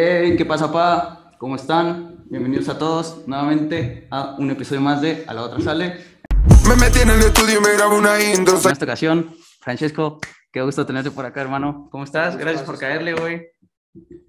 Hey, 0.00 0.36
¿qué 0.36 0.44
pasa, 0.46 0.70
pa? 0.70 1.32
¿Cómo 1.38 1.56
están? 1.56 2.22
Bienvenidos 2.30 2.68
a 2.68 2.78
todos 2.78 3.26
nuevamente 3.26 4.06
a 4.12 4.36
un 4.38 4.48
episodio 4.48 4.80
más 4.80 5.02
de 5.02 5.24
A 5.26 5.34
la 5.34 5.42
otra 5.42 5.60
sale. 5.60 5.96
Me 6.68 6.76
metí 6.76 7.00
en 7.00 7.10
el 7.10 7.18
estudio 7.18 7.58
y 7.58 7.60
me 7.60 7.72
grabo 7.72 7.98
una 7.98 8.16
intro. 8.22 8.60
En 8.64 8.70
esta 8.70 8.84
ocasión, 8.84 9.34
Francesco, 9.60 10.20
qué 10.52 10.62
gusto 10.62 10.86
tenerte 10.86 11.10
por 11.10 11.26
acá, 11.26 11.40
hermano. 11.40 11.88
¿Cómo 11.90 12.04
estás? 12.04 12.36
Gracias 12.36 12.62
por 12.62 12.78
caerle, 12.78 13.14
güey. 13.14 13.48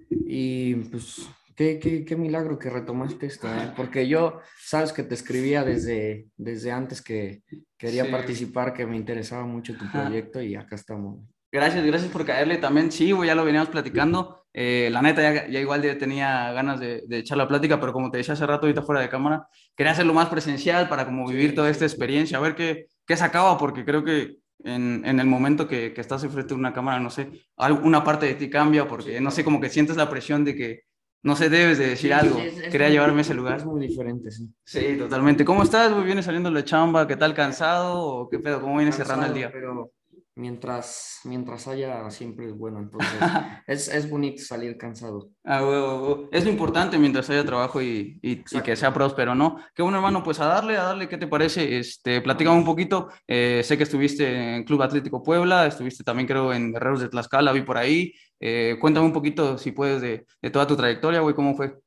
Y 0.10 0.74
pues, 0.90 1.30
qué, 1.56 1.78
qué, 1.78 2.04
qué 2.04 2.16
milagro 2.16 2.58
que 2.58 2.72
retomaste 2.72 3.28
esto, 3.28 3.48
¿eh? 3.48 3.72
porque 3.78 4.08
yo, 4.08 4.40
sabes 4.60 4.92
que 4.92 5.04
te 5.04 5.14
escribía 5.14 5.64
desde, 5.64 6.30
desde 6.36 6.72
antes 6.72 7.04
que 7.04 7.44
quería 7.78 8.06
Sí. 8.06 8.12
participar, 8.12 8.74
que 8.74 8.88
me 8.88 8.98
interesaba 8.98 9.46
mucho 9.46 9.78
tu 9.78 9.86
Ajá. 9.86 10.02
proyecto 10.06 10.42
y 10.42 10.56
acá 10.56 10.76
estamos. 10.76 11.20
Gracias, 11.52 11.84
gracias 11.86 12.12
por 12.12 12.26
caerle 12.26 12.58
también. 12.58 12.92
Sí, 12.92 13.12
güey, 13.12 13.28
ya 13.28 13.36
lo 13.36 13.44
veníamos 13.44 13.70
platicando. 13.70 14.44
Eh, 14.54 14.90
la 14.92 15.02
neta, 15.02 15.22
ya, 15.22 15.48
ya 15.48 15.60
igual 15.60 15.82
ya 15.82 15.98
tenía 15.98 16.52
ganas 16.52 16.80
de, 16.80 17.04
de 17.08 17.18
echar 17.20 17.38
la 17.38 17.48
plática, 17.48 17.80
pero 17.80 17.92
como 17.94 18.12
te 18.12 18.18
decía 18.18 18.34
hace 18.36 18.46
rato, 18.46 18.66
ahorita 18.68 18.82
fuera 18.84 19.02
de 19.02 19.10
cámara, 19.10 19.48
quería 19.76 19.92
hacerlo 19.94 20.14
más 20.14 20.30
presencial 20.30 20.88
para 20.90 21.06
como 21.06 21.28
vivir 21.28 21.56
toda 21.56 21.70
esta 21.70 21.86
experiencia, 21.86 22.38
a 22.38 22.42
ver 22.42 22.56
qué, 22.56 22.88
qué 23.06 23.16
sacaba, 23.18 23.58
porque 23.58 23.84
creo 23.86 24.04
que 24.04 24.38
en, 24.64 25.04
en 25.06 25.20
el 25.20 25.28
momento 25.28 25.68
que, 25.68 25.94
que 25.94 26.02
estás 26.02 26.24
enfrente 26.24 26.54
de 26.54 26.60
una 26.60 26.74
cámara, 26.74 27.00
no 27.00 27.10
sé, 27.10 27.30
al- 27.58 27.74
una 27.84 28.04
parte 28.04 28.26
de 28.28 28.36
ti 28.36 28.50
cambia, 28.50 28.88
porque 28.88 29.20
no 29.22 29.32
sé, 29.32 29.44
como 29.44 29.60
que 29.62 29.70
sientes 29.70 29.98
la 29.98 30.10
presión 30.10 30.44
de 30.46 30.56
que, 30.56 30.82
no 31.24 31.36
sé, 31.36 31.50
debes 31.50 31.78
de 31.78 31.88
decir 31.88 32.14
algo. 32.14 32.36
Sí, 32.38 32.42
es- 32.48 32.60
es 32.60 32.72
Quería 32.72 32.90
llevarme 32.90 33.20
a 33.20 33.22
ese 33.22 33.34
lugar. 33.34 33.58
Es 33.58 33.66
muy 33.66 33.88
diferente, 33.88 34.30
sí. 34.32 34.48
Sí, 34.64 34.96
totalmente. 34.98 35.46
¿Cómo 35.46 35.64
estás? 35.64 36.04
¿Vienes 36.04 36.26
saliendo 36.26 36.50
de 36.50 36.56
la 36.56 36.64
chamba? 36.66 37.08
¿Qué 37.08 37.16
tal? 37.16 37.34
¿Cansado? 37.34 38.00
¿O 38.02 38.30
qué 38.30 38.40
pedo? 38.40 38.62
¿Cómo 38.62 38.78
vienes 38.78 38.96
cerrando 38.96 39.26
el 39.28 39.34
día? 39.34 39.52
Pero 39.52 39.92
mientras, 40.40 41.20
mientras 41.26 41.68
haya, 41.68 42.10
siempre 42.10 42.48
es 42.48 42.54
bueno, 42.58 42.80
entonces 42.80 43.20
es, 43.68 43.88
es 43.90 44.10
bonito 44.10 44.42
salir 44.42 44.78
cansado. 44.78 45.30
Ah, 45.44 45.62
huevo, 45.64 46.02
huevo. 46.02 46.30
Es 46.32 46.46
lo 46.46 46.50
importante 46.52 46.98
mientras 46.98 47.30
haya 47.30 47.44
trabajo 47.46 47.82
y, 47.82 48.20
y- 48.22 48.44
y 48.52 48.62
que 48.62 48.76
sea 48.76 48.94
próspero, 48.94 49.36
¿no? 49.36 49.58
Qué 49.76 49.82
bueno, 49.84 49.98
hermano, 49.98 50.24
pues 50.24 50.40
a 50.40 50.46
darle, 50.46 50.78
a 50.78 50.84
darle, 50.84 51.08
¿qué 51.10 51.18
te 51.18 51.28
parece? 51.28 51.78
Este, 51.80 52.22
platícame 52.22 52.58
un 52.58 52.66
poquito. 52.66 53.10
eh, 53.28 53.62
sé 53.64 53.78
que 53.78 53.84
estuviste 53.84 54.56
en 54.56 54.64
Club 54.64 54.82
Atlético 54.82 55.22
Puebla, 55.22 55.68
estuviste 55.68 56.04
también, 56.04 56.28
creo, 56.28 56.54
en 56.54 56.72
Guerreros 56.72 57.02
de 57.02 57.10
Tlaxcala, 57.10 57.52
vi 57.52 57.62
por 57.62 57.78
ahí. 57.78 58.14
Eh, 58.40 58.78
cuéntame 58.80 59.06
un 59.06 59.14
poquito, 59.14 59.58
si 59.58 59.72
puedes, 59.74 60.02
de, 60.02 60.26
de 60.42 60.50
toda 60.50 60.66
tu 60.66 60.76
trayectoria, 60.78 61.20
güey, 61.20 61.36
¿cómo 61.36 61.56
fue? 61.56 61.78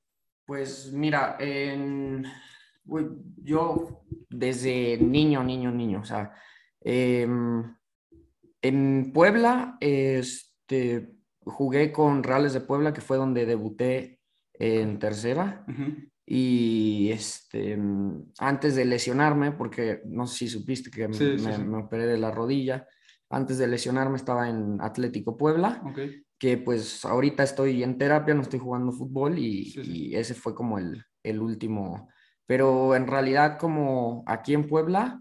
Pues 0.45 0.93
mira, 0.93 1.37
en, 1.41 2.25
güey, 2.85 3.07
yo 3.43 4.03
desde 4.29 4.99
niño, 4.99 5.43
niño, 5.43 5.71
niño, 5.71 6.01
o 6.01 6.05
sea, 6.05 6.33
em, 6.81 7.75
en 8.63 9.11
Puebla, 9.13 9.77
este, 9.81 11.13
jugué 11.41 11.93
con 11.93 12.23
Reales 12.23 12.53
de 12.53 12.61
Puebla, 12.61 12.93
que 12.93 13.01
fue 13.01 13.17
donde 13.17 13.47
debuté 13.47 14.21
en 14.55 14.99
tercera. 14.99 15.65
Ujú. 15.69 15.95
Y 16.25 17.11
este, 17.11 17.77
antes 18.39 18.77
de 18.77 18.85
lesionarme, 18.85 19.53
porque 19.53 20.03
no 20.07 20.27
sé 20.27 20.39
si 20.39 20.49
supiste 20.49 20.91
que 20.91 21.09
me, 21.09 21.15
Sí, 21.15 21.39
sí, 21.39 21.45
me- 21.45 21.57
sí. 21.57 21.63
operé 21.85 22.07
de 22.07 22.19
la 22.19 22.31
rodilla, 22.31 22.87
antes 23.29 23.59
de 23.59 23.67
lesionarme 23.67 24.17
estaba 24.17 24.49
en 24.49 24.81
Atlético 24.81 25.37
Puebla 25.37 25.83
Ok. 25.85 25.99
que 26.39 26.59
pues 26.59 27.05
ahorita 27.05 27.43
estoy 27.43 27.83
en 27.83 27.97
terapia, 27.99 28.35
no 28.35 28.43
estoy 28.43 28.59
jugando 28.61 28.93
fútbol 28.93 29.39
y, 29.39 29.65
Sí, 29.65 29.85
sí. 29.85 30.09
y 30.11 30.17
ese 30.17 30.35
fue 30.35 30.55
como 30.55 30.79
el, 30.79 31.03
el 31.23 31.41
último. 31.41 32.09
Pero 32.47 32.95
en 32.95 33.07
realidad 33.07 33.59
como 33.59 34.23
aquí 34.27 34.55
en 34.55 34.67
Puebla, 34.69 35.21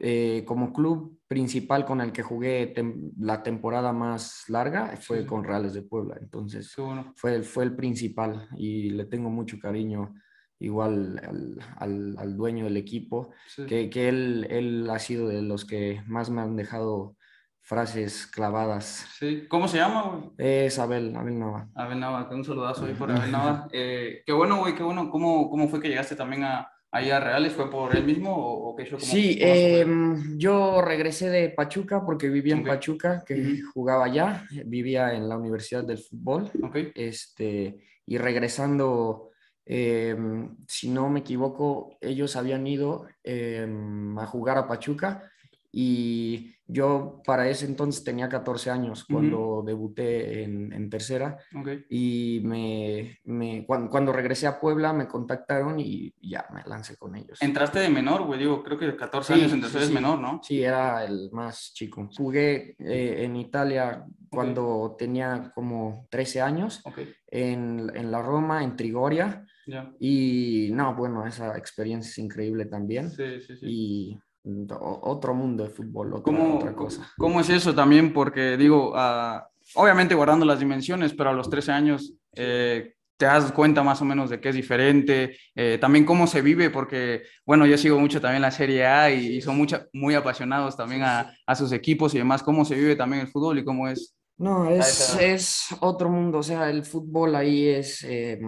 eh, 0.00 0.44
como 0.46 0.72
club 0.72 1.18
principal 1.32 1.84
con 1.86 2.00
el 2.02 2.12
que 2.12 2.22
jugué 2.22 2.74
tem- 2.74 3.12
la 3.18 3.42
temporada 3.42 3.92
más 3.92 4.44
larga 4.48 4.94
fue 5.00 5.20
Sí. 5.20 5.26
con 5.26 5.42
Reales 5.44 5.72
de 5.72 5.80
Puebla. 5.82 6.16
Entonces 6.20 6.74
bueno. 6.76 7.12
fue, 7.16 7.34
el- 7.36 7.44
fue 7.44 7.64
el 7.64 7.74
principal 7.74 8.48
y 8.56 8.90
le 8.90 9.06
tengo 9.06 9.30
mucho 9.30 9.58
cariño 9.58 10.12
igual 10.58 11.18
al, 11.26 11.58
al- 11.78 12.14
al 12.18 12.36
dueño 12.36 12.64
del 12.66 12.76
equipo, 12.76 13.30
Sí. 13.48 13.64
que, 13.66 13.88
que 13.88 14.08
él, 14.10 14.46
él 14.50 14.88
ha 14.90 14.98
sido 14.98 15.26
de 15.28 15.40
los 15.42 15.64
que 15.64 16.02
más 16.06 16.28
me 16.30 16.40
han 16.42 16.54
dejado 16.54 17.16
frases 17.64 18.26
clavadas. 18.26 19.06
Sí. 19.18 19.46
¿Cómo 19.48 19.66
se 19.68 19.78
llama, 19.78 20.02
güey? 20.02 20.30
Es 20.36 20.78
Abel, 20.78 21.14
Abel 21.16 21.38
Nava. 21.38 21.68
Abel 21.74 21.98
Nava, 22.00 22.28
un 22.30 22.44
saludazo 22.44 22.84
ahí 22.84 22.94
por 22.94 23.10
Abel 23.26 23.30
Nava. 23.32 23.68
Eh, 23.72 24.22
qué 24.26 24.32
bueno, 24.32 24.58
güey, 24.58 24.74
qué 24.74 24.82
bueno. 24.82 25.08
¿Cómo, 25.10 25.48
¿Cómo 25.48 25.68
fue 25.68 25.80
que 25.80 25.88
llegaste 25.88 26.14
también 26.16 26.44
a, 26.44 26.68
ahí 26.92 27.10
a 27.10 27.18
Reales? 27.18 27.52
¿Fue 27.54 27.68
por 27.70 27.96
él 27.96 28.04
mismo 28.04 28.30
o, 28.36 28.70
o 28.70 28.76
qué 28.76 28.84
show? 28.84 28.98
¿Cómo- 28.98 29.10
Sí, 29.10 29.38
em, 29.80 30.38
yo 30.38 30.80
regresé 30.82 31.30
de 31.30 31.48
Pachuca 31.48 32.04
porque 32.04 32.28
vivía 32.28 32.54
en. 32.54 32.68
Pachuca, 32.68 33.24
que 33.26 33.34
jugaba 33.74 34.04
allá, 34.04 34.46
vivía 34.66 35.14
en 35.14 35.28
la 35.28 35.36
Universidad 35.36 35.82
del 35.84 35.98
Fútbol, 35.98 36.50
este, 36.94 37.78
y 38.06 38.18
regresando, 38.18 39.30
em, 39.64 40.56
si 40.68 40.90
no 40.90 41.08
me 41.08 41.20
equivoco, 41.20 41.96
ellos 42.00 42.36
habían 42.36 42.66
ido 42.66 43.06
em, 43.24 44.18
a 44.18 44.26
jugar 44.26 44.58
a 44.58 44.66
Pachuca 44.68 45.31
y 45.74 46.54
yo 46.66 47.20
para 47.26 47.48
ese 47.48 47.66
entonces 47.66 48.04
tenía 48.04 48.28
14 48.28 48.70
años 48.70 49.04
cuando 49.04 49.62
debuté 49.66 50.42
en, 50.44 50.72
en 50.72 50.88
tercera 50.90 51.36
Ok. 51.58 51.68
y 51.90 52.40
me, 52.44 53.18
me- 53.24 53.66
cuan- 53.66 53.88
cuando, 53.88 54.12
regresé 54.12 54.46
a 54.46 54.60
Puebla 54.60 54.92
me 54.92 55.08
contactaron 55.08 55.80
y 55.80 56.14
ya 56.22 56.46
me 56.54 56.62
lancé 56.66 56.96
con 56.96 57.16
ellos. 57.16 57.40
Entraste 57.42 57.80
de 57.80 57.88
menor, 57.90 58.22
güey, 58.24 58.38
digo, 58.38 58.62
creo 58.62 58.78
que 58.78 58.94
14 58.96 59.34
Sí, 59.34 59.40
años 59.40 59.52
en 59.52 59.60
tercera 59.62 59.80
sí, 59.80 59.84
es 59.84 59.88
sí. 59.88 59.94
menor, 59.94 60.18
¿no? 60.20 60.40
Sí, 60.42 60.62
era 60.62 61.04
el 61.04 61.30
más 61.32 61.72
chico. 61.74 62.08
Jugué 62.16 62.76
eh, 62.78 63.24
en 63.24 63.36
Italia 63.36 64.04
cuando 64.30 64.94
tenía 64.98 65.50
como 65.54 66.06
13 66.10 66.40
años, 66.40 66.80
Ok, 66.84 66.98
en, 67.28 67.90
en 67.94 68.10
la 68.10 68.22
Roma, 68.22 68.62
en 68.64 68.76
Trigoria, 68.76 69.44
ya. 69.66 69.92
y 69.98 70.70
no, 70.72 70.94
bueno, 70.94 71.26
esa 71.26 71.56
experiencia 71.58 72.08
es 72.10 72.18
increíble 72.18 72.66
también. 72.66 73.10
Sí, 73.10 73.40
sí, 73.40 73.56
sí. 73.56 73.66
Y 73.68 74.18
otro 74.44 75.34
mundo 75.34 75.64
de 75.64 75.70
fútbol, 75.70 76.14
otra, 76.14 76.22
¿Cómo, 76.22 76.56
otra 76.56 76.74
cosa. 76.74 77.10
¿Cómo 77.16 77.40
es 77.40 77.48
eso 77.48 77.74
también? 77.74 78.12
Porque 78.12 78.56
digo, 78.56 78.92
ah, 78.96 79.48
obviamente 79.74 80.14
guardando 80.14 80.44
las 80.44 80.58
dimensiones, 80.58 81.14
pero 81.14 81.30
a 81.30 81.32
los 81.32 81.48
13 81.48 81.72
años 81.72 82.14
eh, 82.34 82.94
te 83.16 83.26
das 83.26 83.52
cuenta 83.52 83.84
más 83.84 84.02
o 84.02 84.04
menos 84.04 84.30
de 84.30 84.40
que 84.40 84.48
es 84.48 84.54
diferente, 84.54 85.36
eh, 85.54 85.78
también 85.80 86.04
cómo 86.04 86.26
se 86.26 86.42
vive, 86.42 86.70
porque, 86.70 87.22
bueno, 87.46 87.66
yo 87.66 87.78
sigo 87.78 88.00
mucho 88.00 88.20
también 88.20 88.42
la 88.42 88.50
Serie 88.50 88.84
A 88.84 89.10
y, 89.12 89.36
y 89.36 89.40
son 89.40 89.56
mucha, 89.56 89.86
muy 89.92 90.14
apasionados 90.14 90.76
también 90.76 91.02
a, 91.02 91.32
a 91.46 91.54
sus 91.54 91.70
equipos 91.70 92.14
y 92.14 92.18
demás, 92.18 92.42
cómo 92.42 92.64
se 92.64 92.74
vive 92.74 92.96
también 92.96 93.22
el 93.22 93.28
fútbol 93.28 93.58
y 93.58 93.64
cómo 93.64 93.86
es. 93.88 94.16
No, 94.38 94.68
es, 94.68 95.16
es 95.20 95.66
otro 95.80 96.08
mundo, 96.08 96.38
o 96.38 96.42
sea, 96.42 96.68
el 96.68 96.84
fútbol 96.84 97.36
ahí 97.36 97.68
es, 97.68 98.02
eh, 98.02 98.40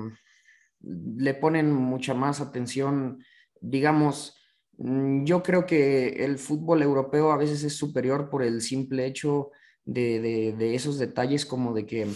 le 0.81 1.34
ponen 1.34 1.72
mucha 1.72 2.15
más 2.15 2.41
atención, 2.41 3.22
digamos, 3.60 4.37
yo 4.79 5.43
creo 5.43 5.67
que 5.67 6.25
el 6.25 6.39
fútbol 6.39 6.83
europeo 6.83 7.31
a 7.33 7.37
veces 7.37 7.62
es 7.65 7.77
superior 7.77 8.29
por 8.31 8.43
el 8.43 8.61
simple 8.61 9.07
hecho 9.07 9.51
de, 9.85 10.21
de- 10.21 10.53
de 10.57 10.75
esos 10.75 10.99
detalles 10.99 11.47
como 11.47 11.75
de 11.75 11.87
que 11.87 12.07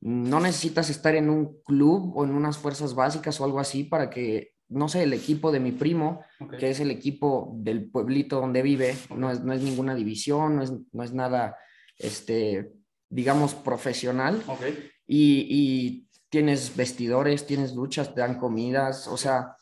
no 0.00 0.40
necesitas 0.40 0.88
estar 0.90 1.14
en 1.14 1.28
un 1.30 1.60
club 1.62 2.12
o 2.16 2.24
en 2.24 2.30
unas 2.30 2.56
fuerzas 2.58 2.94
básicas 2.94 3.38
o 3.40 3.44
algo 3.44 3.60
así 3.60 3.84
para 3.84 4.08
que, 4.08 4.54
no 4.68 4.88
sé, 4.88 5.02
el 5.02 5.12
equipo 5.12 5.52
de 5.52 5.60
mi 5.60 5.72
primo, 5.72 6.22
Ok. 6.40 6.56
que 6.56 6.70
es 6.70 6.80
el 6.80 6.90
equipo 6.90 7.52
del 7.58 7.90
pueblito 7.90 8.40
donde 8.40 8.62
vive, 8.62 8.94
no 9.14 9.30
es, 9.30 9.42
no 9.42 9.52
es 9.52 9.60
ninguna 9.62 9.94
división, 9.94 10.56
no 10.56 10.62
es, 10.62 10.72
no 10.92 11.02
es 11.02 11.12
nada, 11.12 11.56
este, 11.98 12.72
digamos, 13.10 13.54
profesional, 13.54 14.42
Ok. 14.46 14.62
y, 15.06 15.46
y 15.50 16.08
tienes 16.30 16.74
vestidores, 16.76 17.46
tienes 17.46 17.74
duchas, 17.74 18.14
te 18.14 18.20
dan 18.22 18.38
comidas, 18.38 19.06
o 19.08 19.16
sea, 19.18 19.56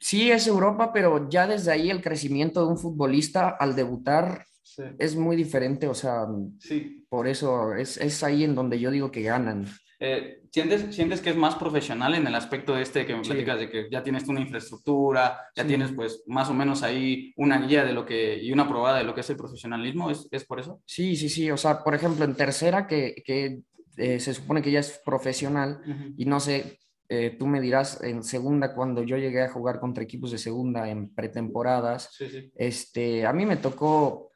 sí 0.00 0.30
es 0.30 0.46
Europa, 0.46 0.92
pero 0.92 1.28
ya 1.28 1.46
desde 1.46 1.70
ahí 1.72 1.90
el 1.90 2.02
crecimiento 2.02 2.64
de 2.64 2.72
un 2.72 2.78
futbolista 2.78 3.50
al 3.50 3.76
debutar 3.76 4.46
Sí. 4.62 4.84
es 5.00 5.16
muy 5.16 5.34
diferente, 5.34 5.88
o 5.88 5.94
sea, 5.94 6.26
sí. 6.60 7.04
por 7.08 7.26
eso 7.26 7.74
es, 7.74 7.96
es 7.96 8.22
ahí 8.22 8.44
en 8.44 8.54
donde 8.54 8.78
yo 8.78 8.90
digo 8.92 9.10
que 9.10 9.22
ganan. 9.22 9.66
Eh, 9.98 10.42
¿sientes, 10.52 10.94
¿Sientes 10.94 11.20
que 11.20 11.30
es 11.30 11.36
más 11.36 11.56
profesional 11.56 12.14
en 12.14 12.24
el 12.26 12.34
aspecto 12.36 12.74
de 12.74 12.82
este 12.82 13.04
que 13.04 13.16
me 13.16 13.24
Sí. 13.24 13.30
platicas 13.30 13.58
de 13.58 13.68
que 13.68 13.88
ya 13.90 14.02
tienes 14.04 14.28
una 14.28 14.40
infraestructura, 14.40 15.40
ya 15.56 15.66
tienes 15.66 15.90
pues 15.92 16.22
más 16.28 16.48
o 16.50 16.54
menos 16.54 16.84
ahí 16.84 17.32
una 17.36 17.60
guía 17.66 17.84
de 17.84 17.92
lo 17.92 18.06
que 18.06 18.40
y 18.40 18.52
una 18.52 18.68
probada 18.68 18.98
de 18.98 19.04
lo 19.04 19.12
que 19.14 19.22
es 19.22 19.30
el 19.30 19.36
profesionalismo? 19.36 20.08
¿Es, 20.10 20.28
es 20.30 20.44
por 20.46 20.60
eso? 20.60 20.80
Sí, 20.86 21.16
sí, 21.16 21.28
sí, 21.28 21.50
o 21.50 21.56
sea, 21.56 21.82
por 21.82 21.94
ejemplo, 21.96 22.24
en 22.24 22.36
tercera, 22.36 22.86
que, 22.86 23.16
que 23.26 23.62
eh, 23.96 24.20
se 24.20 24.32
supone 24.34 24.62
que 24.62 24.70
ya 24.70 24.80
es 24.80 25.00
profesional, 25.04 25.82
y 26.16 26.24
no 26.26 26.38
sé, 26.38 26.78
eh, 27.12 27.36
tú 27.38 27.46
me 27.46 27.60
dirás, 27.60 28.00
en 28.02 28.22
segunda, 28.22 28.72
cuando 28.74 29.02
yo 29.02 29.16
llegué 29.18 29.42
a 29.42 29.50
jugar 29.50 29.80
contra 29.80 30.02
equipos 30.04 30.30
de 30.30 30.38
segunda 30.38 30.88
en 30.88 31.12
pretemporadas, 31.14 32.08
Sí, 32.16 32.28
sí. 32.30 32.52
este, 32.54 33.26
a 33.26 33.32
mí 33.32 33.44
me 33.46 33.56
tocó 33.56 34.30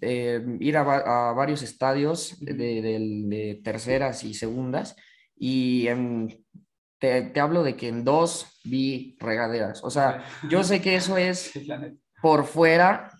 eh, 0.00 0.40
ir 0.60 0.76
a, 0.76 1.30
a 1.30 1.32
varios 1.32 1.62
estadios 1.62 2.36
de, 2.40 2.54
de- 2.54 2.82
de 2.82 3.60
terceras 3.62 4.24
y 4.24 4.34
segundas 4.34 4.96
y 5.36 5.86
en- 5.88 6.44
te, 6.98 7.22
te 7.22 7.40
hablo 7.40 7.62
de 7.64 7.74
que 7.76 7.88
en 7.88 8.04
dos 8.04 8.60
vi 8.64 9.16
regaderas. 9.20 9.82
O 9.82 9.90
sea, 9.90 10.24
yo 10.48 10.62
sé 10.62 10.80
que 10.80 10.94
eso 10.96 11.16
es 11.28 11.52
por 12.22 12.44
fuera, 12.44 13.10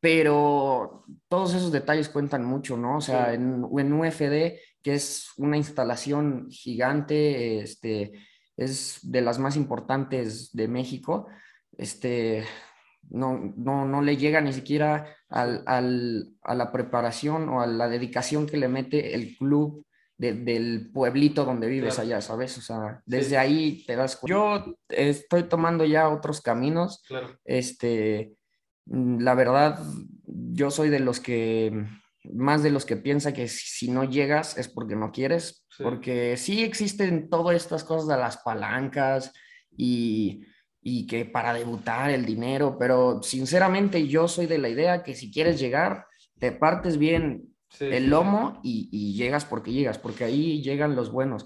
pero 0.00 1.04
todos 1.28 1.54
esos 1.54 1.72
detalles 1.72 2.08
cuentan 2.08 2.44
mucho, 2.44 2.76
¿no? 2.76 2.96
O 2.98 3.00
sea, 3.00 3.28
Sí. 3.30 3.34
en, 3.36 3.64
en 3.78 3.92
UFD 3.92 4.58
que 4.82 4.94
es 4.94 5.28
una 5.36 5.56
instalación 5.56 6.46
gigante, 6.50 7.58
este, 7.60 8.12
es 8.58 8.98
de 9.02 9.22
las 9.22 9.38
más 9.38 9.56
importantes 9.56 10.50
de 10.52 10.68
México. 10.68 11.28
Este, 11.78 12.44
no, 13.08 13.54
no, 13.56 13.86
no 13.86 14.02
le 14.02 14.16
llega 14.16 14.40
ni 14.40 14.52
siquiera 14.52 15.16
al, 15.28 15.62
al, 15.66 16.34
a 16.42 16.54
la 16.54 16.72
preparación 16.72 17.48
o 17.48 17.62
a 17.62 17.66
la 17.66 17.88
dedicación 17.88 18.46
que 18.46 18.56
le 18.56 18.68
mete 18.68 19.14
el 19.14 19.36
club 19.36 19.86
del 20.18 20.90
pueblito 20.92 21.44
donde 21.44 21.68
vives 21.68 22.00
allá, 22.00 22.20
¿sabes? 22.20 22.58
O 22.58 22.60
sea, 22.60 23.00
desde 23.06 23.38
ahí 23.38 23.84
te 23.86 23.94
das 23.94 24.16
cuenta. 24.16 24.34
Yo 24.36 24.74
estoy 24.88 25.44
tomando 25.44 25.84
ya 25.84 26.08
otros 26.08 26.40
caminos. 26.40 27.04
Claro. 27.06 27.38
Este, 27.44 28.34
mm, 28.86 29.20
la 29.20 29.34
verdad, 29.34 29.78
yo 30.24 30.72
soy 30.72 30.88
de 30.88 30.98
los 30.98 31.20
que, 31.20 31.86
más 32.24 32.62
de 32.62 32.70
los 32.70 32.84
que 32.84 32.96
piensa 32.96 33.32
que 33.32 33.48
si 33.48 33.90
no 33.90 34.04
llegas 34.04 34.58
es 34.58 34.68
porque 34.68 34.96
no 34.96 35.12
quieres, 35.12 35.66
porque 35.78 36.36
sí 36.36 36.62
existen 36.62 37.28
todas 37.30 37.56
estas 37.56 37.84
cosas 37.84 38.08
de 38.08 38.16
las 38.16 38.38
palancas 38.38 39.32
y, 39.76 40.42
y 40.82 41.06
que 41.06 41.24
para 41.24 41.54
debutar 41.54 42.10
el 42.10 42.24
dinero, 42.24 42.76
pero 42.78 43.22
sinceramente 43.22 44.06
yo 44.06 44.28
soy 44.28 44.46
de 44.46 44.58
la 44.58 44.68
idea 44.68 45.02
que 45.02 45.14
si 45.14 45.30
quieres 45.30 45.60
llegar, 45.60 46.06
te 46.38 46.52
partes 46.52 46.98
bien 46.98 47.54
el 47.80 48.08
lomo 48.08 48.60
y, 48.62 49.14
llegas 49.14 49.44
porque 49.44 49.72
llegas, 49.72 49.98
porque 49.98 50.24
ahí 50.24 50.62
llegan 50.62 50.96
los 50.96 51.10
buenos. 51.10 51.44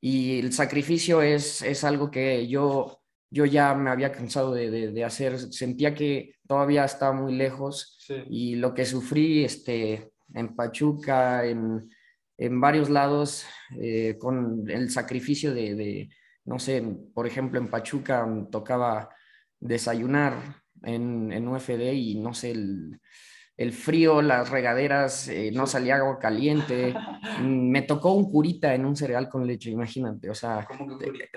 Y 0.00 0.38
el 0.38 0.52
sacrificio 0.52 1.22
es, 1.22 1.62
es 1.62 1.82
algo 1.84 2.10
que 2.10 2.46
yo, 2.46 3.00
yo 3.30 3.44
ya 3.46 3.74
me 3.74 3.90
había 3.90 4.12
cansado 4.12 4.52
de, 4.52 4.70
de, 4.70 5.04
hacer, 5.04 5.38
sentía 5.38 5.94
que 5.94 6.36
todavía 6.46 6.84
estaba 6.84 7.12
muy 7.12 7.34
lejos 7.34 7.98
y 8.28 8.56
lo 8.56 8.74
que 8.74 8.84
sufrí 8.84 9.44
este, 9.44 10.12
en 10.34 10.54
Pachuca, 10.54 11.44
en, 11.46 11.88
en 12.36 12.60
varios 12.60 12.90
lados, 12.90 13.46
eh, 13.80 14.16
con 14.18 14.68
el 14.68 14.90
sacrificio 14.90 15.54
de, 15.54 16.08
no 16.44 16.58
sé, 16.58 16.82
por 17.14 17.26
ejemplo, 17.26 17.58
en 17.58 17.70
Pachuca 17.70 18.26
tocaba 18.50 19.08
desayunar 19.60 20.62
en, 20.82 21.32
en 21.32 21.48
UFD 21.48 21.92
y 21.92 22.14
no 22.16 22.34
sé, 22.34 22.50
el, 22.50 23.00
el 23.56 23.72
frío, 23.72 24.20
las 24.20 24.50
regaderas, 24.50 25.28
eh, 25.28 25.52
no 25.52 25.66
salía 25.66 25.96
agua 25.96 26.18
caliente. 26.18 26.92
Mm, 27.40 27.70
me 27.70 27.82
tocó 27.82 28.12
un 28.12 28.28
curita 28.28 28.74
en 28.74 28.84
un 28.84 28.96
cereal 28.96 29.28
con 29.28 29.46
leche, 29.46 29.70
imagínate. 29.70 30.28
O 30.28 30.34
sea, 30.34 30.66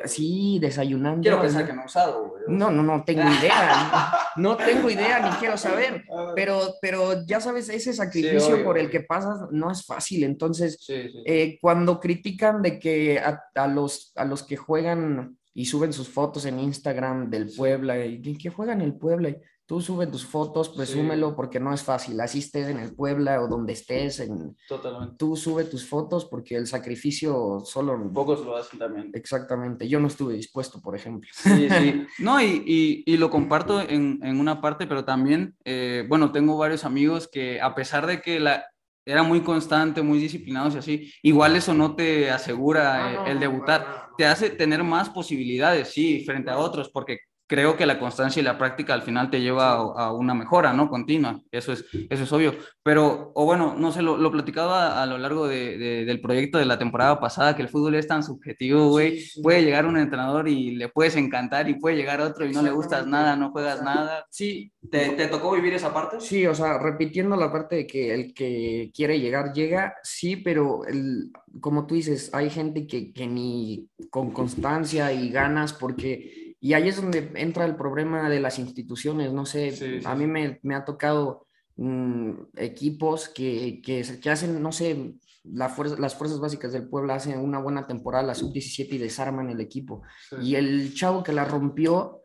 sí, 0.06 0.58
desayunando. 0.60 1.22
Quiero 1.22 1.42
pensar 1.42 1.68
que 1.68 1.74
no 1.74 1.84
he 1.84 1.86
usado, 1.86 2.34
No, 2.48 2.72
no, 2.72 2.82
no 2.82 3.04
tengo 3.04 3.22
idea. 3.22 4.12
no, 4.38 4.58
tengo 4.58 4.90
idea 4.90 5.30
ni 5.30 5.36
quiero 5.38 5.58
saber. 5.58 6.06
Pero, 6.36 6.74
pero 6.82 7.24
ya 7.26 7.40
sabes, 7.40 7.70
ese 7.70 7.94
sacrificio 7.94 8.64
por 8.64 8.80
el 8.80 8.90
que 8.90 9.02
pasas 9.02 9.52
no 9.52 9.70
es 9.70 9.86
fácil. 9.86 10.24
Entonces, 10.24 10.84
eh, 10.90 11.60
cuando 11.62 12.00
critican 12.00 12.64
de 12.64 12.80
que 12.80 13.20
a, 13.20 13.68
los, 13.68 14.12
a 14.16 14.26
los 14.26 14.42
que 14.42 14.58
juegan 14.58 15.38
y 15.54 15.66
suben 15.66 15.94
sus 15.94 16.10
fotos 16.10 16.46
en 16.46 16.60
Instagram 16.60 17.30
del 17.30 17.52
Puebla 17.56 18.04
y 18.04 18.38
que 18.38 18.50
juegan 18.50 18.82
el 18.82 18.96
Puebla 18.96 19.36
Tú 19.68 19.82
sube 19.82 20.08
tus 20.08 20.26
fotos, 20.26 20.70
presúmelo, 20.70 21.36
porque 21.36 21.60
no 21.60 21.74
es 21.74 21.84
fácil. 21.84 22.18
Así 22.22 22.40
estés 22.40 22.70
en 22.70 22.80
el 22.80 22.96
Puebla 22.96 23.42
o 23.42 23.50
donde 23.50 23.74
estés. 23.74 24.22
En... 24.22 24.56
Totalmente. 24.66 25.16
Tú 25.18 25.36
sube 25.36 25.66
tus 25.66 25.86
fotos 25.86 26.24
porque 26.24 26.56
el 26.56 26.68
sacrificio 26.68 27.60
solo... 27.66 28.10
Pocos 28.14 28.46
lo 28.46 28.56
hacen 28.56 28.80
también. 28.80 29.12
Exactamente. 29.14 29.86
Yo 29.90 30.00
no 30.00 30.08
estuve 30.08 30.36
dispuesto, 30.36 30.82
por 30.82 30.96
ejemplo. 30.96 31.30
Sí, 31.34 31.68
sí. 31.70 32.08
No, 32.20 32.42
y, 32.42 32.64
y, 32.66 33.04
y 33.06 33.18
lo 33.18 33.30
comparto 33.30 33.82
en, 33.82 34.20
en, 34.24 34.40
una 34.40 34.62
parte, 34.62 34.88
pero 34.88 35.04
también, 35.04 35.58
eh, 35.66 36.06
bueno, 36.08 36.32
tengo 36.32 36.58
varios 36.58 36.86
amigos 36.86 37.28
que 37.30 37.60
a 37.60 37.76
pesar 37.76 38.08
de 38.08 38.22
que 38.22 38.40
la, 38.40 38.66
era 39.06 39.24
muy 39.24 39.42
constante, 39.42 40.02
muy 40.02 40.20
disciplinados 40.20 40.76
y 40.76 40.78
así, 40.78 41.14
igual 41.24 41.58
eso 41.58 41.74
no 41.74 41.94
te 41.96 42.32
asegura 42.32 43.24
ah, 43.24 43.30
el 43.30 43.40
debutar, 43.40 44.10
te 44.18 44.26
hace 44.26 44.50
tener 44.50 44.84
más 44.84 45.10
posibilidades, 45.10 45.90
sí, 45.90 46.24
frente 46.26 46.52
a 46.52 46.58
otros, 46.58 46.90
porque 46.90 47.20
creo 47.48 47.78
que 47.78 47.86
la 47.86 47.98
constancia 47.98 48.42
y 48.42 48.44
la 48.44 48.58
práctica 48.58 48.94
al 48.94 49.02
final 49.02 49.30
te 49.30 49.42
lleva 49.42 49.72
a, 49.72 50.12
una 50.12 50.34
mejora, 50.34 50.74
¿no? 50.74 50.90
Continua, 50.90 51.42
eso 51.50 51.72
es, 51.72 51.86
eso 52.10 52.24
es 52.24 52.32
obvio. 52.34 52.54
Pero, 52.84 53.32
o 53.34 53.46
bueno, 53.46 53.74
no 53.78 53.92
sé, 53.92 54.02
lo, 54.02 54.18
lo 54.18 54.32
platicaba 54.32 55.02
a, 55.02 55.06
lo 55.06 55.18
largo 55.18 55.48
de, 55.48 55.78
del 56.06 56.22
proyecto 56.22 56.58
de 56.58 56.66
la 56.66 56.78
temporada 56.78 57.20
pasada, 57.20 57.56
que 57.56 57.62
el 57.62 57.70
fútbol 57.70 57.96
es 57.96 58.08
tan 58.08 58.22
subjetivo, 58.22 58.90
güey. 58.90 59.24
Puede 59.42 59.64
llegar 59.64 59.86
un 59.86 59.98
entrenador 59.98 60.48
y 60.50 60.76
le 60.76 60.90
puedes 60.90 61.16
encantar 61.16 61.70
y 61.70 61.76
puede 61.76 61.96
llegar 61.96 62.20
otro 62.20 62.46
y 62.46 62.52
no 62.52 62.62
le 62.62 62.72
gustas 62.72 63.08
nada, 63.08 63.36
no 63.36 63.52
juegas 63.52 63.82
nada. 63.82 64.26
Sí, 64.30 64.72
¿te, 64.92 65.10
¿te, 65.10 65.28
tocó 65.28 65.54
vivir 65.54 65.74
esa 65.74 65.94
parte? 65.94 66.20
Sí, 66.20 66.46
o 66.46 66.54
sea, 66.54 66.78
repitiendo 66.78 67.36
la 67.38 67.52
parte 67.52 67.78
de 67.78 67.88
que 67.88 68.14
el 68.14 68.34
que 68.34 68.92
quiere 68.94 69.20
llegar, 69.20 69.54
llega, 69.54 69.96
sí, 70.04 70.36
pero 70.36 70.86
el, 70.86 71.32
como 71.62 71.88
tú 71.88 71.96
dices, 71.96 72.30
hay 72.34 72.50
gente 72.50 72.88
que, 72.88 73.14
que 73.14 73.26
ni 73.26 73.90
con 74.10 74.32
constancia 74.32 75.14
y 75.14 75.30
ganas 75.30 75.74
porque 75.74 76.47
y 76.68 76.74
ahí 76.74 76.90
es 76.90 76.98
donde 76.98 77.32
entra 77.36 77.64
el 77.64 77.78
problema 77.78 78.30
de 78.30 78.42
las 78.42 78.60
instituciones, 78.60 79.32
no 79.32 79.46
sé, 79.46 80.02
a 80.04 80.16
mí 80.16 80.28
me, 80.28 80.60
me, 80.64 80.76
ha 80.76 80.84
tocado 80.84 81.48
mm, 81.78 82.32
equipos 82.58 83.30
que, 83.30 83.80
que, 83.82 84.04
que, 84.22 84.30
hacen, 84.30 84.62
no 84.62 84.74
sé, 84.74 85.14
la 85.46 85.70
fuerza, 85.70 85.96
las 85.98 86.16
fuerzas 86.16 86.42
básicas 86.42 86.74
del 86.74 86.90
pueblo 86.90 87.14
hacen 87.14 87.40
una 87.40 87.60
buena 87.60 87.88
temporada, 87.88 88.28
la 88.28 88.36
sub-17 88.36 88.86
y 88.92 88.98
desarman 88.98 89.50
el 89.50 89.62
equipo. 89.62 90.02
Y 90.42 90.56
el 90.56 90.94
chavo 90.94 91.24
que 91.24 91.32
la 91.32 91.46
rompió 91.46 92.24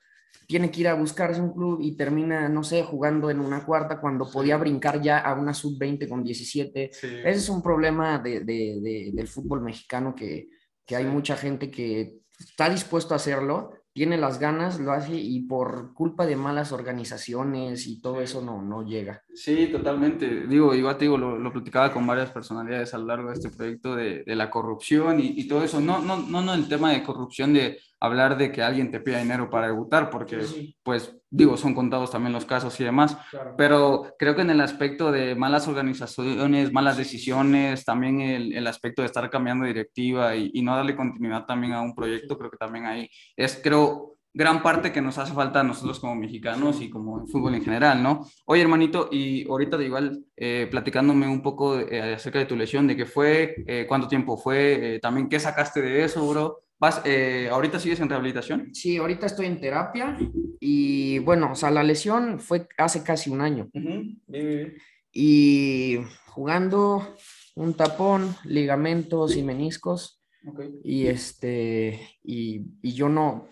tiene 0.49 0.73
que 0.73 0.81
ir 0.81 0.89
a 0.89 0.95
buscarse 0.95 1.41
un 1.41 1.53
club 1.55 1.79
y 1.81 1.97
termina, 1.97 2.49
no 2.49 2.65
sé, 2.65 2.83
jugando 2.83 3.31
en 3.31 3.39
una 3.39 3.65
cuarta 3.65 4.01
cuando 4.01 4.29
podía 4.29 4.57
brincar 4.57 5.01
ya 5.01 5.19
a 5.19 5.35
una 5.35 5.55
sub-20 5.55 6.09
con 6.09 6.25
17. 6.25 6.91
Ese 6.91 7.31
es 7.31 7.49
un 7.49 7.63
problema 7.63 8.19
de, 8.19 8.41
de, 8.41 9.13
del 9.15 9.29
fútbol 9.29 9.63
mexicano 9.63 10.17
que, 10.17 10.49
que 10.85 10.97
hay 10.97 11.05
mucha 11.05 11.37
gente 11.37 11.71
que 11.71 12.17
está 12.41 12.69
dispuesto 12.69 13.15
a 13.15 13.19
hacerlo, 13.19 13.71
tiene 13.93 14.17
las 14.17 14.39
ganas, 14.39 14.81
lo 14.81 14.93
hace 14.93 15.15
y 15.15 15.41
por 15.41 15.93
culpa 15.93 16.25
de 16.25 16.37
malas 16.37 16.73
organizaciones 16.73 17.87
y 17.87 18.01
todo 18.01 18.23
eso 18.23 18.41
no, 18.41 18.63
no 18.63 18.85
llega. 18.85 19.23
Sí, 19.35 19.69
totalmente. 19.71 20.47
Digo, 20.47 20.75
igual 20.75 20.97
te 20.97 21.05
digo, 21.05 21.19
lo, 21.19 21.39
lo 21.39 21.53
platicaba 21.53 21.93
con 21.93 22.07
varias 22.07 22.31
personalidades 22.31 22.95
a 22.95 22.99
lo 22.99 23.07
largo 23.07 23.29
de 23.29 23.35
este 23.35 23.51
proyecto 23.51 23.95
de, 23.95 24.25
de 24.25 24.37
la 24.37 24.51
corrupción 24.51 25.21
y, 25.21 25.35
y, 25.37 25.47
todo 25.47 25.63
eso. 25.63 25.81
No, 25.81 25.99
no, 25.99 26.17
no, 26.17 26.41
no 26.41 26.55
el 26.55 26.69
tema 26.69 26.93
de 26.93 27.03
corrupción 27.03 27.53
de 27.53 27.79
hablar 28.01 28.39
de 28.39 28.51
que 28.51 28.63
alguien 28.63 28.91
te 28.91 29.01
pida 29.01 29.19
dinero 29.19 29.51
para 29.51 29.67
debutar, 29.67 30.09
porque 30.09 30.41
pues 30.83 31.15
digo, 31.33 31.57
son 31.57 31.75
contados 31.75 32.11
también 32.11 32.33
los 32.33 32.45
casos 32.45 32.79
y 32.79 32.85
demás, 32.85 33.17
pero 33.57 34.15
creo 34.19 34.37
que 34.37 34.43
en 34.43 34.51
el 34.51 34.61
aspecto 34.61 35.11
de 35.11 35.35
malas 35.35 35.67
organizaciones, 35.67 36.73
malas 36.73 36.99
decisiones, 36.99 37.85
también 37.85 38.21
el, 38.21 38.53
el 38.53 38.67
aspecto 38.67 39.01
de 39.03 39.07
estar 39.07 39.29
cambiando 39.31 39.65
directiva 39.65 40.37
y, 40.37 40.51
y, 40.53 40.63
no 40.63 40.77
darle 40.77 40.95
continuidad 40.95 41.47
también 41.47 41.73
a 41.73 41.81
un 41.81 41.95
proyecto, 41.95 42.37
creo 42.37 42.51
que 42.51 42.59
también 42.59 42.85
ahí 42.85 43.09
es, 43.35 43.59
creo, 43.63 44.19
gran 44.35 44.63
parte 44.63 44.93
que 44.93 45.03
nos 45.03 45.19
hace 45.19 45.33
falta 45.33 45.61
a 45.61 45.65
nosotros 45.65 46.01
como 46.01 46.15
mexicanos 46.15 46.81
y 46.81 46.89
como 46.89 47.21
en 47.21 47.29
fútbol 47.29 47.55
en 47.55 47.65
general, 47.65 48.03
¿no? 48.03 48.27
Oye, 48.47 48.63
hermanito, 48.63 49.09
y 49.11 49.49
ahorita 49.49 49.77
de 49.77 49.85
igual 49.87 50.25
eh, 50.37 50.69
platicándome 50.71 51.29
un 51.29 51.43
poco 51.43 51.79
eh, 51.79 52.15
acerca 52.15 52.39
de 52.39 52.47
tu 52.47 52.57
lesión, 52.57 52.87
de 52.87 52.97
qué 52.97 53.07
fue, 53.07 53.55
eh, 53.67 53.87
cuánto 53.89 54.09
tiempo 54.09 54.37
fue, 54.37 54.97
eh, 54.97 55.01
también 55.01 55.29
qué 55.29 55.39
sacaste 55.41 55.81
de 55.83 56.05
eso, 56.05 56.27
bro. 56.29 56.61
Vas, 56.83 57.01
eh, 57.05 57.49
¿Ahorita 57.49 57.79
sigues 57.79 58.01
en 58.01 58.09
rehabilitación? 58.09 58.75
Sí, 58.75 58.97
ahorita 58.97 59.27
estoy 59.27 59.47
en 59.47 59.61
terapia 59.61 60.19
y 60.59 61.21
bueno, 61.21 61.53
o 61.53 61.55
sea, 61.55 61.71
la 61.71 61.85
lesión 61.85 62.41
fue 62.41 62.67
hace 62.77 63.05
casi 63.05 63.31
un 63.31 63.41
año. 63.41 63.71
Uh 63.73 63.79
-huh. 63.79 64.21
bien, 64.27 64.49
bien. 64.49 64.75
Y 65.13 66.01
jugando 66.27 67.15
un 67.55 67.75
tapón, 67.75 68.35
ligamentos 68.43 69.37
y 69.37 69.45
meniscos. 69.45 70.25
Okay. 70.45 70.81
Y 70.83 71.07
este, 71.07 72.01
y, 72.25 72.63
y, 72.83 72.93
yo 72.95 73.09
no 73.09 73.47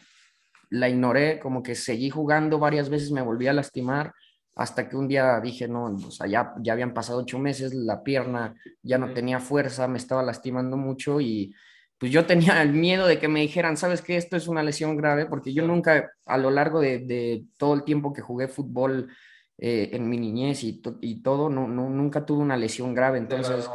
la 0.69 0.89
ignoré, 0.89 1.39
como 1.39 1.63
que 1.63 1.77
seguí 1.77 2.11
jugando 2.11 2.59
varias 2.59 2.89
veces, 2.89 3.13
me 3.13 3.23
volví 3.23 3.47
a 3.47 3.53
lastimar, 3.53 4.13
hasta 4.57 4.89
que 4.89 4.97
un 4.97 5.07
día 5.07 5.39
dije, 5.41 5.69
no, 5.69 5.85
o 5.85 6.11
sea, 6.11 6.27
ya, 6.27 6.53
ya 6.61 6.73
habían 6.73 6.93
pasado 6.93 7.21
ocho 7.21 7.39
meses, 7.39 7.75
la 7.75 8.03
pierna 8.03 8.57
ya 8.83 8.99
no 8.99 9.05
okay. 9.05 9.15
tenía 9.15 9.39
fuerza, 9.39 9.87
me 9.87 9.99
estaba 9.99 10.25
lastimando 10.25 10.77
mucho 10.77 11.21
y 11.21 11.55
pues 12.01 12.11
yo 12.11 12.25
tenía 12.25 12.63
el 12.63 12.73
miedo 12.73 13.07
de 13.07 13.19
que 13.19 13.29
me 13.29 13.43
dijeran, 13.43 13.77
sabes 13.77 14.01
que 14.01 14.17
esto 14.17 14.35
es 14.35 14.49
una 14.49 14.63
lesión 14.63 14.97
grave, 14.97 15.27
porque 15.27 15.53
yo 15.53 15.67
nunca, 15.67 16.11
a 16.25 16.39
lo 16.39 16.51
largo 16.51 16.81
de, 16.81 17.01
de 17.01 17.45
todo 17.59 17.75
el 17.75 17.85
tiempo 17.85 18.15
que 18.15 18.23
jugué 18.23 18.49
fútbol 18.49 19.11
eh, 19.59 19.91
en 19.93 20.09
mi 20.09 20.17
niñez 20.17 20.65
y, 20.65 20.81
to 20.81 20.97
y 21.03 21.23
todo, 21.23 21.51
no, 21.51 21.69
no, 21.69 21.91
nunca 21.91 22.25
tuve 22.25 22.41
una 22.41 22.57
lesión 22.57 22.95
grave. 22.95 23.19
Entonces, 23.19 23.69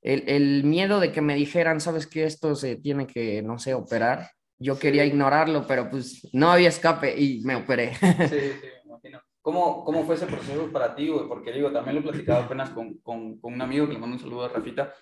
el, 0.00 0.24
el, 0.26 0.64
miedo 0.64 1.00
de 1.00 1.12
que 1.12 1.20
me 1.20 1.34
dijeran, 1.34 1.82
sabes 1.82 2.06
que 2.06 2.24
esto 2.24 2.54
se 2.54 2.76
tiene 2.76 3.06
que, 3.06 3.42
no 3.42 3.58
sé, 3.58 3.74
operar, 3.74 4.30
yo 4.58 4.78
quería 4.78 5.04
ignorarlo, 5.04 5.66
pero 5.66 5.90
pues 5.90 6.26
no 6.32 6.50
había 6.50 6.70
escape 6.70 7.14
y 7.20 7.42
me 7.44 7.56
operé. 7.56 7.94
Sí, 7.94 8.38
sí, 8.38 8.66
me 8.86 8.90
imagino. 8.90 9.20
¿Cómo, 9.42 9.84
¿Cómo 9.84 10.02
fue 10.04 10.14
ese 10.14 10.26
proceso 10.26 10.72
para 10.72 10.94
ti? 10.96 11.12
Porque 11.28 11.52
digo, 11.52 11.70
también 11.70 11.96
lo 11.96 12.00
he 12.00 12.04
platicado 12.04 12.44
apenas 12.44 12.70
con, 12.70 12.94
con, 13.02 13.38
con 13.38 13.52
un 13.52 13.60
amigo 13.60 13.86
que 13.86 13.92
le 13.92 13.98
mando 13.98 14.16
un 14.16 14.22
saludo 14.22 14.46
a 14.46 14.48
Rafita, 14.48 14.94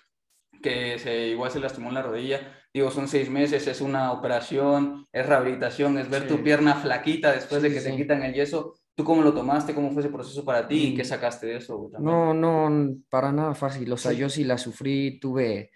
que 0.61 0.99
se, 0.99 1.27
igual 1.29 1.51
se 1.51 1.59
lastimó 1.59 1.89
en 1.89 1.95
la 1.95 2.01
rodilla. 2.01 2.53
Digo, 2.73 2.91
son 2.91 3.07
seis 3.07 3.29
meses, 3.29 3.67
es 3.67 3.81
una 3.81 4.11
operación, 4.11 5.07
es 5.11 5.25
rehabilitación, 5.25 5.97
es 5.97 6.09
ver 6.09 6.23
sí. 6.23 6.27
tu 6.27 6.43
pierna 6.43 6.75
flaquita 6.75 7.31
después 7.31 7.61
sí, 7.61 7.69
de 7.69 7.73
que 7.73 7.81
sí. 7.81 7.89
te 7.91 7.95
quitan 7.97 8.23
el 8.23 8.33
yeso. 8.33 8.75
¿Tú 8.95 9.03
cómo 9.03 9.21
lo 9.21 9.33
tomaste? 9.33 9.73
¿Cómo 9.73 9.91
fue 9.91 10.01
ese 10.01 10.11
proceso 10.11 10.43
para 10.45 10.67
ti? 10.67 10.87
¿Y 10.89 10.95
qué 10.95 11.03
sacaste 11.03 11.47
de 11.47 11.57
eso? 11.57 11.89
También? 11.91 12.15
No, 12.15 12.33
no, 12.33 12.95
para 13.09 13.31
nada 13.31 13.53
fácil. 13.55 13.91
O 13.91 13.97
sea, 13.97 14.11
yo 14.13 14.29
sí 14.29 14.43
la 14.43 14.57
sufrí, 14.57 15.19
tuve 15.19 15.71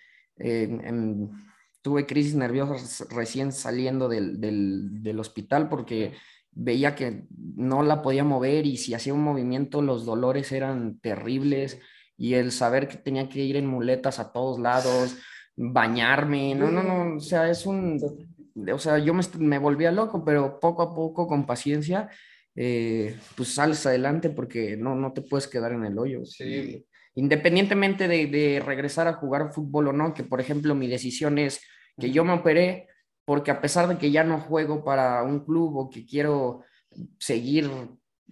tuve 1.82 2.06
crisis 2.06 2.36
nerviosas 2.36 3.08
recién 3.10 3.52
saliendo 3.52 4.10
del, 4.10 4.40
del- 4.42 5.02
del 5.02 5.20
hospital 5.20 5.70
porque 5.70 6.14
veía 6.52 6.96
que 6.96 7.24
no 7.56 7.84
la 7.84 8.02
podía 8.02 8.24
mover 8.24 8.66
y 8.66 8.78
si 8.78 8.94
hacía 8.94 9.14
un 9.14 9.24
movimiento 9.24 9.82
los 9.82 10.06
dolores 10.06 10.52
eran 10.52 11.00
terribles 11.00 11.80
y 12.20 12.34
el 12.34 12.52
saber 12.52 12.90
que 12.90 12.98
tenía 12.98 13.30
que 13.30 13.40
ir 13.40 13.56
en 13.56 13.66
muletas 13.66 14.20
a 14.20 14.34
todos 14.34 14.60
lados, 14.60 15.16
bañarme, 15.56 16.54
no, 16.54 16.70
no, 16.70 16.84
no, 16.84 17.16
o 17.16 17.20
sea, 17.22 17.50
es 17.50 17.66
un, 17.66 17.98
o 18.72 18.78
sea, 18.78 19.00
yo 19.00 19.14
me, 19.14 19.24
me 19.40 19.58
volvía 19.58 19.90
loco, 19.90 20.24
pero 20.26 20.60
poco 20.60 20.82
a 20.82 20.94
poco, 20.94 21.28
con 21.28 21.46
paciencia, 21.46 22.10
eh, 22.56 23.18
pues 23.38 23.54
sales 23.54 23.86
adelante 23.86 24.30
porque 24.30 24.76
no, 24.76 24.96
no 24.96 25.14
te 25.14 25.22
puedes 25.22 25.48
quedar 25.48 25.72
en 25.72 25.86
el 25.86 25.98
hoyo. 25.98 26.26
Sí. 26.26 26.86
Independientemente 27.16 28.10
de, 28.10 28.28
de 28.28 28.62
regresar 28.66 29.08
a 29.08 29.14
jugar 29.14 29.54
fútbol 29.54 29.88
o 29.88 29.94
no, 29.94 30.14
que 30.14 30.24
por 30.24 30.42
ejemplo 30.42 30.76
mi 30.76 30.88
decisión 30.90 31.38
es 31.38 31.62
que 31.98 32.12
yo 32.12 32.26
me 32.26 32.34
operé 32.34 32.88
porque 33.24 33.52
a 33.52 33.62
pesar 33.62 33.88
de 33.88 33.98
que 33.98 34.12
ya 34.12 34.26
no 34.26 34.42
juego 34.42 34.84
para 34.84 35.24
un 35.24 35.46
club 35.46 35.78
o 35.78 35.90
que 35.90 36.06
quiero 36.06 36.64
seguir 37.18 37.70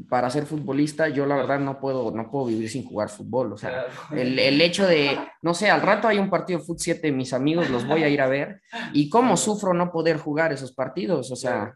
para 0.10 0.30
ser 0.30 0.46
futbolista, 0.46 1.10
yo 1.10 1.26
la 1.26 1.36
verdad 1.36 1.60
no 1.60 1.80
puedo, 1.80 2.12
no 2.12 2.30
puedo 2.30 2.46
vivir 2.46 2.70
sin 2.70 2.84
jugar 2.86 3.10
fútbol. 3.10 3.54
O 3.54 3.58
sea, 3.58 3.86
el, 4.12 4.38
el 4.38 4.62
hecho 4.62 4.86
de, 4.86 5.18
no 5.42 5.54
sé, 5.54 5.70
al 5.70 5.82
rato 5.82 6.08
hay 6.08 6.20
un 6.20 6.30
partido 6.30 6.60
de 6.60 6.66
Fut 6.66 6.78
7 6.80 7.08
de 7.08 7.14
mis 7.14 7.34
amigos, 7.34 7.70
los 7.70 7.86
voy 7.88 8.04
a 8.04 8.10
ir 8.10 8.22
a 8.22 8.28
ver, 8.28 8.62
y 8.94 9.10
cómo 9.10 9.36
sufro 9.38 9.74
no 9.74 9.92
poder 9.92 10.18
jugar 10.18 10.54
esos 10.54 10.72
partidos, 10.74 11.32
o 11.32 11.36
sea, 11.36 11.74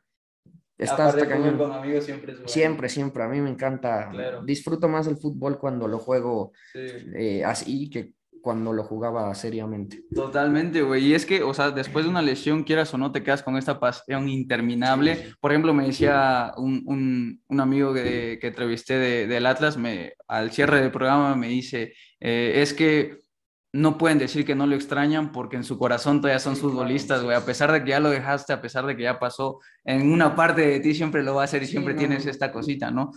está, 0.78 1.10
fútbol 1.12 1.28
cañón. 1.28 1.58
con 1.58 1.72
amigos 1.72 2.06
siempre 2.06 2.32
es 2.34 2.38
bueno. 2.40 2.48
Siempre, 2.50 2.90
siempre, 2.90 3.24
a 3.24 3.28
mí 3.28 3.40
me 3.42 3.50
encanta, 3.50 4.10
Claro. 4.12 4.44
disfruto 4.44 4.88
más 4.88 5.08
el 5.08 5.18
fútbol 5.18 5.58
cuando 5.60 5.88
lo 5.88 6.00
juego 6.00 6.52
Sí. 6.74 6.80
eh, 7.16 7.44
así 7.44 7.90
que 7.90 8.14
cuando 8.42 8.74
lo 8.74 8.84
jugaba 8.84 9.34
seriamente. 9.36 10.04
Totalmente, 10.14 10.82
güey. 10.82 11.06
Y 11.06 11.14
es 11.14 11.26
que, 11.26 11.44
o 11.44 11.54
sea, 11.54 11.72
después 11.72 12.06
de 12.06 12.12
una 12.12 12.22
lesión, 12.22 12.64
quieras 12.64 12.94
o 12.94 12.98
no, 12.98 13.12
te 13.12 13.24
quedas 13.24 13.44
con 13.44 13.58
esta 13.58 13.80
pasión 13.80 14.28
interminable. 14.30 15.34
Por 15.40 15.52
ejemplo, 15.52 15.74
me 15.74 15.86
decía 15.86 16.54
un, 16.58 16.84
un, 16.86 17.42
un 17.48 17.60
amigo 17.60 17.94
que, 17.94 18.38
que 18.42 18.48
entrevisté 18.48 18.98
de, 18.98 19.28
del 19.28 19.46
Atlas, 19.46 19.78
me, 19.78 20.14
al 20.28 20.52
cierre 20.52 20.82
del 20.82 20.92
programa 20.92 21.36
me 21.36 21.48
dice, 21.48 21.94
eh, 22.20 22.54
es 22.58 22.74
que 22.74 23.20
no 23.74 23.98
pueden 23.98 24.18
decir 24.18 24.46
que 24.46 24.56
no 24.56 24.68
lo 24.68 24.76
extrañan 24.76 25.32
porque 25.32 25.56
en 25.56 25.64
su 25.64 25.78
corazón 25.78 26.20
todavía 26.20 26.40
son 26.40 26.58
futbolistas, 26.58 27.24
güey. 27.24 27.38
A 27.38 27.46
pesar 27.46 27.72
de 27.72 27.84
que 27.84 27.92
ya 27.92 28.02
lo 28.02 28.10
dejaste, 28.10 28.52
a 28.52 28.62
pesar 28.62 28.86
de 28.86 28.98
que 28.98 29.04
ya 29.04 29.18
pasó, 29.18 29.60
en 29.86 30.12
una 30.12 30.36
parte 30.36 30.62
de 30.62 30.80
ti 30.82 30.94
siempre 30.94 31.24
lo 31.24 31.36
va 31.36 31.44
a 31.44 31.46
hacer 31.46 31.64
y 31.64 31.68
siempre 31.68 31.94
tienes 31.94 32.26
no. 32.26 32.32
esta 32.32 32.52
cosita, 32.52 32.92
¿no? 32.92 33.12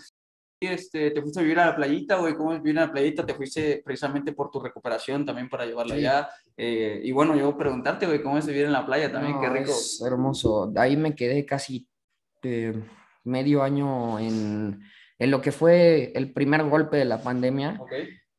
Este, 0.66 1.10
¿Te 1.10 1.20
fuiste 1.20 1.40
a 1.40 1.42
vivir 1.42 1.58
a 1.60 1.66
la 1.66 1.76
playita, 1.76 2.16
güey? 2.16 2.34
¿Cómo 2.34 2.52
es 2.52 2.62
vivir 2.62 2.78
a 2.78 2.86
la 2.86 2.92
playita? 2.92 3.24
¿Te 3.26 3.34
fuiste 3.34 3.82
precisamente 3.84 4.32
por 4.32 4.50
tu 4.50 4.60
recuperación 4.60 5.24
también 5.26 5.48
para 5.48 5.66
llevarla 5.66 5.94
Sí. 5.94 6.00
allá? 6.00 6.28
Eh, 6.56 7.00
y 7.02 7.12
bueno, 7.12 7.36
yo 7.36 7.56
preguntarte, 7.56 8.06
güey, 8.06 8.22
¿cómo 8.22 8.38
es 8.38 8.46
vivir 8.46 8.64
en 8.66 8.72
la 8.72 8.86
playa 8.86 9.10
también? 9.12 9.34
No, 9.34 9.40
Qué 9.40 9.48
rico. 9.48 9.70
Es 9.72 10.02
hermoso. 10.04 10.72
Ahí 10.76 10.96
me 10.96 11.14
quedé 11.14 11.44
casi 11.44 11.88
eh, 12.42 12.74
medio 13.24 13.62
año 13.62 14.18
en, 14.18 14.80
en 15.18 15.30
lo 15.30 15.40
que 15.40 15.50
fue 15.52 16.12
el 16.14 16.32
primer 16.32 16.62
golpe 16.64 16.96
de 16.98 17.04
la 17.06 17.22
pandemia. 17.22 17.80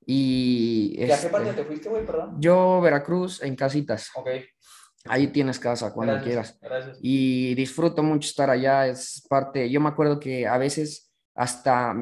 Y 0.06 0.96
¿Y 1.00 1.12
a 1.12 1.20
qué 1.20 1.28
parte 1.30 1.50
este, 1.50 1.62
te 1.62 1.68
fuiste, 1.68 1.90
güey, 1.90 2.06
perdón? 2.06 2.36
yo, 2.40 2.80
Veracruz, 2.82 3.42
en 3.42 3.56
casitas. 3.56 4.12
Ok. 4.16 4.30
Ahí 5.08 5.28
tienes 5.28 5.60
casa 5.60 5.94
cuando 5.94 6.14
Gracias, 6.14 6.28
quieras. 6.28 6.60
Gracias. 6.62 6.98
y 7.02 7.54
disfruto 7.56 8.02
mucho 8.02 8.28
estar 8.28 8.50
allá, 8.50 8.88
es 8.88 9.24
parte, 9.30 9.70
yo 9.70 9.80
me 9.80 9.90
acuerdo 9.90 10.20
que 10.20 10.48
a 10.48 10.58
veces 10.58 11.05
hasta 11.36 11.94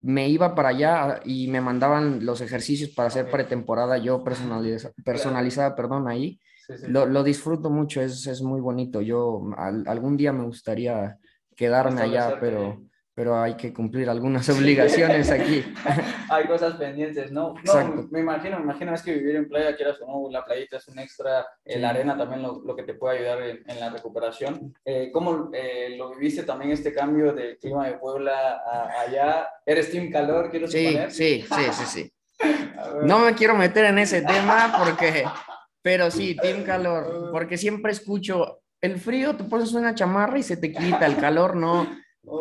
me 0.00 0.28
iba 0.28 0.54
para 0.54 0.68
allá 0.70 1.20
y 1.24 1.48
me 1.48 1.60
mandaban 1.60 2.24
los 2.24 2.40
ejercicios 2.40 2.90
para 2.90 3.08
hacer 3.08 3.30
pretemporada, 3.30 3.98
yo 3.98 4.22
personaliza, 4.24 4.92
personalizada, 5.04 5.74
perdón, 5.74 6.08
ahí, 6.08 6.40
Sí, 6.66 6.74
sí. 6.78 6.86
lo, 6.88 7.06
lo 7.06 7.22
disfruto 7.22 7.70
mucho, 7.70 8.00
es, 8.02 8.26
es 8.26 8.42
muy 8.42 8.60
bonito, 8.60 9.00
yo 9.00 9.42
al- 9.56 9.86
algún 9.88 10.16
día 10.16 10.32
me 10.32 10.44
gustaría 10.44 11.18
quedarme 11.56 12.00
allá, 12.02 12.38
pero. 12.40 12.82
Pero 13.18 13.36
hay 13.36 13.56
que 13.56 13.72
cumplir 13.74 14.08
algunas 14.08 14.48
obligaciones 14.48 15.28
aquí. 15.32 15.64
Hay 16.30 16.44
cosas 16.46 16.74
pendientes, 16.76 17.32
¿no? 17.32 17.54
No, 17.64 18.06
me 18.12 18.20
imagino, 18.20 18.58
me 18.58 18.62
imagino 18.62 18.94
es 18.94 19.02
que 19.02 19.12
vivir 19.14 19.34
en 19.34 19.48
playa, 19.48 19.74
quieras 19.74 19.96
o 20.02 20.06
no, 20.06 20.30
la 20.30 20.44
playita 20.44 20.76
es 20.76 20.86
un 20.86 21.00
extra, 21.00 21.40
eh, 21.64 21.72
Sí. 21.74 21.78
la 21.80 21.88
arena 21.90 22.16
también 22.16 22.42
lo, 22.42 22.60
lo 22.64 22.76
que 22.76 22.84
te 22.84 22.94
puede 22.94 23.18
ayudar 23.18 23.42
en, 23.42 23.64
en 23.68 23.80
la 23.80 23.90
recuperación. 23.90 24.72
Eh, 24.84 25.10
¿Cómo 25.12 25.50
eh, 25.52 25.96
lo 25.98 26.10
viviste 26.14 26.44
también 26.44 26.70
este 26.70 26.92
cambio 26.92 27.32
del 27.32 27.58
clima 27.58 27.88
de 27.88 27.94
Puebla 27.94 28.62
a- 28.64 29.00
allá? 29.00 29.48
¿Eres 29.66 29.90
team 29.90 30.12
calor, 30.12 30.48
quiero 30.52 30.68
Sí, 30.68 30.86
suponer? 30.86 31.10
sí, 31.10 31.44
sí, 31.50 31.62
sí, 31.72 31.86
sí. 31.86 32.12
No 33.02 33.18
me 33.18 33.34
quiero 33.34 33.56
meter 33.56 33.86
en 33.86 33.98
ese 33.98 34.22
tema 34.22 34.76
porque, 34.78 35.24
pero 35.82 36.08
sí, 36.12 36.36
Team 36.40 36.62
Calor, 36.62 37.30
porque 37.32 37.56
siempre 37.58 37.90
escucho, 37.90 38.60
el 38.80 39.00
frío 39.00 39.34
te 39.34 39.42
pones 39.42 39.72
una 39.72 39.92
chamarra 39.96 40.38
y 40.38 40.44
se 40.44 40.56
te 40.56 40.70
quita, 40.72 41.04
el 41.06 41.16
calor 41.16 41.56
no, 41.56 41.84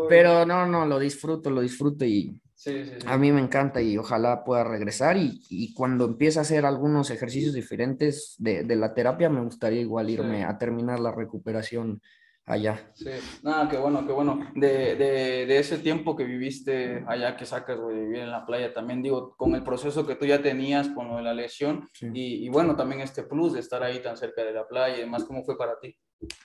Pero 0.09 0.45
no, 0.45 0.65
no, 0.65 0.85
lo 0.85 0.99
disfruto, 0.99 1.49
lo 1.49 1.61
disfruto 1.61 2.05
y 2.05 2.39
Sí, 2.55 2.83
sí, 2.85 2.91
sí. 2.99 3.05
a 3.05 3.17
mí 3.19 3.31
me 3.31 3.39
encanta 3.39 3.79
y 3.81 3.97
ojalá 3.99 4.43
pueda 4.43 4.63
regresar 4.63 5.15
y, 5.15 5.41
y 5.49 5.73
cuando 5.75 6.05
empiece 6.05 6.39
a 6.39 6.41
hacer 6.41 6.65
algunos 6.65 7.11
ejercicios 7.11 7.53
diferentes 7.53 8.35
de, 8.39 8.63
de 8.63 8.75
la 8.75 8.95
terapia, 8.95 9.29
me 9.29 9.41
gustaría 9.41 9.81
igual 9.81 10.09
irme 10.09 10.43
a 10.43 10.57
terminar 10.57 10.99
la 10.99 11.11
recuperación 11.11 12.01
allá. 12.47 12.89
Sí, 12.95 13.09
nada, 13.43 13.69
qué 13.69 13.77
bueno, 13.77 14.07
qué 14.07 14.11
bueno. 14.13 14.39
De, 14.55 14.95
de, 14.95 15.45
de 15.45 15.59
ese 15.59 15.77
tiempo 15.77 16.15
que 16.15 16.23
viviste 16.23 17.03
allá, 17.07 17.35
que 17.37 17.45
sacas, 17.45 17.77
güey, 17.79 17.95
de 17.95 18.01
vivir 18.05 18.19
en 18.21 18.31
la 18.31 18.45
playa, 18.45 18.73
también 18.73 19.03
digo, 19.03 19.35
con 19.37 19.53
el 19.53 19.63
proceso 19.63 20.07
que 20.07 20.15
tú 20.15 20.25
ya 20.25 20.41
tenías 20.41 20.87
con 20.89 21.09
lo 21.09 21.17
de 21.17 21.23
la 21.23 21.33
lesión 21.35 21.87
Sí. 21.93 22.07
y, 22.11 22.45
y 22.45 22.49
bueno, 22.49 22.75
también 22.75 23.01
este 23.01 23.21
plus 23.23 23.53
de 23.53 23.59
estar 23.59 23.83
ahí 23.83 24.01
tan 24.01 24.17
cerca 24.17 24.43
de 24.43 24.53
la 24.53 24.67
playa 24.67 24.97
y 24.97 25.01
demás, 25.01 25.25
¿cómo 25.25 25.43
fue 25.43 25.57
para 25.57 25.79
ti? 25.79 25.95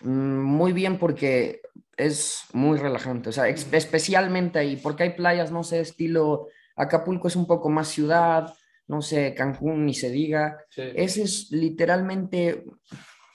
Mm, 0.02 0.42
Muy 0.42 0.72
bien 0.75 0.99
porque 0.99 1.62
es 1.96 2.44
muy 2.52 2.78
relajante, 2.78 3.28
o 3.28 3.32
sea, 3.32 3.49
especialmente 3.49 4.58
ahí, 4.58 4.76
porque 4.76 5.04
hay 5.04 5.11
playas, 5.11 5.50
no 5.50 5.62
sé, 5.62 5.80
estilo 5.80 6.49
Acapulco 6.76 7.28
es 7.28 7.37
un 7.37 7.46
poco 7.46 7.68
más 7.68 7.88
ciudad, 7.88 8.52
no 8.88 9.02
sé, 9.02 9.34
Cancún 9.34 9.87
ni 9.87 9.94
se 9.94 10.11
diga. 10.11 10.58
Sí, 10.70 10.82
Ese 10.94 11.22
es 11.22 11.50
literalmente, 11.50 12.64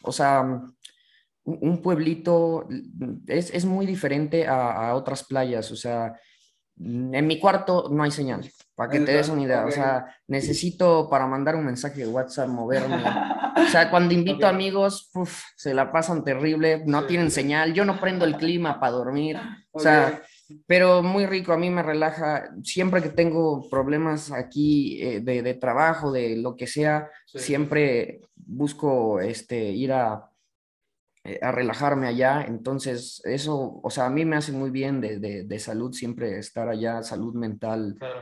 o 0.04 0.12
sea, 0.12 0.42
un 0.42 0.78
un 1.44 1.82
pueblito, 1.82 2.68
es, 3.26 3.54
es 3.54 3.64
muy 3.64 3.86
diferente 3.86 4.46
a, 4.48 4.90
a 4.90 4.96
otras 4.96 5.24
playas, 5.24 5.72
o 5.72 5.78
sea, 5.78 6.14
en 6.78 7.26
mi 7.26 7.40
cuarto 7.40 7.90
no 7.90 8.04
hay 8.04 8.12
señal, 8.12 8.52
para 8.78 8.92
que 8.92 9.00
te 9.00 9.12
des 9.12 9.28
una 9.30 9.42
idea, 9.42 9.66
o 9.66 9.72
sea, 9.72 10.06
necesito 10.28 11.10
para 11.10 11.26
mandar 11.26 11.56
un 11.56 11.66
mensaje 11.66 12.02
de 12.02 12.08
WhatsApp 12.08 12.48
moverme. 12.48 13.04
O 13.58 13.70
sea, 13.70 13.90
cuando 13.90 14.14
invito 14.14 14.46
Ok. 14.46 14.54
amigos, 14.54 15.10
uf, 15.16 15.42
se 15.56 15.74
la 15.74 15.92
pasan 15.92 16.24
terrible, 16.24 16.84
no 16.86 17.02
Sí. 17.02 17.08
tienen 17.08 17.32
señal, 17.32 17.74
yo 17.74 17.86
no 17.86 18.00
prendo 18.00 18.24
el 18.24 18.38
clima 18.38 18.80
para 18.80 18.92
dormir, 18.92 19.36
o 19.72 19.80
sea, 19.80 20.22
pero 20.68 21.02
muy 21.02 21.26
rico, 21.26 21.54
a 21.54 21.58
mí 21.58 21.72
me 21.72 21.82
relaja, 21.82 22.52
siempre 22.64 23.02
que 23.02 23.10
tengo 23.10 23.68
problemas 23.68 24.32
aquí 24.32 25.02
eh, 25.02 25.22
de, 25.22 25.42
de 25.42 25.56
trabajo, 25.56 26.12
de 26.12 26.38
lo 26.38 26.56
que 26.56 26.68
sea, 26.68 27.10
Sí. 27.26 27.40
siempre 27.40 28.22
busco 28.36 29.20
este, 29.22 29.72
ir 29.72 29.92
a, 29.92 30.30
eh, 31.24 31.40
a 31.42 31.52
relajarme 31.52 32.08
allá, 32.08 32.44
entonces 32.48 33.22
eso, 33.26 33.80
o 33.84 33.90
sea, 33.90 34.06
a 34.06 34.10
mí 34.12 34.24
me 34.24 34.36
hace 34.38 34.52
muy 34.52 34.70
bien 34.70 35.02
de, 35.02 35.18
de- 35.18 35.44
de 35.46 35.60
salud 35.60 35.92
siempre 35.94 36.38
estar 36.38 36.70
allá, 36.70 37.02
salud 37.02 37.34
mental, 37.34 37.96
Claro. 37.98 38.22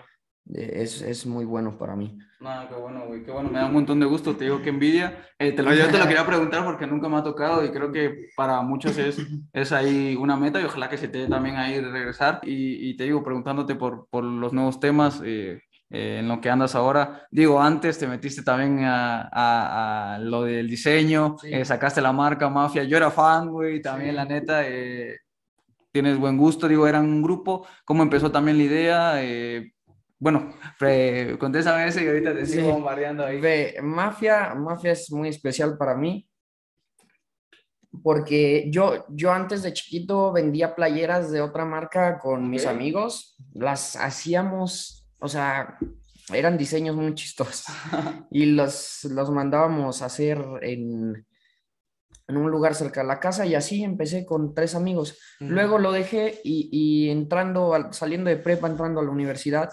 Eh, 0.53 0.71
es, 0.83 1.01
es 1.01 1.25
muy 1.25 1.45
bueno 1.45 1.77
para 1.77 1.95
mí. 1.95 2.17
Nada, 2.39 2.67
qué 2.69 2.75
bueno, 2.75 3.05
güey, 3.07 3.23
qué 3.23 3.31
bueno, 3.31 3.49
me 3.49 3.57
da 3.59 3.65
un 3.65 3.73
montón 3.73 3.99
de 3.99 4.05
gusto, 4.05 4.35
te 4.35 4.43
digo 4.43 4.61
que 4.61 4.69
envidia. 4.69 5.17
Eh, 5.39 5.53
te 5.53 5.63
lo, 5.63 5.73
yo 5.73 5.87
te 5.87 5.97
lo 5.97 6.05
quería 6.05 6.25
preguntar 6.25 6.63
porque 6.63 6.85
nunca 6.85 7.09
me 7.09 7.17
ha 7.17 7.23
tocado 7.23 7.63
y 7.65 7.69
creo 7.71 7.91
que 7.91 8.27
para 8.35 8.61
muchos 8.61 8.97
es, 8.97 9.17
es 9.53 9.71
ahí 9.71 10.15
una 10.15 10.35
meta 10.35 10.61
y 10.61 10.65
ojalá 10.65 10.89
que 10.89 10.97
se 10.97 11.07
te 11.07 11.19
dé 11.19 11.27
también 11.27 11.55
ahí 11.55 11.79
regresar. 11.79 12.41
Y, 12.43 12.89
y 12.89 12.97
te 12.97 13.05
digo, 13.05 13.23
preguntándote 13.23 13.75
por, 13.75 14.07
por 14.09 14.23
los 14.23 14.53
nuevos 14.53 14.79
temas, 14.79 15.21
eh, 15.25 15.61
eh, 15.89 16.17
en 16.19 16.27
lo 16.27 16.41
que 16.41 16.49
andas 16.49 16.75
ahora. 16.75 17.25
Digo, 17.31 17.61
antes 17.61 17.97
te 17.97 18.05
metiste 18.07 18.43
también 18.43 18.83
a, 18.83 19.21
a- 19.31 20.15
a 20.15 20.19
lo 20.19 20.43
del 20.43 20.67
diseño, 20.67 21.37
Sí. 21.41 21.53
eh, 21.53 21.63
sacaste 21.65 22.01
la 22.01 22.11
marca 22.11 22.49
Mafia, 22.49 22.83
yo 22.83 22.97
era 22.97 23.09
fan, 23.11 23.49
güey, 23.49 23.81
también 23.81 24.11
Sí. 24.11 24.15
la 24.17 24.25
neta. 24.25 24.67
eh, 24.67 25.17
Tienes 25.91 26.17
buen 26.17 26.37
gusto, 26.37 26.67
digo, 26.67 26.85
eran 26.87 27.05
un 27.05 27.21
grupo. 27.23 27.65
¿Cómo 27.85 28.03
empezó 28.03 28.29
también 28.29 28.57
la 28.57 28.63
idea? 28.65 29.23
Bueno, 30.17 30.53
pre- 30.79 31.37
contéstame 31.37 31.87
ese 31.87 32.03
y 32.03 32.07
ahorita 32.07 32.33
te 32.33 32.45
sigo 32.45 32.65
Sí. 32.67 32.71
bombardeando 32.71 33.25
ahí. 33.25 33.39
Ve, 33.41 33.75
Mafia, 33.83 34.55
Mafia 34.55 34.91
es 34.93 35.11
muy 35.11 35.29
especial 35.29 35.77
para 35.77 35.95
mí 35.95 36.27
porque 38.03 38.69
yo, 38.71 39.05
yo 39.09 39.31
antes 39.31 39.63
de 39.63 39.73
chiquito 39.73 40.31
vendía 40.33 40.75
playeras 40.75 41.31
de 41.31 41.41
otra 41.41 41.63
marca 41.65 42.19
con 42.19 42.49
mis 42.49 42.65
amigos, 42.65 43.37
las 43.53 43.95
hacíamos, 43.95 45.07
o 45.19 45.27
sea, 45.29 45.77
eran 46.33 46.57
diseños 46.57 46.95
muy 46.95 47.13
chistosos 47.15 47.65
y 48.31 48.47
los, 48.47 49.05
los 49.05 49.31
mandábamos 49.31 50.01
a 50.01 50.07
hacer 50.07 50.43
en, 50.61 51.25
en 52.27 52.37
un 52.37 52.51
lugar 52.51 52.75
cerca 52.75 53.01
de 53.01 53.07
la 53.07 53.19
casa 53.19 53.45
y 53.45 53.55
así 53.55 53.83
empecé 53.83 54.25
con 54.25 54.53
tres 54.53 54.75
amigos. 54.75 55.17
Luego 55.39 55.77
lo 55.77 55.91
dejé 55.93 56.41
y, 56.43 56.69
y 56.71 57.09
entrando, 57.11 57.73
al- 57.73 57.93
saliendo 57.93 58.29
de 58.29 58.37
prepa, 58.37 58.67
entrando 58.67 58.99
a 58.99 59.03
la 59.03 59.11
universidad, 59.11 59.69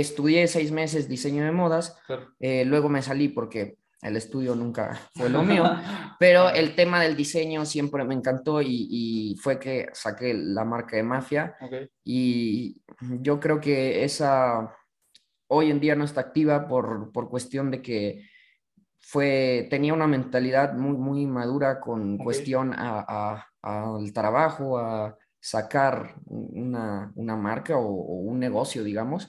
estudié 0.00 0.46
seis 0.48 0.70
meses 0.72 1.08
diseño 1.08 1.44
de 1.44 1.52
modas 1.52 1.96
Claro. 2.06 2.34
eh, 2.40 2.64
luego 2.64 2.88
me 2.88 3.02
salí 3.02 3.28
porque 3.28 3.78
el 4.02 4.16
estudio 4.16 4.54
nunca 4.54 5.00
fue 5.14 5.30
lo 5.30 5.42
mío, 5.42 5.64
pero 6.20 6.50
el 6.50 6.74
tema 6.74 7.00
del 7.02 7.16
diseño 7.16 7.64
siempre 7.64 8.04
me 8.04 8.14
encantó 8.14 8.60
y, 8.60 8.86
y 8.90 9.36
fue 9.36 9.58
que 9.58 9.86
saqué 9.94 10.34
la 10.34 10.64
marca 10.64 10.96
de 10.96 11.02
Mafia 11.02 11.56
Ok. 11.62 11.72
y 12.04 12.82
yo 13.20 13.40
creo 13.40 13.60
que 13.60 14.04
esa 14.04 14.74
hoy 15.48 15.70
en 15.70 15.80
día 15.80 15.94
no 15.94 16.04
está 16.04 16.20
activa 16.20 16.68
por, 16.68 17.12
por 17.12 17.30
cuestión 17.30 17.70
de 17.70 17.80
que 17.80 18.26
fue, 19.00 19.66
tenía 19.70 19.92
una 19.94 20.06
mentalidad 20.06 20.72
muy, 20.74 20.96
muy 20.96 21.26
madura 21.26 21.80
con 21.80 22.14
Ok. 22.16 22.22
cuestión 22.24 22.72
a- 22.74 23.04
a- 23.08 23.46
al 23.62 24.12
trabajo, 24.12 24.78
a 24.78 25.16
sacar 25.44 26.14
una, 26.24 27.12
una 27.16 27.36
marca 27.36 27.76
o, 27.76 27.84
o 27.86 28.14
un 28.14 28.38
negocio, 28.40 28.82
digamos, 28.82 29.28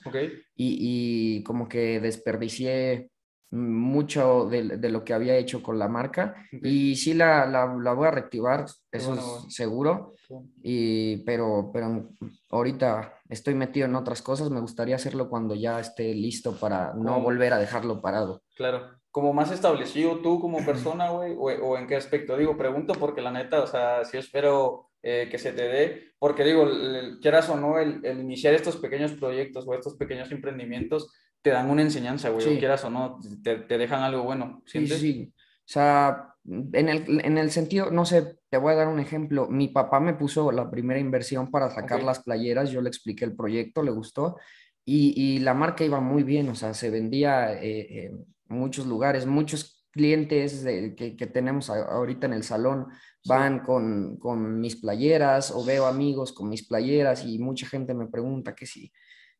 y, 0.56 1.36
y 1.36 1.42
como 1.42 1.68
que 1.68 2.00
desperdicié 2.00 3.10
mucho 3.50 4.48
de, 4.48 4.78
de 4.78 4.88
lo 4.88 5.04
que 5.04 5.12
había 5.12 5.36
hecho 5.36 5.62
con 5.62 5.78
la 5.78 5.88
marca 5.88 6.34
y 6.50 6.96
sí 6.96 7.12
la, 7.12 7.44
la, 7.44 7.66
la 7.66 7.92
voy 7.92 8.06
a 8.06 8.12
reactivar, 8.12 8.64
eso 8.90 9.08
bueno, 9.08 9.46
es 9.46 9.54
seguro. 9.54 10.14
Y, 10.62 11.18
pero, 11.18 11.70
pero 11.70 12.08
ahorita 12.50 13.20
estoy 13.28 13.54
metido 13.54 13.84
en 13.84 13.94
otras 13.94 14.22
cosas, 14.22 14.48
me 14.48 14.60
gustaría 14.60 14.96
hacerlo 14.96 15.28
cuando 15.28 15.54
ya 15.54 15.78
esté 15.80 16.14
listo 16.14 16.58
para 16.58 16.94
no 16.94 17.20
volver 17.20 17.52
a 17.52 17.58
dejarlo 17.58 18.00
parado. 18.00 18.42
Claro. 18.56 18.88
Como 19.10 19.34
más 19.34 19.52
establecido 19.52 20.20
tú 20.20 20.40
como 20.40 20.64
persona, 20.64 21.10
güey, 21.10 21.34
o, 21.34 21.44
o 21.44 21.76
en 21.76 21.86
qué 21.86 21.96
aspecto. 21.96 22.36
Digo, 22.36 22.56
pregunto 22.56 22.94
porque 22.94 23.20
la 23.20 23.32
neta, 23.32 23.62
o 23.62 23.66
sea, 23.66 24.04
sí 24.04 24.16
espero 24.16 24.86
eh, 25.08 25.28
que 25.30 25.38
se 25.38 25.52
te 25.52 25.62
dé, 25.68 26.12
porque 26.18 26.42
digo, 26.44 26.64
el- 26.64 27.18
quieras 27.20 27.48
o 27.48 27.56
no, 27.56 27.78
el, 27.78 28.04
el 28.04 28.18
iniciar 28.20 28.54
estos 28.54 28.76
pequeños 28.76 29.12
proyectos 29.12 29.64
o 29.68 29.72
estos 29.74 29.94
pequeños 29.96 30.32
emprendimientos 30.32 31.12
te 31.42 31.50
dan 31.50 31.70
una 31.70 31.82
enseñanza, 31.82 32.30
güey, 32.30 32.44
o 32.46 32.50
Sí. 32.50 32.58
quieras 32.58 32.84
o 32.84 32.90
no, 32.90 33.20
te, 33.44 33.56
te 33.58 33.78
dejan 33.78 34.02
algo 34.02 34.24
bueno, 34.24 34.62
¿sientes? 34.66 34.98
sí, 34.98 35.12
sí. 35.12 35.32
O 35.36 35.68
sea, 35.68 36.34
en 36.44 36.88
el, 36.88 37.20
en 37.24 37.38
el 37.38 37.50
sentido, 37.50 37.90
no 37.90 38.04
sé, 38.04 38.38
te 38.50 38.58
voy 38.58 38.72
a 38.72 38.76
dar 38.76 38.88
un 38.88 38.98
ejemplo. 39.00 39.48
Mi 39.48 39.68
papá 39.68 40.00
me 40.00 40.14
puso 40.14 40.50
la 40.52 40.70
primera 40.70 40.98
inversión 41.00 41.50
para 41.50 41.70
sacar 41.70 42.02
las 42.02 42.20
playeras, 42.24 42.70
yo 42.70 42.80
le 42.80 42.88
expliqué 42.88 43.24
el 43.24 43.34
proyecto, 43.36 43.82
le 43.82 43.90
gustó 43.92 44.36
y, 44.84 45.12
y 45.20 45.38
la 45.40 45.54
marca 45.54 45.84
iba 45.84 46.00
muy 46.00 46.22
bien, 46.24 46.48
o 46.48 46.54
sea, 46.54 46.72
se 46.74 46.90
vendía 46.90 47.52
eh, 47.62 48.06
en 48.06 48.24
muchos 48.48 48.86
lugares, 48.86 49.26
muchos 49.26 49.86
clientes 49.90 50.62
de- 50.62 50.94
que, 50.94 51.16
que 51.16 51.26
tenemos 51.26 51.70
ahorita 51.70 52.26
en 52.26 52.34
el 52.34 52.42
salón. 52.42 52.86
Van 53.26 53.60
con, 53.60 54.16
con 54.18 54.60
mis 54.60 54.76
playeras 54.76 55.50
o 55.50 55.64
veo 55.64 55.86
amigos 55.86 56.32
con 56.32 56.48
mis 56.48 56.66
playeras 56.66 57.24
y 57.24 57.38
mucha 57.38 57.66
gente 57.66 57.94
me 57.94 58.06
pregunta 58.06 58.54
que 58.54 58.66
si 58.66 58.92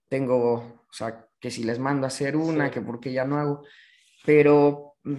tengo, 0.09 0.53
o 0.55 0.93
sea, 0.93 1.27
que 1.41 1.51
si 1.51 1.65
les 1.65 1.79
mando 1.79 2.07
a 2.07 2.09
hacer 2.09 2.37
una, 2.37 2.71
que 2.71 2.81
por 2.81 3.01
qué 3.01 3.13
ya 3.13 3.25
no 3.25 3.39
hago, 3.39 3.63
pero 4.25 4.95
mm, 5.05 5.17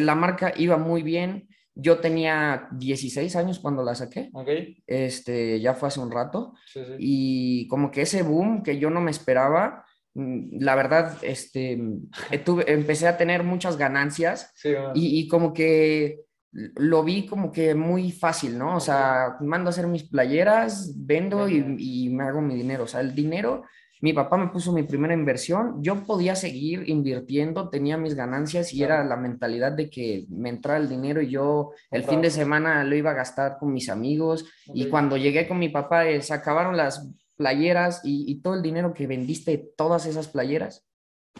la 0.00 0.14
marca 0.14 0.52
iba 0.56 0.76
muy 0.76 1.02
bien. 1.02 1.48
Yo 1.80 1.98
tenía 2.00 2.68
16 2.72 3.36
años 3.36 3.60
cuando 3.60 3.84
la 3.84 3.94
saqué, 3.94 4.30
¿Ok? 4.32 4.48
este, 4.86 5.60
ya 5.60 5.74
fue 5.74 5.86
hace 5.88 6.00
un 6.00 6.10
rato, 6.10 6.54
Sí, 6.66 6.80
sí. 6.84 6.92
y 6.98 7.68
como 7.68 7.90
que 7.92 8.02
ese 8.02 8.22
boom 8.22 8.64
que 8.64 8.78
yo 8.80 8.90
no 8.90 9.00
me 9.00 9.12
esperaba, 9.12 9.84
mm, 10.14 10.58
la 10.60 10.74
verdad, 10.74 11.16
este, 11.22 11.76
mm, 11.76 12.10
tuve- 12.44 12.64
empecé 12.72 13.06
a 13.06 13.16
tener 13.16 13.44
muchas 13.44 13.76
ganancias 13.76 14.50
Sí, 14.56 14.70
y, 14.94 15.20
y 15.20 15.28
como 15.28 15.52
que 15.52 16.24
lo 16.52 17.04
vi 17.04 17.26
como 17.26 17.52
que 17.52 17.74
muy 17.74 18.10
fácil, 18.10 18.58
¿no? 18.58 18.76
O 18.76 18.80
sea, 18.80 19.36
mando 19.40 19.68
a 19.68 19.70
hacer 19.70 19.86
mis 19.86 20.04
playeras, 20.04 20.92
vendo 20.96 21.48
y, 21.48 21.76
y 21.78 22.08
me 22.10 22.24
hago 22.24 22.40
mi 22.40 22.54
dinero. 22.54 22.84
O 22.84 22.86
sea, 22.86 23.00
el 23.00 23.14
dinero, 23.14 23.64
mi 24.00 24.12
papá 24.12 24.36
me 24.36 24.48
puso 24.48 24.72
mi 24.72 24.82
primera 24.82 25.12
inversión, 25.12 25.82
yo 25.82 26.04
podía 26.04 26.36
seguir 26.36 26.88
invirtiendo, 26.88 27.68
tenía 27.68 27.96
mis 27.96 28.14
ganancias 28.14 28.72
y 28.72 28.82
era 28.82 29.04
la 29.04 29.16
mentalidad 29.16 29.72
de 29.72 29.90
que 29.90 30.26
me 30.30 30.48
entraba 30.48 30.78
el 30.78 30.88
dinero 30.88 31.20
y 31.20 31.30
yo 31.30 31.72
el 31.90 32.04
fin 32.04 32.22
de 32.22 32.30
semana 32.30 32.84
lo 32.84 32.96
iba 32.96 33.10
a 33.10 33.14
gastar 33.14 33.58
con 33.58 33.72
mis 33.72 33.88
amigos. 33.88 34.46
Y 34.72 34.86
cuando 34.86 35.16
llegué 35.16 35.46
con 35.46 35.58
mi 35.58 35.68
papá, 35.68 36.06
eh, 36.06 36.22
se 36.22 36.32
acabaron 36.32 36.76
las 36.76 37.10
playeras 37.36 38.00
y, 38.04 38.30
y 38.30 38.40
todo 38.40 38.54
el 38.54 38.62
dinero 38.62 38.94
que 38.94 39.06
vendiste, 39.06 39.72
todas 39.76 40.06
esas 40.06 40.28
playeras, 40.28 40.87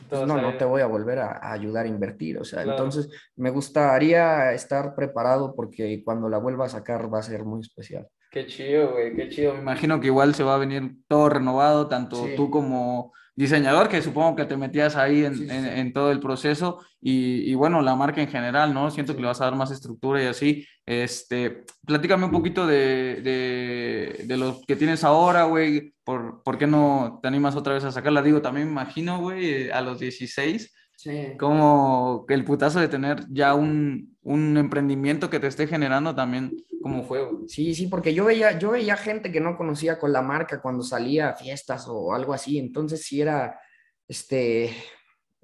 pues 0.08 0.26
no, 0.26 0.36
no 0.36 0.48
ido. 0.50 0.58
te 0.58 0.64
voy 0.64 0.80
a 0.82 0.86
volver 0.86 1.18
a, 1.18 1.32
a 1.38 1.52
ayudar 1.52 1.86
a 1.86 1.88
invertir. 1.88 2.38
O 2.38 2.44
sea, 2.44 2.62
Claro. 2.62 2.78
entonces 2.78 3.08
me 3.36 3.50
gustaría 3.50 4.52
estar 4.52 4.94
preparado 4.94 5.54
porque 5.54 6.02
cuando 6.04 6.28
la 6.28 6.38
vuelva 6.38 6.66
a 6.66 6.68
sacar 6.68 7.12
va 7.12 7.18
a 7.20 7.22
ser 7.22 7.44
muy 7.44 7.60
especial. 7.60 8.06
Qué 8.30 8.46
chido, 8.46 8.92
güey, 8.92 9.14
qué 9.16 9.28
chido. 9.28 9.54
Me 9.54 9.60
imagino 9.60 10.00
que 10.00 10.08
igual 10.08 10.34
se 10.34 10.42
va 10.44 10.54
a 10.54 10.58
venir 10.58 10.96
todo 11.08 11.28
renovado, 11.30 11.88
tanto 11.88 12.16
Sí. 12.24 12.34
tú 12.36 12.50
como 12.50 13.12
diseñador, 13.38 13.88
que 13.88 14.02
supongo 14.02 14.36
que 14.36 14.44
te 14.46 14.56
metías 14.56 14.96
ahí 14.96 15.24
en, 15.24 15.34
Sí, 15.36 15.44
sí, 15.48 15.54
en- 15.54 15.64
sí. 15.64 15.70
en 15.80 15.92
todo 15.92 16.10
el 16.10 16.20
proceso, 16.20 16.80
y, 17.00 17.50
y 17.50 17.54
bueno, 17.54 17.80
la 17.82 17.94
marca 17.94 18.20
en 18.20 18.28
general, 18.28 18.74
¿no? 18.74 18.90
Siento 18.90 19.14
que 19.14 19.20
le 19.20 19.28
vas 19.28 19.40
a 19.40 19.44
dar 19.44 19.54
más 19.56 19.70
estructura 19.70 20.22
y 20.22 20.26
así. 20.26 20.66
Este, 20.84 21.64
platícame 21.86 22.24
un 22.24 22.32
poquito 22.32 22.66
de, 22.66 23.20
de, 23.22 24.24
de 24.26 24.36
lo 24.36 24.60
que 24.66 24.76
tienes 24.76 25.04
ahora, 25.04 25.44
güey. 25.44 25.94
¿Por, 26.04 26.42
¿Por 26.42 26.58
qué 26.58 26.66
no 26.66 27.18
te 27.22 27.28
animas 27.28 27.54
otra 27.56 27.74
vez 27.74 27.84
a 27.84 27.92
sacarla? 27.92 28.22
Digo, 28.22 28.40
también 28.42 28.66
me 28.66 28.72
imagino, 28.72 29.20
güey, 29.20 29.70
a 29.70 29.80
los 29.82 29.98
16, 30.00 30.74
Sí. 31.00 31.36
como 31.38 32.26
el 32.28 32.44
putazo 32.44 32.80
de 32.80 32.88
tener 32.88 33.24
ya 33.30 33.54
un, 33.54 34.16
un 34.22 34.56
emprendimiento 34.56 35.30
que 35.30 35.38
te 35.38 35.46
esté 35.46 35.68
generando 35.68 36.12
también, 36.12 36.56
¿cómo 36.82 37.04
fue, 37.04 37.24
güey? 37.24 37.48
Sí, 37.48 37.72
sí, 37.72 37.86
porque 37.86 38.12
yo 38.12 38.24
veía, 38.24 38.58
yo 38.58 38.72
veía 38.72 38.96
gente 38.96 39.30
que 39.30 39.38
no 39.40 39.56
conocía 39.56 40.00
con 40.00 40.12
la 40.12 40.22
marca 40.22 40.60
cuando 40.60 40.82
salía 40.82 41.28
a 41.30 41.36
fiestas 41.36 41.86
o 41.88 42.12
algo 42.12 42.34
así, 42.34 42.58
entonces 42.58 43.04
sí 43.04 43.20
era, 43.20 43.60
este, 44.08 44.72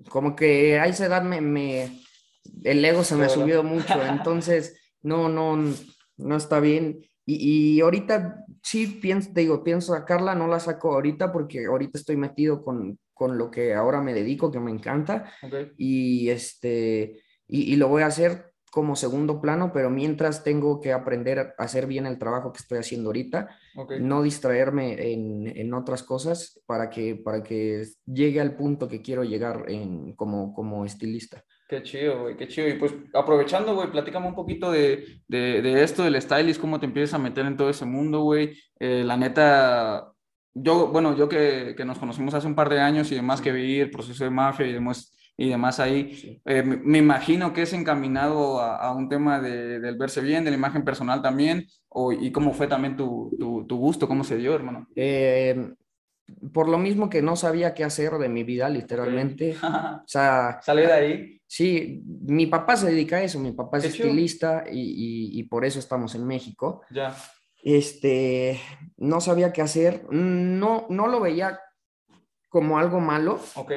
como 0.09 0.35
que 0.35 0.81
a 0.81 0.87
esa 0.87 1.07
edad 1.07 1.23
me, 1.23 1.41
me- 1.41 2.01
el 2.65 2.85
ego 2.85 3.05
se 3.05 3.15
me 3.15 3.27
ha 3.27 3.29
subido 3.29 3.63
mucho, 3.63 3.95
entonces 4.05 4.77
no, 5.03 5.29
no, 5.29 5.57
no 6.17 6.37
está 6.37 6.59
bien. 6.59 6.99
Y, 7.27 7.77
y 7.77 7.81
ahorita 7.81 8.45
sí 8.61 8.89
pienso, 8.89 9.31
te 9.33 9.43
digo, 9.43 9.63
pienso 9.63 9.93
sacarla, 9.95 10.35
no 10.35 10.49
la 10.49 10.59
saco 10.59 10.95
ahorita 10.95 11.31
porque 11.33 11.67
ahorita 11.67 11.97
estoy 11.97 12.17
metido 12.17 12.65
con, 12.65 12.99
con 13.15 13.39
lo 13.39 13.51
que 13.51 13.75
ahora 13.75 14.03
me 14.03 14.13
dedico, 14.13 14.51
que 14.51 14.61
me 14.61 14.71
encanta, 14.71 15.33
y 15.77 16.29
este 16.29 17.23
y, 17.47 17.73
y 17.73 17.77
lo 17.77 17.89
voy 17.89 18.03
a 18.03 18.07
hacer 18.07 18.53
como 18.75 18.97
segundo 18.97 19.41
plano, 19.41 19.71
pero 19.73 19.89
mientras 19.89 20.43
tengo 20.43 20.81
que 20.81 20.93
aprender 20.93 21.39
a 21.39 21.55
hacer 21.59 21.87
bien 21.87 22.07
el 22.07 22.19
trabajo 22.19 22.53
que 22.53 22.59
estoy 22.59 22.79
haciendo 22.79 23.11
ahorita, 23.11 23.57
no 24.01 24.21
distraerme 24.21 25.13
en, 25.13 25.47
en 25.47 25.73
otras 25.75 26.03
cosas 26.03 26.61
para 26.67 26.91
que, 26.91 27.15
para 27.15 27.41
que 27.45 27.87
llegue 28.05 28.41
al 28.41 28.57
punto 28.57 28.89
que 28.89 29.01
quiero 29.01 29.23
llegar 29.23 29.67
en, 29.69 30.17
como, 30.17 30.53
como 30.53 30.85
estilista. 30.85 31.45
Qué 31.69 31.85
chido, 31.85 32.23
güey, 32.23 32.37
qué 32.37 32.49
chido. 32.49 32.67
Y 32.67 32.75
pues 32.75 32.93
aprovechando, 33.13 33.77
güey, 33.77 33.93
platícame 33.93 34.27
un 34.27 34.35
poquito 34.35 34.73
de, 34.73 35.23
de, 35.29 35.63
de 35.63 35.85
esto 35.85 36.03
del 36.03 36.21
stylist, 36.21 36.61
cómo 36.61 36.81
te 36.81 36.87
empiezas 36.87 37.15
a 37.15 37.23
meter 37.23 37.47
en 37.47 37.57
todo 37.57 37.71
ese 37.71 37.85
mundo, 37.85 38.23
güey. 38.23 38.59
Eh, 38.81 39.05
la 39.05 39.17
neta, 39.17 40.14
yo, 40.55 40.89
bueno, 40.89 41.17
yo 41.17 41.29
que, 41.29 41.75
que 41.77 41.85
nos 41.85 41.99
conocimos 41.99 42.33
hace 42.35 42.47
un 42.47 42.55
par 42.55 42.69
de 42.69 42.81
años 42.81 43.11
y 43.13 43.17
demás, 43.17 43.41
que 43.41 43.53
vi 43.53 43.81
el 43.81 43.91
proceso 43.91 44.25
de 44.25 44.31
mafia 44.31 44.67
y 44.67 44.73
demás, 44.73 45.13
y 45.37 45.49
demás 45.49 45.81
ahí, 45.81 46.15
Sí. 46.15 46.41
eh, 46.45 46.63
me, 46.63 46.99
imagino 46.99 47.53
que 47.53 47.63
es 47.63 47.73
encaminado 47.73 48.61
a, 48.61 48.77
a 48.77 48.93
un 48.95 49.09
tema 49.09 49.41
de, 49.41 49.81
del 49.81 49.97
verse 49.97 50.21
bien, 50.21 50.45
de 50.45 50.51
la 50.53 50.57
imagen 50.57 50.85
personal 50.85 51.21
también, 51.23 51.67
o, 51.89 52.13
y 52.13 52.31
cómo 52.31 52.53
fue 52.53 52.67
también 52.69 52.97
tu, 52.97 53.35
tu, 53.39 53.67
tu 53.67 53.77
gusto, 53.77 54.07
cómo 54.07 54.23
se 54.23 54.37
dio, 54.37 54.55
hermano. 54.55 54.87
Eh, 54.95 55.73
por 56.53 56.69
lo 56.69 56.79
mismo 56.79 57.11
que 57.11 57.21
no 57.21 57.37
sabía 57.37 57.75
qué 57.75 57.85
hacer 57.85 58.13
de 58.13 58.29
mi 58.29 58.45
vida, 58.45 58.69
literalmente. 58.69 59.57
O 60.05 60.07
sea, 60.07 60.59
Salí 60.63 60.83
de 60.83 60.93
ahí. 60.93 61.41
sí, 61.47 62.03
mi 62.23 62.47
papá 62.47 62.77
se 62.77 62.87
dedica 62.91 63.17
a 63.17 63.23
eso, 63.23 63.39
mi 63.41 63.53
papá 63.53 63.79
es 63.79 63.85
estilista 63.87 64.65
y, 64.71 64.81
y- 64.81 65.41
y 65.41 65.43
por 65.45 65.65
eso 65.65 65.79
estamos 65.79 66.15
en 66.15 66.27
México. 66.27 66.83
Ya. 66.91 67.15
Este, 67.65 68.61
no 68.99 69.21
sabía 69.21 69.53
qué 69.53 69.63
hacer, 69.63 70.07
no, 70.11 70.87
no 70.91 71.09
lo 71.09 71.21
veía 71.21 71.59
como 72.51 72.79
algo 72.79 73.01
malo, 73.01 73.41
Ok. 73.57 73.73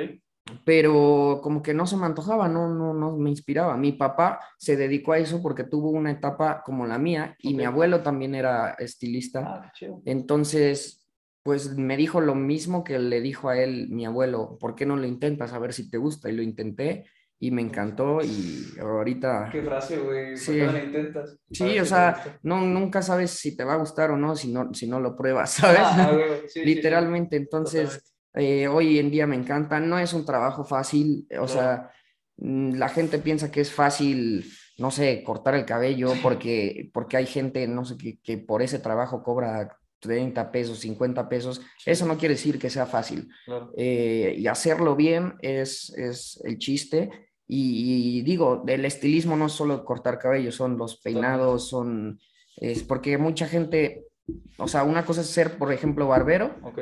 pero 0.66 1.40
como 1.42 1.64
que 1.64 1.74
no 1.74 1.88
se 1.88 1.96
me 1.96 2.06
antojaba, 2.06 2.50
no, 2.50 2.68
no, 2.68 2.94
no 2.94 3.18
me 3.18 3.30
inspiraba. 3.30 3.78
Mi 3.78 3.94
papá 3.94 4.40
se 4.58 4.76
dedicó 4.76 5.14
a 5.14 5.20
eso 5.20 5.42
porque 5.42 5.64
tuvo 5.64 5.90
una 5.90 6.12
etapa 6.12 6.62
como 6.64 6.86
la 6.86 7.00
mía 7.00 7.36
y 7.40 7.54
mi 7.54 7.64
abuelo 7.64 8.02
también 8.02 8.36
era 8.36 8.72
estilista. 8.74 9.40
Ah. 9.48 9.72
Entonces, 10.06 11.08
pues 11.44 11.78
me 11.78 11.96
dijo 11.96 12.20
lo 12.20 12.36
mismo 12.36 12.84
que 12.84 13.00
le 13.00 13.22
dijo 13.22 13.48
a 13.48 13.58
él 13.58 13.88
mi 13.90 14.06
abuelo, 14.06 14.58
¿por 14.60 14.76
qué 14.76 14.86
no 14.86 14.98
lo 14.98 15.08
intentas 15.08 15.54
a 15.54 15.60
ver 15.60 15.72
si 15.72 15.90
te 15.90 15.98
gusta? 15.98 16.30
Y 16.30 16.34
lo 16.34 16.42
intenté 16.44 17.06
y 17.40 17.52
me 17.52 17.62
encantó 17.62 18.20
y 18.24 18.66
ahorita... 18.80 19.50
Qué 19.52 19.62
frase, 19.62 19.98
güey. 19.98 20.30
¿Por 20.32 20.38
Sí. 20.38 20.54
qué 20.54 20.66
no 20.66 20.72
la 20.72 20.84
intentas? 20.84 21.38
Sí, 21.52 21.80
o 21.80 21.86
sea, 21.86 22.40
no, 22.44 22.62
nunca 22.62 23.02
sabes 23.02 23.32
si 23.32 23.56
te 23.56 23.64
va 23.64 23.74
a 23.74 23.78
gustar 23.78 24.10
o 24.12 24.18
no 24.18 24.36
si 24.36 24.52
no, 24.52 24.74
si 24.74 24.88
no 24.88 25.00
lo 25.00 25.16
pruebas, 25.16 25.52
¿sabes? 25.52 25.80
Ah, 25.84 26.12
güey, 26.14 26.42
sí, 26.42 26.48
sí, 26.48 26.60
sí. 26.62 26.66
Literalmente, 26.66 27.36
entonces, 27.36 28.14
eh, 28.34 28.68
hoy 28.68 28.98
en 29.00 29.12
día 29.12 29.28
me 29.28 29.36
encanta, 29.36 29.80
no 29.80 30.00
es 30.00 30.14
un 30.14 30.26
trabajo 30.26 30.64
fácil, 30.64 31.28
o 31.40 31.48
sea, 31.48 31.92
mm, 32.38 32.74
la 32.76 32.90
gente 32.90 33.20
piensa 33.20 33.52
que 33.52 33.62
es 33.62 33.72
fácil, 33.72 34.46
no 34.80 34.90
sé, 34.92 35.24
cortar 35.24 35.54
el 35.56 35.66
cabello 35.66 36.14
porque, 36.24 36.90
porque 36.94 37.18
hay 37.18 37.26
gente, 37.28 37.68
no 37.68 37.86
sé, 37.86 37.98
que, 37.98 38.20
que 38.22 38.38
por 38.40 38.62
ese 38.64 38.80
trabajo 38.80 39.22
cobra 39.24 39.78
30 40.00 40.52
pesos, 40.52 40.80
50 40.82 41.28
pesos, 41.28 41.62
eso 41.86 42.06
no 42.06 42.18
quiere 42.18 42.36
decir 42.36 42.60
que 42.60 42.70
sea 42.70 42.86
fácil. 42.86 43.28
Claro. 43.46 43.72
Eh, 43.76 44.36
y 44.38 44.46
hacerlo 44.46 44.96
bien 44.96 45.34
es, 45.42 45.92
es 45.98 46.40
el 46.46 46.60
chiste 46.60 47.10
Y, 47.48 48.18
y 48.20 48.22
digo, 48.24 48.64
el 48.68 48.84
estilismo 48.86 49.36
no 49.38 49.46
es 49.46 49.54
solo 49.54 49.86
cortar 49.86 50.20
cabello, 50.20 50.52
son 50.52 50.78
los 50.78 50.98
peinados, 50.98 51.70
son... 51.70 52.20
Es 52.58 52.84
porque 52.84 53.18
mucha 53.18 53.48
gente, 53.48 54.06
o 54.58 54.68
sea, 54.68 54.84
una 54.84 55.06
cosa 55.06 55.22
es 55.22 55.28
ser, 55.28 55.58
por 55.58 55.72
ejemplo, 55.72 56.08
barbero, 56.08 56.56
Ok. 56.64 56.80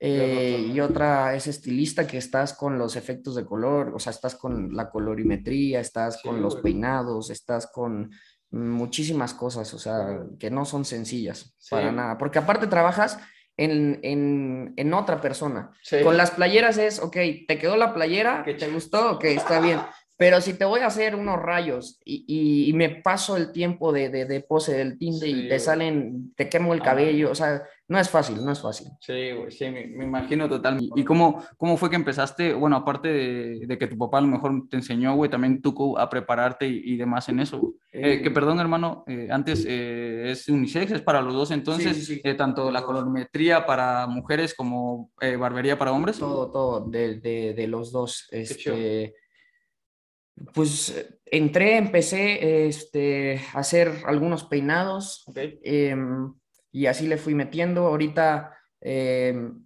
eh, 0.00 0.70
y 0.72 0.80
otra 0.80 1.34
es 1.34 1.46
estilista, 1.46 2.06
que 2.06 2.16
estás 2.18 2.54
con 2.54 2.78
los 2.78 2.96
efectos 2.96 3.34
de 3.36 3.44
color, 3.44 3.92
o 3.94 3.98
sea, 3.98 4.10
estás 4.10 4.34
con 4.34 4.74
la 4.74 4.90
colorimetría, 4.90 5.80
estás 5.80 6.20
Sí, 6.22 6.28
con 6.28 6.40
los 6.40 6.54
güey. 6.54 6.62
peinados, 6.64 7.30
estás 7.30 7.66
con 7.66 8.10
muchísimas 8.50 9.34
cosas, 9.34 9.72
o 9.74 9.78
sea, 9.78 10.20
que 10.38 10.50
no 10.50 10.64
son 10.64 10.84
sencillas 10.84 11.54
Sí. 11.58 11.70
para 11.72 11.92
nada, 11.92 12.16
porque 12.16 12.38
aparte 12.38 12.66
trabajas 12.66 13.18
en, 13.58 13.98
en, 14.02 14.72
en 14.76 14.94
otra 14.94 15.20
persona. 15.20 15.72
Sí. 15.82 15.96
Con 16.02 16.16
las 16.16 16.30
playeras 16.30 16.78
es, 16.78 17.00
ok, 17.00 17.16
te 17.46 17.58
quedó 17.58 17.76
la 17.76 17.92
playera, 17.92 18.42
Qué 18.44 18.54
¿te 18.54 18.68
gustó? 18.68 19.12
Ok, 19.16 19.24
está 19.24 19.60
bien. 19.60 19.80
Pero 20.18 20.40
si 20.40 20.54
te 20.54 20.64
voy 20.64 20.80
a 20.80 20.86
hacer 20.86 21.14
unos 21.14 21.40
rayos 21.40 22.00
y, 22.04 22.24
y- 22.26 22.68
y 22.68 22.72
me 22.72 22.88
paso 22.90 23.36
el 23.36 23.52
tiempo 23.52 23.92
de, 23.92 24.08
de, 24.10 24.24
de 24.24 24.40
pose 24.40 24.74
del 24.76 24.98
tinte 24.98 25.26
Sí, 25.26 25.44
y 25.44 25.48
te 25.48 25.60
salen, 25.60 26.34
te 26.36 26.48
quemo 26.48 26.74
el 26.74 26.80
Ah. 26.80 26.84
cabello, 26.86 27.30
o 27.30 27.34
sea, 27.36 27.62
no 27.86 28.00
es 28.00 28.10
fácil, 28.10 28.44
no 28.44 28.50
es 28.50 28.60
fácil. 28.60 28.88
Sí, 29.00 29.30
güey, 29.30 29.52
sí, 29.52 29.70
me, 29.70 29.86
me 29.86 30.04
imagino 30.04 30.48
totalmente. 30.48 31.00
¿Y 31.00 31.04
cómo, 31.04 31.42
cómo 31.56 31.76
fue 31.76 31.88
que 31.88 31.94
empezaste? 31.96 32.52
Bueno, 32.52 32.74
aparte 32.76 33.06
de, 33.08 33.60
de 33.66 33.78
que 33.78 33.86
tu 33.86 33.96
papá 33.96 34.18
a 34.18 34.22
lo 34.22 34.26
mejor 34.26 34.68
te 34.68 34.76
enseñó, 34.76 35.14
güey, 35.14 35.30
también 35.30 35.62
tú 35.62 35.96
a 35.96 36.10
prepararte 36.10 36.66
y, 36.66 36.82
y 36.84 36.96
demás 36.96 37.28
en 37.28 37.38
eso. 37.38 37.60
güey. 37.60 37.74
Eh, 37.92 38.20
que 38.20 38.30
perdón, 38.32 38.58
hermano, 38.58 39.04
eh, 39.06 39.28
antes 39.30 39.64
eh, 39.68 40.32
es 40.32 40.48
unisex, 40.48 40.90
es 40.92 41.00
para 41.02 41.22
los 41.22 41.32
dos, 41.34 41.52
entonces, 41.52 41.96
Sí, 41.96 42.16
sí, 42.16 42.20
eh, 42.24 42.34
tanto 42.34 42.70
la 42.72 42.82
colorimetría 42.82 43.64
para 43.64 44.06
mujeres 44.08 44.52
como 44.52 45.10
eh, 45.20 45.36
barbería 45.36 45.78
para 45.78 45.92
hombres. 45.92 46.18
Todo, 46.18 46.50
todo, 46.50 46.80
de, 46.90 47.20
de, 47.20 47.54
de 47.54 47.66
los 47.68 47.92
dos. 47.92 48.26
Este, 48.32 49.14
pues 50.54 50.90
eh, 50.90 51.18
entré, 51.26 51.76
empecé 51.76 52.66
este, 52.66 53.40
a 53.54 53.60
hacer 53.60 53.92
algunos 54.06 54.44
peinados 54.44 55.24
em, 55.34 56.32
y 56.72 56.86
así 56.86 57.06
le 57.06 57.16
fui 57.16 57.34
metiendo. 57.34 57.86
Ahorita 57.86 58.54
em, 58.80 59.64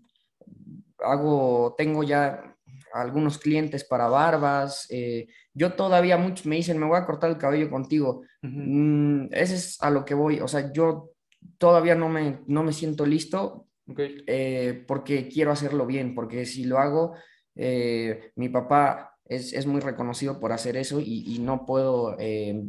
hago, 0.98 1.74
tengo 1.76 2.02
ya 2.02 2.56
algunos 2.94 3.38
clientes 3.38 3.85
para 3.85 4.08
barbas. 4.08 4.87
eh, 4.90 5.26
yo 5.54 5.74
todavía 5.74 6.16
muchos 6.16 6.46
me 6.46 6.56
dicen, 6.56 6.78
me 6.78 6.87
voy 6.87 6.98
a 6.98 7.04
cortar 7.04 7.30
el 7.30 7.38
cabello 7.38 7.70
contigo. 7.70 8.22
Mm, 8.42 9.26
ese 9.32 9.56
es 9.56 9.82
a 9.82 9.90
lo 9.90 10.04
que 10.04 10.14
voy. 10.14 10.40
O 10.40 10.48
sea, 10.48 10.72
yo 10.72 11.11
todavía 11.58 11.94
no 11.94 12.08
me, 12.08 12.40
no 12.46 12.62
me 12.62 12.72
siento 12.72 13.04
listo 13.04 13.66
eh, 13.96 14.85
porque 14.87 15.28
quiero 15.28 15.50
hacerlo 15.50 15.87
bien, 15.87 16.14
porque 16.14 16.46
si 16.46 16.64
lo 16.64 16.78
hago, 16.78 17.14
mi 17.54 18.48
papá 18.48 19.12
es, 19.24 19.52
es 19.52 19.66
muy 19.66 19.80
reconocido 19.80 20.40
por 20.40 20.52
hacer 20.52 20.76
eso 20.76 21.00
y, 21.00 21.24
y 21.35 21.38
no 21.38 21.64
puedo 21.66 22.16
eh, 22.18 22.62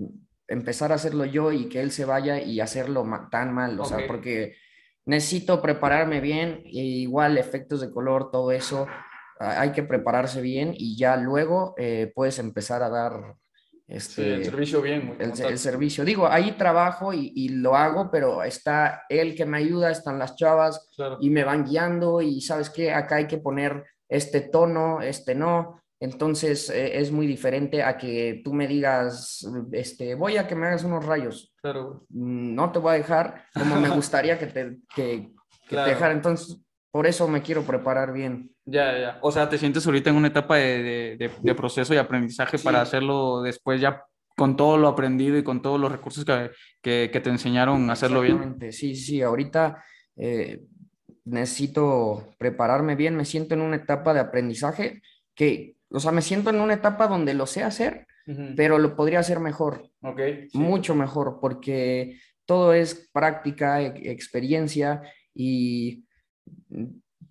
empezar 0.48 0.92
a 0.92 0.96
hacerlo 0.96 1.26
yo 1.26 1.52
y 1.52 1.70
que 1.70 1.82
él 1.82 1.92
se 1.92 2.06
vaya 2.06 2.42
y 2.42 2.60
hacerlo 2.60 3.04
ma- 3.04 3.30
tan 3.32 3.54
mal, 3.54 3.80
o 3.80 3.84
Ok. 3.84 3.90
sea, 3.90 4.08
porque 4.08 4.56
necesito 5.06 5.62
prepararme 5.62 6.22
bien, 6.22 6.62
e 6.66 6.72
igual 6.84 7.38
efectos 7.38 7.82
de 7.82 7.92
color, 7.92 8.32
todo 8.32 8.52
eso, 8.52 8.88
hay 9.40 9.72
que 9.72 9.84
prepararse 9.84 10.42
bien 10.42 10.74
y 10.78 10.96
ya 10.98 11.18
luego 11.18 11.74
eh, 11.78 12.12
puedes 12.16 12.40
empezar 12.40 12.84
a 12.84 12.90
dar... 12.90 13.36
Sí, 13.86 13.96
Este, 13.96 14.36
el 14.36 14.46
servicio 14.46 14.82
bien, 14.82 15.18
el, 15.20 15.58
servicio. 15.58 16.06
Digo, 16.06 16.26
ahí 16.28 16.54
trabajo 16.54 17.14
y, 17.14 17.34
y 17.36 17.50
lo 17.50 17.76
hago, 17.76 18.10
pero 18.10 18.42
está 18.44 19.04
él 19.10 19.36
que 19.36 19.46
me 19.46 19.58
ayuda, 19.58 19.92
están 19.92 20.18
las 20.18 20.36
chavas 20.38 20.90
Claro. 20.96 21.18
y 21.20 21.30
me 21.30 21.44
van 21.44 21.66
guiando 21.66 22.22
y 22.22 22.40
sabes 22.40 22.70
qué, 22.70 22.94
acá 22.94 23.18
hay 23.18 23.28
que 23.28 23.40
poner 23.40 23.84
este 24.08 24.40
tono, 24.42 25.02
este 25.02 25.36
no. 25.36 25.83
Entonces 26.04 26.70
eh, 26.70 27.00
es 27.00 27.14
muy 27.14 27.26
diferente 27.26 27.82
a 27.82 27.98
que 27.98 28.42
tú 28.44 28.54
me 28.54 28.68
digas, 28.68 29.48
este, 29.72 30.16
voy 30.16 30.36
a 30.36 30.46
que 30.46 30.54
me 30.54 30.68
hagas 30.68 30.84
unos 30.84 31.06
rayos. 31.06 31.54
Claro, 31.62 32.06
No 32.10 32.74
te 32.74 32.80
voy 32.80 32.92
a 32.96 32.98
dejar 32.98 33.46
como 33.54 33.80
me 33.80 33.88
gustaría 33.90 34.38
que 34.38 34.48
te, 34.48 34.80
que, 34.94 35.30
que 35.68 35.70
Claro. 35.70 35.86
te 35.86 35.90
dejara. 35.92 36.14
Entonces, 36.14 36.58
por 36.92 37.08
eso 37.08 37.26
me 37.30 37.42
quiero 37.42 37.64
preparar 37.64 38.12
bien. 38.12 38.52
Ya, 38.66 39.00
ya. 39.00 39.18
O 39.22 39.32
sea, 39.32 39.48
te 39.48 39.58
sientes 39.58 39.86
ahorita 39.86 40.10
en 40.10 40.18
una 40.18 40.28
etapa 40.28 40.58
de, 40.58 40.84
de- 40.84 41.18
de- 41.18 41.32
de 41.42 41.56
proceso 41.56 41.94
y 41.94 41.98
aprendizaje 41.98 42.58
Sí. 42.58 42.66
para 42.66 42.82
hacerlo 42.82 43.42
después 43.42 43.80
ya 43.80 44.04
con 44.36 44.58
todo 44.58 44.78
lo 44.78 44.90
aprendido 44.90 45.38
y 45.38 45.44
con 45.44 45.62
todos 45.62 45.80
los 45.80 45.90
recursos 45.90 46.26
que, 46.26 46.52
que, 46.82 47.10
que 47.14 47.20
te 47.22 47.30
enseñaron 47.30 47.90
a 47.90 47.94
hacerlo 47.94 48.20
bien. 48.22 48.58
Sí, 48.74 48.94
sí, 48.96 49.22
ahorita 49.22 49.82
eh, 50.18 50.64
necesito 51.24 52.28
prepararme 52.38 52.96
bien, 52.96 53.16
me 53.16 53.26
siento 53.26 53.54
en 53.54 53.62
una 53.62 53.78
etapa 53.78 54.14
de 54.14 54.20
aprendizaje 54.20 55.02
que, 55.36 55.73
o 55.94 56.00
sea, 56.00 56.12
me 56.12 56.22
siento 56.22 56.50
en 56.50 56.60
una 56.60 56.74
etapa 56.74 57.08
donde 57.08 57.34
lo 57.34 57.46
sé 57.46 57.64
hacer, 57.64 58.08
Ujú. 58.28 58.54
pero 58.56 58.78
lo 58.80 58.96
podría 58.96 59.20
hacer 59.20 59.40
mejor, 59.40 59.90
Ok. 60.02 60.20
sí. 60.52 60.58
mucho 60.58 60.96
mejor, 60.96 61.40
porque 61.40 62.20
todo 62.46 62.74
es 62.74 63.10
práctica, 63.14 63.82
e- 63.82 64.12
experiencia 64.12 65.02
y 65.34 66.04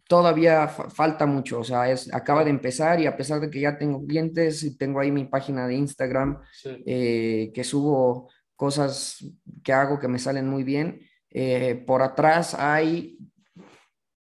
todavía 0.09 0.69
fa- 0.69 0.91
falta 0.91 1.27
mucho, 1.27 1.61
o 1.61 1.65
sea, 1.65 1.91
es, 1.91 2.13
acaba 2.15 2.45
de 2.45 2.51
empezar 2.51 3.01
y 3.01 3.07
a 3.07 3.17
pesar 3.17 3.41
de 3.41 3.51
que 3.51 3.61
ya 3.61 3.79
tengo 3.79 4.05
clientes 4.07 4.63
y 4.63 4.77
tengo 4.77 5.01
ahí 5.01 5.11
mi 5.11 5.25
página 5.25 5.67
de 5.67 5.75
Instagram, 5.75 6.41
Sí. 6.53 6.83
eh, 6.87 7.51
que 7.55 7.65
subo 7.65 8.31
cosas 8.57 9.25
que 9.65 9.73
hago 9.73 9.99
que 9.99 10.09
me 10.09 10.19
salen 10.19 10.49
muy 10.49 10.65
bien. 10.65 11.01
eh, 11.35 11.83
por 11.87 12.03
atrás 12.03 12.53
hay 12.53 13.17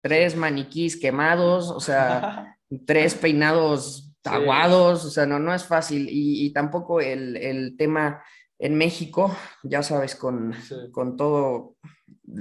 tres 0.02 0.36
maniquís 0.36 1.00
quemados, 1.00 1.70
o 1.70 1.80
sea, 1.80 2.56
tres 2.86 3.14
peinados. 3.14 4.09
Aguados, 4.24 5.04
o 5.04 5.10
sea, 5.10 5.26
no, 5.26 5.38
no 5.38 5.54
es 5.54 5.64
fácil. 5.64 6.08
Y, 6.10 6.46
y 6.46 6.52
tampoco 6.52 7.00
el, 7.00 7.36
el 7.36 7.76
tema 7.76 8.22
en 8.58 8.74
México, 8.76 9.34
ya 9.62 9.82
sabes, 9.82 10.14
con, 10.16 10.54
con 10.92 11.16
todo 11.16 11.76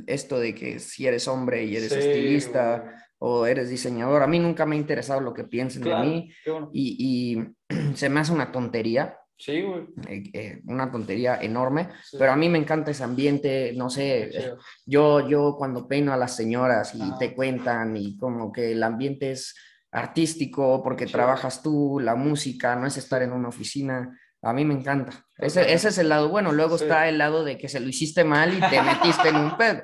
esto 0.08 0.40
de 0.40 0.54
que 0.54 0.80
si 0.80 1.08
eres 1.08 1.28
hombre 1.28 1.64
y 1.66 1.76
eres 1.78 1.94
Sí, 1.94 2.00
estilista 2.00 3.06
o 3.20 3.46
eres 3.46 3.70
diseñador, 3.70 4.22
a 4.22 4.28
mí 4.28 4.40
nunca 4.40 4.66
me 4.66 4.76
ha 4.76 4.80
interesado 4.80 5.22
lo 5.22 5.34
que 5.34 5.44
piensen 5.46 5.82
Claro, 5.82 6.02
de 6.02 6.08
mí 6.08 6.32
bueno. 6.46 6.70
y, 6.74 7.44
y 7.70 7.76
se 7.96 8.10
me 8.10 8.20
hace 8.20 8.32
una 8.34 8.52
tontería 8.52 9.18
Sí, 9.38 9.62
güey. 9.62 9.84
eh, 10.10 10.24
eh, 10.34 10.62
una 10.66 10.92
tontería 10.92 11.40
enorme, 11.42 11.90
Sí. 12.04 12.18
pero 12.20 12.34
a 12.34 12.36
mí 12.36 12.50
me 12.50 12.58
encanta 12.58 12.92
ese 12.92 13.06
ambiente, 13.06 13.72
no 13.76 13.90
sé, 13.90 14.24
eh, 14.38 14.54
yo, 14.86 15.28
yo 15.30 15.56
cuando 15.58 15.88
peino 15.88 16.12
a 16.12 16.18
las 16.18 16.36
señoras 16.36 16.94
y 16.94 17.02
Ah. 17.02 17.16
te 17.18 17.34
cuentan 17.34 17.96
y 17.96 18.18
como 18.18 18.52
que 18.52 18.74
el 18.74 18.84
ambiente 18.84 19.32
es 19.32 19.56
artístico 19.92 20.82
porque 20.84 21.06
Chido. 21.06 21.18
trabajas 21.18 21.62
tú, 21.62 22.00
la 22.00 22.16
música, 22.16 22.76
no 22.76 22.86
es 22.88 22.98
estar 22.98 23.22
en 23.22 23.32
una 23.34 23.50
oficina, 23.50 24.18
a 24.42 24.54
mí 24.54 24.64
me 24.66 24.74
encanta. 24.74 25.26
Ese, 25.38 25.74
ese 25.74 25.90
es 25.90 25.98
el 25.98 26.10
lado 26.10 26.30
bueno, 26.30 26.52
luego 26.52 26.78
Sí. 26.78 26.84
está 26.86 27.08
el 27.10 27.18
lado 27.18 27.44
de 27.44 27.58
que 27.58 27.68
se 27.70 27.80
lo 27.80 27.88
hiciste 27.90 28.24
mal 28.24 28.54
y 28.54 28.60
te 28.60 28.82
metiste 28.82 29.30
en 29.30 29.36
un 29.36 29.58
pedo. 29.58 29.82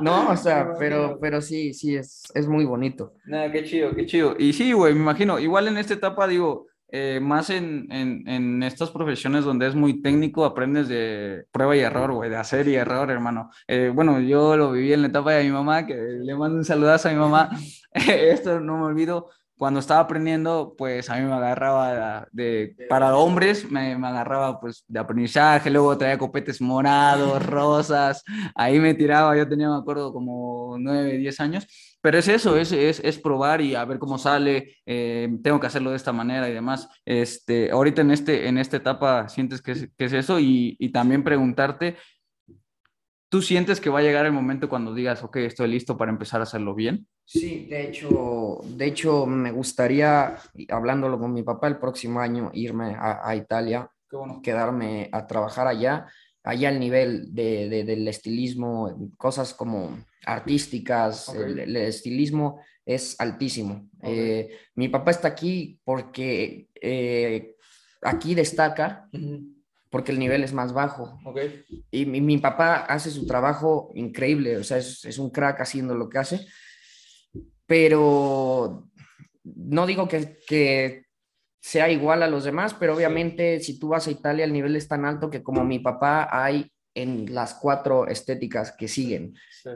No, 0.00 0.28
o 0.30 0.36
sea, 0.36 0.74
pero, 0.78 1.18
pero 1.20 1.40
sí, 1.40 1.72
sí, 1.74 1.96
es, 1.96 2.22
es 2.34 2.46
muy 2.46 2.64
bonito. 2.64 3.14
Nada, 3.24 3.50
qué 3.50 3.64
chido, 3.64 3.94
qué 3.94 4.06
chido. 4.06 4.36
Y 4.38 4.52
sí, 4.52 4.72
güey, 4.72 4.94
me 4.94 5.00
imagino, 5.00 5.38
igual 5.38 5.68
en 5.68 5.76
esta 5.78 5.94
etapa, 5.94 6.28
digo, 6.28 6.66
eh, 6.94 7.20
más 7.20 7.48
en, 7.48 7.90
en, 7.90 8.28
en 8.28 8.62
estas 8.62 8.90
profesiones 8.90 9.44
donde 9.44 9.66
es 9.66 9.74
muy 9.74 10.02
técnico, 10.02 10.44
aprendes 10.44 10.88
de 10.88 11.46
prueba 11.50 11.74
y 11.74 11.80
error, 11.80 12.12
güey, 12.12 12.28
de 12.28 12.36
hacer 12.36 12.68
y 12.68 12.74
error, 12.74 13.10
hermano. 13.10 13.50
Eh, 13.66 13.90
bueno, 13.92 14.20
yo 14.20 14.56
lo 14.58 14.72
viví 14.72 14.92
en 14.92 15.00
la 15.00 15.08
etapa 15.08 15.32
de 15.32 15.44
mi 15.44 15.50
mamá, 15.50 15.86
que 15.86 15.94
le 15.94 16.34
mando 16.34 16.58
un 16.58 16.64
saludazo 16.64 17.08
a 17.08 17.12
mi 17.12 17.18
mamá. 17.18 17.50
Esto 17.94 18.60
no 18.60 18.76
me 18.78 18.84
olvido. 18.84 19.30
Cuando 19.56 19.78
estaba 19.78 20.00
aprendiendo, 20.00 20.74
pues 20.76 21.08
a 21.08 21.16
mí 21.16 21.24
me 21.24 21.34
agarraba 21.34 22.26
de, 22.32 22.74
para 22.88 23.14
hombres, 23.14 23.70
me, 23.70 23.96
me 23.96 24.08
agarraba 24.08 24.58
pues 24.60 24.84
de 24.88 24.98
aprendizaje, 24.98 25.70
luego 25.70 25.96
traía 25.96 26.18
copetes 26.18 26.60
morados, 26.60 27.46
rosas, 27.46 28.24
ahí 28.56 28.80
me 28.80 28.94
tiraba, 28.94 29.36
yo 29.36 29.48
tenía, 29.48 29.68
me 29.70 29.76
acuerdo, 29.76 30.12
como 30.12 30.76
9, 30.80 31.16
10 31.18 31.40
años, 31.40 31.91
pero 32.02 32.18
es 32.18 32.26
eso, 32.28 32.56
es, 32.56 32.72
es, 32.72 33.00
es 33.02 33.18
probar 33.18 33.60
y 33.60 33.76
a 33.76 33.84
ver 33.84 33.98
cómo 33.98 34.18
sale, 34.18 34.76
eh, 34.84 35.28
tengo 35.42 35.60
que 35.60 35.68
hacerlo 35.68 35.90
de 35.90 35.96
esta 35.96 36.12
manera 36.12 36.48
y 36.48 36.52
demás. 36.52 36.88
Este, 37.06 37.70
ahorita 37.70 38.02
en, 38.02 38.10
este, 38.10 38.48
en 38.48 38.58
esta 38.58 38.76
etapa 38.76 39.28
sientes 39.28 39.62
que 39.62 39.72
es, 39.72 39.88
que 39.96 40.04
es 40.06 40.12
eso 40.12 40.40
y, 40.40 40.76
y 40.80 40.90
también 40.90 41.22
preguntarte, 41.22 41.96
¿tú 43.30 43.40
sientes 43.40 43.80
que 43.80 43.88
va 43.88 44.00
a 44.00 44.02
llegar 44.02 44.26
el 44.26 44.32
momento 44.32 44.68
cuando 44.68 44.92
digas, 44.92 45.22
ok, 45.22 45.36
estoy 45.36 45.68
listo 45.68 45.96
para 45.96 46.10
empezar 46.10 46.40
a 46.40 46.42
hacerlo 46.42 46.74
bien? 46.74 47.06
Sí, 47.24 47.66
de 47.70 47.88
hecho, 47.88 48.58
de 48.64 48.84
hecho 48.84 49.24
me 49.24 49.52
gustaría, 49.52 50.36
hablándolo 50.70 51.20
con 51.20 51.32
mi 51.32 51.44
papá 51.44 51.68
el 51.68 51.78
próximo 51.78 52.18
año, 52.18 52.50
irme 52.52 52.96
a, 52.96 53.26
a 53.26 53.36
Italia, 53.36 53.88
bueno. 54.10 54.40
quedarme 54.42 55.08
a 55.12 55.26
trabajar 55.26 55.68
allá, 55.68 56.08
allá 56.44 56.70
el 56.70 56.80
nivel 56.80 57.34
de, 57.34 57.68
de- 57.68 57.84
del 57.84 58.06
estilismo, 58.08 59.10
cosas 59.16 59.54
como 59.54 59.98
artísticas, 60.24 61.28
el, 61.34 61.58
el 61.60 61.76
estilismo 61.76 62.60
es 62.84 63.18
altísimo. 63.20 63.88
Eh, 64.02 64.50
mi 64.74 64.88
papá 64.88 65.10
está 65.12 65.28
aquí 65.28 65.78
porque 65.84 66.68
eh, 66.80 67.54
aquí 68.02 68.34
destaca, 68.34 69.08
porque 69.90 70.10
el 70.12 70.18
nivel 70.18 70.42
es 70.42 70.52
más 70.52 70.72
bajo. 70.72 71.18
Y 71.90 72.06
mi, 72.06 72.20
mi 72.20 72.38
papá 72.38 72.76
hace 72.86 73.10
su 73.10 73.26
trabajo 73.26 73.90
increíble, 73.94 74.56
o 74.56 74.64
sea, 74.64 74.78
es, 74.78 75.04
es 75.04 75.18
un 75.18 75.30
crack 75.30 75.60
haciendo 75.60 75.94
lo 75.94 76.08
que 76.08 76.18
hace, 76.18 76.46
pero 77.66 78.88
no 79.44 79.86
digo 79.86 80.08
que, 80.08 80.38
que 80.46 81.04
sea 81.62 81.88
igual 81.88 82.24
a 82.24 82.28
los 82.28 82.42
demás, 82.42 82.74
pero 82.74 82.94
obviamente 82.94 83.60
si 83.60 83.78
tú 83.78 83.88
vas 83.88 84.08
a 84.08 84.10
Italia 84.10 84.44
el 84.44 84.52
nivel 84.52 84.74
es 84.74 84.88
tan 84.88 85.04
alto 85.04 85.30
que 85.30 85.44
como 85.44 85.64
mi 85.64 85.78
papá 85.78 86.28
hay 86.30 86.70
en 86.92 87.32
las 87.32 87.54
cuatro 87.54 88.08
estéticas 88.08 88.72
que 88.72 88.88
siguen. 88.88 89.34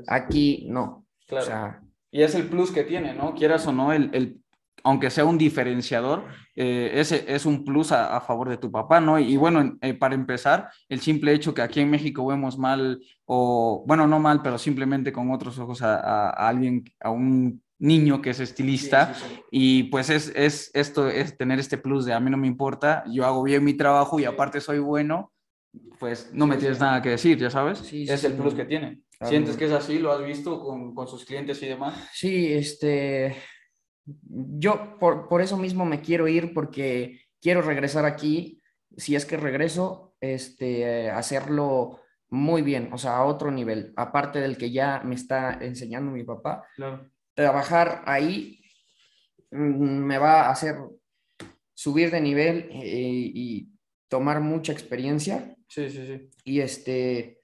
Aquí 0.09 0.67
no. 0.69 1.07
Claro. 1.29 1.81
y 2.11 2.23
es 2.23 2.35
el 2.35 2.49
plus 2.49 2.71
que 2.71 2.85
tiene, 2.85 3.13
¿no? 3.15 3.35
Quieras 3.35 3.67
o 3.67 3.73
no, 3.73 3.93
el, 3.93 4.11
el 4.13 4.41
aunque 4.85 5.11
sea 5.11 5.25
un 5.25 5.37
diferenciador, 5.37 6.25
eh, 6.55 6.93
ese 6.95 7.25
es 7.27 7.45
un 7.45 7.65
plus 7.65 7.91
a, 7.91 8.21
favor 8.21 8.49
de 8.49 8.57
tu 8.57 8.71
papá, 8.71 9.01
¿no? 9.01 9.19
Y, 9.19 9.37
bueno, 9.37 9.77
eh, 9.81 9.95
para 9.95 10.15
empezar, 10.15 10.71
el 10.89 11.01
simple 11.01 11.33
hecho 11.33 11.53
que 11.55 11.63
aquí 11.63 11.81
en 11.81 11.91
México 11.91 12.25
vemos 12.25 12.57
mal, 12.57 13.01
o 13.25 13.85
bueno, 13.87 14.07
no 14.07 14.21
mal, 14.21 14.43
pero 14.43 14.59
simplemente 14.59 15.13
con 15.13 15.33
otros 15.33 15.59
ojos 15.59 15.83
a, 15.83 16.31
alguien, 16.31 16.85
a 17.01 17.11
un 17.11 17.63
niño 17.79 18.23
que 18.23 18.31
es 18.31 18.41
estilista 18.41 19.15
y 19.51 19.85
pues 19.85 20.11
es, 20.11 20.33
es 20.35 20.71
esto, 20.75 21.09
es 21.09 21.37
tener 21.37 21.59
este 21.59 21.79
plus 21.79 22.07
de 22.07 22.15
a 22.15 22.21
mí 22.21 22.31
no 22.31 22.37
me 22.37 22.47
importa, 22.47 23.05
yo 23.11 23.27
hago 23.27 23.43
bien 23.43 23.65
mi 23.65 23.75
trabajo 23.75 24.19
y 24.19 24.25
aparte 24.25 24.61
soy 24.61 24.79
bueno, 24.79 25.33
pues 25.99 26.31
no 26.33 26.47
me 26.47 26.57
tienes 26.57 26.81
nada 26.81 27.03
que 27.03 27.11
decir, 27.11 27.39
ya 27.39 27.51
sabes, 27.51 27.93
es 27.93 28.25
el 28.25 28.35
plus 28.35 28.55
que 28.55 28.65
tiene. 28.65 29.01
¿Sientes 29.23 29.57
que 29.57 29.65
es 29.65 29.73
así? 29.73 29.99
¿Lo 29.99 30.13
has 30.13 30.25
visto 30.25 30.61
con, 30.61 30.95
con 30.95 31.09
sus 31.09 31.25
clientes 31.25 31.63
y 31.63 31.67
demás? 31.67 31.95
Sí, 32.13 32.53
este, 32.53 33.35
yo 34.05 34.99
por, 34.99 35.27
por, 35.29 35.41
eso 35.41 35.57
mismo 35.57 35.87
me 35.87 36.03
quiero 36.03 36.29
ir 36.29 36.53
porque 36.53 37.21
quiero 37.41 37.63
regresar 37.63 38.05
aquí, 38.05 38.61
si 38.97 39.17
es 39.17 39.25
que 39.25 39.39
regreso, 39.39 40.15
este, 40.21 41.11
hacerlo 41.11 42.01
muy 42.29 42.63
bien, 42.63 42.91
o 42.93 42.99
sea, 42.99 43.17
a 43.17 43.25
otro 43.25 43.51
nivel, 43.51 43.93
aparte 43.97 44.41
del 44.41 44.59
que 44.59 44.71
ya 44.71 45.01
me 45.05 45.15
está 45.15 45.59
enseñando 45.61 46.11
mi 46.11 46.25
papá. 46.25 46.65
Trabajar 47.37 48.03
ahí 48.07 48.61
mm, 49.53 49.57
me 49.57 50.19
va 50.19 50.47
a 50.47 50.51
hacer 50.51 50.77
subir 51.73 52.11
de 52.11 52.21
nivel 52.21 52.69
eh, 52.73 53.31
y 53.33 53.69
tomar 54.09 54.41
mucha 54.41 54.73
experiencia. 54.73 55.55
Sí, 55.69 55.89
sí, 55.89 56.07
sí. 56.07 56.31
Y 56.43 56.61
este, 56.61 57.41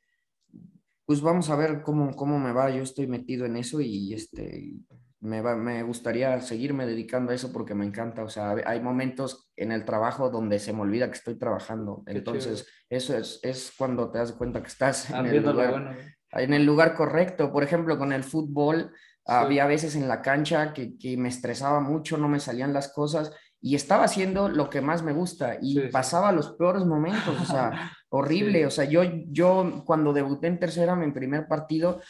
pues 1.04 1.20
vamos 1.20 1.50
a 1.50 1.56
ver 1.56 1.82
cómo, 1.82 2.16
cómo 2.16 2.38
me 2.38 2.52
va. 2.52 2.70
Yo 2.70 2.82
estoy 2.82 3.06
metido 3.06 3.46
en 3.46 3.56
eso 3.56 3.80
y 3.80 4.14
este, 4.14 4.74
me, 5.22 5.40
va, 5.40 5.56
me 5.56 5.82
gustaría 5.82 6.40
seguirme 6.40 6.84
dedicando 6.84 7.32
a 7.32 7.34
eso 7.34 7.52
porque 7.52 7.74
me 7.74 7.86
encanta. 7.86 8.24
O 8.24 8.28
sea, 8.28 8.56
hay 8.64 8.80
momentos 8.80 9.50
en 9.56 9.70
el 9.70 9.84
trabajo 9.84 10.30
donde 10.30 10.58
se 10.58 10.72
me 10.72 10.80
olvida 10.80 11.08
que 11.08 11.18
estoy 11.18 11.36
trabajando. 11.36 12.02
Entonces, 12.06 12.66
eso 12.90 13.16
es, 13.16 13.38
es 13.42 13.72
cuando 13.76 14.10
te 14.10 14.18
das 14.18 14.32
cuenta 14.32 14.60
que 14.62 14.68
estás 14.68 15.10
en 15.10 15.26
el, 15.26 15.42
lugar, 15.42 15.96
en 16.32 16.54
el 16.54 16.64
lugar 16.64 16.94
correcto. 16.94 17.52
Por 17.52 17.62
ejemplo, 17.62 17.98
con 17.98 18.12
el 18.12 18.24
fútbol, 18.24 18.92
había 19.24 19.66
veces 19.66 19.96
en 19.96 20.08
la 20.08 20.22
cancha 20.22 20.72
que, 20.72 20.96
que 20.98 21.16
me 21.16 21.28
estresaba 21.28 21.80
mucho, 21.80 22.16
no 22.16 22.28
me 22.28 22.40
salían 22.40 22.72
las 22.72 22.92
cosas 22.92 23.32
y 23.64 23.76
estaba 23.76 24.04
haciendo 24.04 24.48
lo 24.48 24.68
que 24.68 24.80
más 24.80 25.04
me 25.04 25.12
gusta 25.12 25.56
y 25.62 25.78
pasaba 25.88 26.32
los 26.32 26.50
peores 26.54 26.84
momentos, 26.84 27.40
o 27.40 27.44
sea, 27.44 27.70
horrible, 28.08 28.66
o 28.66 28.70
sea, 28.70 28.84
yo, 28.86 29.04
yo 29.28 29.84
cuando 29.86 30.12
debuté 30.12 30.48
en 30.48 30.58
tercera, 30.58 30.96
mi 30.96 31.12
primer 31.12 31.46
partido, 31.46 32.00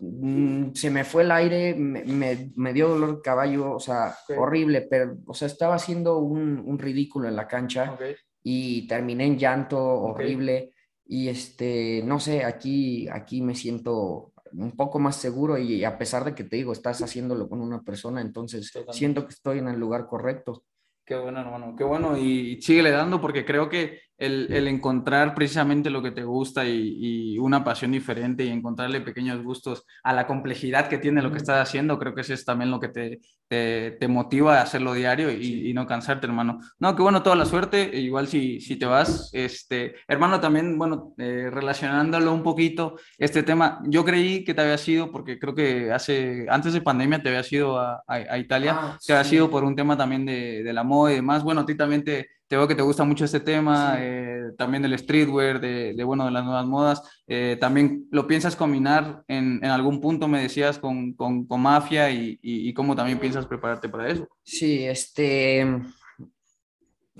mm, 0.00 0.72
se 0.74 0.90
me 0.90 1.04
fue 1.04 1.22
el 1.22 1.30
aire, 1.30 1.76
me, 1.76 2.50
me, 2.56 2.72
dio 2.72 2.88
dolor 2.88 3.16
de 3.16 3.22
caballo, 3.22 3.72
o 3.72 3.78
sea, 3.78 4.16
horrible, 4.36 4.88
pero, 4.90 5.16
o 5.26 5.32
sea, 5.32 5.46
estaba 5.46 5.76
haciendo 5.76 6.18
un, 6.18 6.58
un 6.66 6.76
ridículo 6.76 7.28
en 7.28 7.36
la 7.36 7.46
cancha 7.46 7.96
y 8.42 8.88
terminé 8.88 9.26
en 9.26 9.38
llanto 9.38 9.78
horrible 9.80 10.72
y 11.06 11.28
este, 11.28 12.02
no 12.04 12.18
sé, 12.18 12.44
aquí, 12.44 13.08
aquí 13.08 13.42
me 13.42 13.54
siento 13.54 14.32
un 14.52 14.72
poco 14.72 14.98
más 14.98 15.16
seguro 15.16 15.58
y 15.58 15.84
a 15.84 15.98
pesar 15.98 16.24
de 16.24 16.34
que 16.34 16.44
te 16.44 16.56
digo, 16.56 16.72
estás 16.72 17.02
haciéndolo 17.02 17.48
con 17.48 17.60
una 17.60 17.82
persona, 17.82 18.20
entonces 18.20 18.72
siento 18.90 19.26
que 19.26 19.34
estoy 19.34 19.58
en 19.58 19.68
el 19.68 19.78
lugar 19.78 20.06
correcto. 20.06 20.64
Qué 21.04 21.14
bueno, 21.14 21.40
hermano, 21.40 21.74
qué 21.76 21.84
bueno. 21.84 22.18
Y 22.18 22.60
síguele 22.60 22.90
dando 22.90 23.20
porque 23.20 23.44
creo 23.44 23.68
que 23.68 24.00
el, 24.18 24.48
el 24.50 24.66
encontrar 24.68 25.34
precisamente 25.34 25.90
lo 25.90 26.02
que 26.02 26.10
te 26.10 26.24
gusta 26.24 26.64
y, 26.64 27.34
y, 27.34 27.38
una 27.38 27.62
pasión 27.62 27.92
diferente 27.92 28.44
y 28.44 28.48
encontrarle 28.48 29.00
pequeños 29.00 29.42
gustos 29.42 29.84
a 30.02 30.12
la 30.14 30.26
complejidad 30.26 30.88
que 30.88 30.98
tiene 30.98 31.22
lo 31.22 31.30
que 31.30 31.38
estás 31.38 31.60
haciendo, 31.60 31.98
creo 31.98 32.14
que 32.14 32.22
eso 32.22 32.32
es 32.32 32.44
también 32.44 32.70
lo 32.70 32.80
que 32.80 32.88
te, 32.88 33.20
te, 33.48 33.92
te 33.92 34.08
motiva 34.08 34.58
a 34.58 34.62
hacerlo 34.62 34.94
diario 34.94 35.30
y, 35.30 35.68
y, 35.68 35.74
no 35.74 35.86
cansarte, 35.86 36.26
hermano. 36.26 36.60
No, 36.78 36.96
qué 36.96 37.02
bueno, 37.02 37.22
toda 37.22 37.36
la 37.36 37.44
suerte. 37.44 37.96
E 37.96 38.00
igual 38.00 38.26
si, 38.26 38.60
si 38.60 38.76
te 38.76 38.86
vas, 38.86 39.30
este, 39.32 39.96
hermano, 40.08 40.40
también, 40.40 40.78
bueno, 40.78 41.14
eh, 41.18 41.50
relacionándolo 41.50 42.32
un 42.32 42.42
poquito, 42.42 42.96
este 43.18 43.42
tema, 43.42 43.80
yo 43.84 44.04
creí 44.04 44.44
que 44.44 44.54
te 44.54 44.62
había 44.62 44.78
sido, 44.78 45.12
porque 45.12 45.38
creo 45.38 45.54
que 45.54 45.92
hace, 45.92 46.46
antes 46.48 46.72
de 46.72 46.80
pandemia 46.80 47.22
te 47.22 47.28
había 47.28 47.42
sido 47.42 47.78
a, 47.78 48.02
a, 48.06 48.38
Italia, 48.38 48.76
ah, 48.78 48.98
te 49.04 49.12
había 49.12 49.24
sido 49.24 49.50
por 49.50 49.64
un 49.64 49.76
tema 49.76 49.96
también 49.96 50.24
de, 50.24 50.62
de 50.62 50.72
la 50.72 50.84
moda 50.84 51.12
y 51.12 51.16
demás. 51.16 51.42
Bueno, 51.44 51.60
a 51.60 51.66
ti 51.66 51.76
también 51.76 52.02
te 52.02 52.35
te 52.48 52.56
veo 52.56 52.68
que 52.68 52.74
te 52.74 52.82
gusta 52.82 53.04
mucho 53.04 53.24
este 53.24 53.40
tema, 53.40 53.96
eh, 53.98 54.52
también 54.56 54.82
del 54.82 54.98
streetwear, 54.98 55.60
de, 55.60 55.94
de, 55.94 56.04
bueno, 56.04 56.26
de 56.26 56.30
las 56.30 56.44
nuevas 56.44 56.66
modas. 56.66 57.22
Eh, 57.26 57.56
también 57.60 58.06
lo 58.10 58.26
piensas 58.26 58.54
combinar 58.54 59.24
en, 59.26 59.58
en, 59.64 59.70
algún 59.70 60.00
punto, 60.00 60.28
me 60.28 60.42
decías, 60.42 60.78
con, 60.78 61.14
con, 61.14 61.46
con 61.46 61.60
Mafia 61.60 62.10
y, 62.10 62.38
y, 62.40 62.72
cómo 62.72 62.94
también 62.94 63.18
piensas 63.18 63.46
prepararte 63.46 63.88
para 63.88 64.08
eso. 64.08 64.28
Sí, 64.42 64.84
este... 64.84 65.62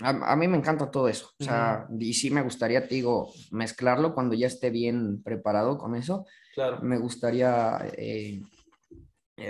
A, 0.02 0.10
a 0.32 0.36
mí 0.36 0.46
me 0.46 0.58
encanta 0.58 0.90
todo 0.90 1.08
eso. 1.08 1.30
O 1.40 1.44
sea, 1.44 1.88
y 1.98 2.12
sí 2.12 2.30
me 2.30 2.42
gustaría, 2.42 2.86
te 2.86 2.94
digo, 2.94 3.32
mezclarlo 3.50 4.14
cuando 4.14 4.34
ya 4.34 4.46
esté 4.46 4.70
bien 4.70 5.22
preparado 5.22 5.78
con 5.78 5.96
eso. 5.96 6.26
Claro. 6.54 6.80
Me 6.82 6.98
gustaría 6.98 7.78
eh, 7.96 8.42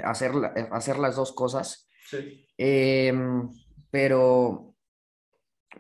hacer, 0.05 0.31
hacer 0.71 0.99
las 0.99 1.17
dos 1.17 1.33
cosas. 1.33 1.89
Sí. 2.09 2.47
Em, 2.57 3.51
pero 3.91 4.76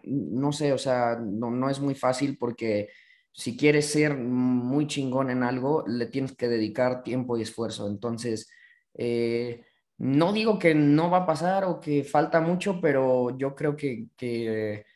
no 0.05 0.53
sé, 0.53 0.73
o 0.73 0.79
sea, 0.79 1.17
no, 1.17 1.51
no 1.51 1.71
es 1.71 1.81
muy 1.81 1.95
fácil 1.95 2.37
porque 2.39 2.89
si 3.33 3.57
quieres 3.57 3.91
ser 3.91 4.17
muy 4.17 4.87
chingón 4.87 5.31
en 5.31 5.43
algo, 5.43 5.85
le 5.87 6.07
tienes 6.07 6.35
que 6.37 6.49
dedicar 6.49 7.03
tiempo 7.03 7.37
y 7.37 7.43
esfuerzo. 7.43 7.87
Entonces, 7.87 8.51
eh, 8.95 9.63
no 9.99 10.33
digo 10.33 10.59
que 10.59 10.75
no 10.75 11.11
va 11.11 11.19
a 11.19 11.27
pasar 11.27 11.65
o 11.65 11.81
que 11.81 12.05
falta 12.05 12.41
mucho, 12.41 12.81
pero 12.81 13.37
yo 13.37 13.55
creo 13.55 13.77
que, 13.77 14.07
que 14.17 14.87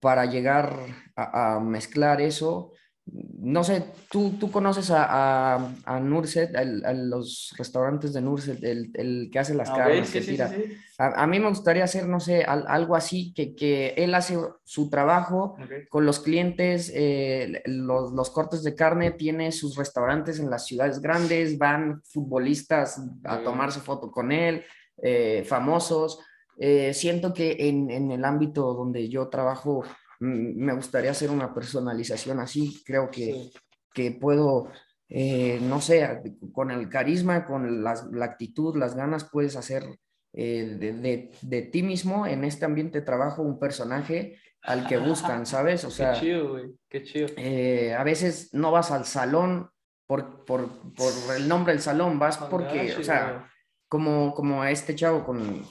para 0.00 0.26
llegar 0.26 0.74
a, 1.16 1.56
a, 1.56 1.60
mezclar 1.60 2.20
eso, 2.20 2.72
no 3.12 3.64
sé, 3.64 3.84
tú, 4.10 4.34
tú 4.38 4.50
conoces 4.50 4.90
a, 4.90 5.54
a, 5.54 5.74
a 5.84 6.00
Nurset, 6.00 6.54
a, 6.54 6.92
los 6.92 7.54
restaurantes 7.56 8.12
de 8.12 8.20
Nurset, 8.20 8.62
el, 8.62 8.90
el 8.94 9.30
que 9.32 9.38
hace 9.38 9.54
las 9.54 9.70
okay, 9.70 9.80
carnes, 9.80 10.08
sí, 10.08 10.18
que 10.18 10.26
tira. 10.26 10.48
Sí, 10.48 10.56
sí, 10.56 10.76
a, 10.98 11.26
mí 11.26 11.40
me 11.40 11.48
gustaría 11.48 11.84
hacer, 11.84 12.06
no 12.06 12.20
sé, 12.20 12.44
algo 12.44 12.94
así, 12.94 13.32
que, 13.34 13.54
que 13.56 13.94
él 13.96 14.14
hace 14.14 14.38
su 14.64 14.90
trabajo 14.90 15.56
okay. 15.62 15.86
con 15.88 16.04
los 16.04 16.20
clientes, 16.20 16.92
eh, 16.94 17.62
los, 17.66 18.12
los, 18.12 18.30
cortes 18.30 18.62
de 18.62 18.74
carne, 18.74 19.12
tiene 19.12 19.50
sus 19.50 19.76
restaurantes 19.76 20.38
en 20.38 20.50
las 20.50 20.66
ciudades 20.66 21.00
grandes, 21.00 21.56
van 21.58 22.02
futbolistas 22.02 23.00
a 23.24 23.42
tomarse 23.42 23.80
foto 23.80 24.10
con 24.10 24.30
él, 24.30 24.62
eh, 25.02 25.44
famosos. 25.46 26.20
Eh, 26.58 26.92
siento 26.92 27.32
que 27.32 27.56
en, 27.58 27.90
en 27.90 28.10
el 28.10 28.24
ámbito 28.24 28.74
donde 28.74 29.08
yo 29.08 29.28
trabajo, 29.28 29.82
me 30.20 30.74
gustaría 30.74 31.10
hacer 31.10 31.30
una 31.30 31.52
personalización 31.54 32.40
así. 32.40 32.82
Creo 32.84 33.10
que, 33.10 33.24
sí. 33.24 33.52
que 33.92 34.12
puedo, 34.12 34.70
eh, 35.08 35.58
no 35.62 35.80
sé, 35.80 36.22
con 36.52 36.70
el 36.70 36.88
carisma, 36.88 37.46
con 37.46 37.82
las, 37.82 38.06
la 38.12 38.26
actitud, 38.26 38.76
las 38.76 38.94
ganas, 38.94 39.24
puedes 39.24 39.56
hacer 39.56 39.84
eh, 40.32 40.76
de, 40.78 40.92
de, 40.92 41.32
de, 41.40 41.62
ti 41.62 41.82
mismo 41.82 42.26
en 42.26 42.44
este 42.44 42.64
ambiente 42.64 43.00
de 43.00 43.06
trabajo 43.06 43.42
un 43.42 43.58
personaje 43.58 44.38
al 44.62 44.86
que 44.86 44.98
buscan, 44.98 45.46
¿sabes? 45.46 45.84
O 45.84 45.90
sea, 45.90 46.12
qué 46.12 46.20
chido, 46.20 46.50
güey, 46.50 46.70
qué 46.88 47.02
chido. 47.02 47.28
Eh, 47.36 47.94
a 47.94 48.04
veces 48.04 48.52
no 48.52 48.70
vas 48.70 48.90
al 48.90 49.06
salón 49.06 49.70
por, 50.06 50.44
por, 50.44 50.68
por 50.94 51.12
el 51.36 51.48
nombre 51.48 51.72
del 51.72 51.82
salón, 51.82 52.18
vas 52.18 52.36
porque, 52.36 52.94
o 52.96 53.02
sea, 53.02 53.50
como, 53.88 54.34
como 54.34 54.62
a 54.62 54.70
este 54.70 54.94
chavo 54.94 55.24
con, 55.24 55.64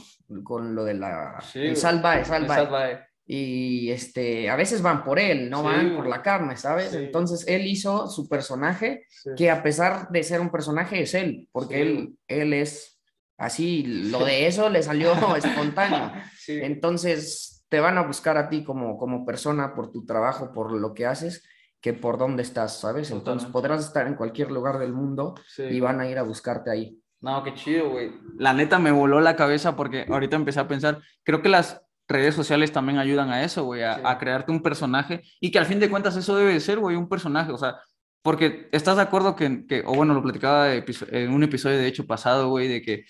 con 0.44 0.74
lo 0.74 0.84
de 0.86 0.96
la... 0.96 1.40
Sí, 1.42 1.60
el 1.60 1.78
salvae, 1.78 2.26
salvae. 2.26 2.58
salvae 2.58 3.09
y 3.32 3.92
este, 3.92 4.50
a 4.50 4.56
veces 4.56 4.82
van 4.82 5.04
por 5.04 5.20
él, 5.20 5.52
no 5.52 5.60
sí, 5.60 5.66
van 5.66 5.96
por 5.96 6.08
la 6.08 6.24
carne, 6.24 6.58
¿sabes? 6.58 6.90
Sí. 6.90 6.98
Entonces 6.98 7.48
él 7.48 7.68
hizo 7.68 8.08
su 8.08 8.28
personaje, 8.28 9.06
sí. 9.08 9.30
que 9.38 9.52
a 9.52 9.62
pesar 9.62 10.10
de 10.10 10.24
ser 10.24 10.42
un 10.42 10.50
personaje 10.50 11.04
es 11.04 11.14
él, 11.14 11.48
porque 11.52 11.80
él, 11.80 12.18
él 12.28 12.54
es 12.54 13.00
así, 13.38 13.84
lo 13.84 14.18
de 14.26 14.48
eso 14.48 14.68
le 14.72 14.82
salió 14.82 15.14
espontáneo. 15.36 16.12
Entonces 16.48 17.64
te 17.70 17.80
van 17.80 18.00
a 18.00 18.02
buscar 18.02 18.36
a 18.36 18.50
ti 18.50 18.64
como, 18.64 18.98
como 18.98 19.28
persona 19.28 19.76
por 19.76 19.92
tu 19.92 20.08
trabajo, 20.08 20.52
por 20.52 20.72
lo 20.72 20.96
que 20.96 21.06
haces, 21.06 21.48
que 21.80 21.94
por 21.94 22.18
dónde 22.18 22.42
estás, 22.42 22.80
¿sabes? 22.80 23.12
Entonces 23.12 23.48
podrás 23.52 23.86
estar 23.86 24.08
en 24.08 24.16
cualquier 24.16 24.50
lugar 24.50 24.80
del 24.80 24.94
mundo 24.94 25.36
y 25.56 25.80
van 25.80 26.00
a 26.00 26.10
ir 26.10 26.18
a 26.18 26.24
buscarte 26.24 26.72
ahí. 26.72 27.00
No, 27.22 27.44
qué 27.44 27.54
chido, 27.54 27.92
güey. 27.92 28.12
La 28.40 28.54
neta 28.54 28.80
me 28.80 28.92
voló 28.92 29.22
la 29.22 29.36
cabeza 29.36 29.76
porque 29.76 30.08
ahorita 30.10 30.36
empecé 30.36 30.62
a 30.62 30.68
pensar, 30.68 31.00
creo 31.24 31.44
que 31.44 31.50
las 31.50 31.80
redes 32.10 32.36
sociales 32.36 32.72
también 32.72 33.00
ayudan 33.00 33.30
a 33.30 33.44
eso, 33.44 33.64
güey, 33.64 33.84
a, 33.84 33.96
sí. 33.96 34.02
a, 34.04 34.18
crearte 34.18 34.52
un 34.52 34.62
personaje 34.62 35.22
y 35.40 35.52
que 35.52 35.60
al 35.60 35.66
fin 35.66 35.80
de 35.80 35.90
cuentas 35.90 36.16
eso 36.18 36.36
debe 36.36 36.54
de 36.54 36.60
ser, 36.60 36.80
güey, 36.80 36.96
un 36.98 37.08
personaje, 37.08 37.52
o 37.52 37.58
sea, 37.58 37.78
porque 38.22 38.68
estás 38.72 38.98
de 38.98 39.04
acuerdo 39.04 39.36
que, 39.36 39.66
que 39.68 39.84
o 39.86 39.94
bueno, 39.94 40.14
lo 40.14 40.22
platicaba 40.22 40.74
en 40.74 41.32
un 41.32 41.44
episodio 41.44 41.78
de 41.78 41.88
hecho 41.88 42.06
pasado, 42.06 42.50
güey, 42.50 42.68
de 42.68 42.82
que 42.82 43.06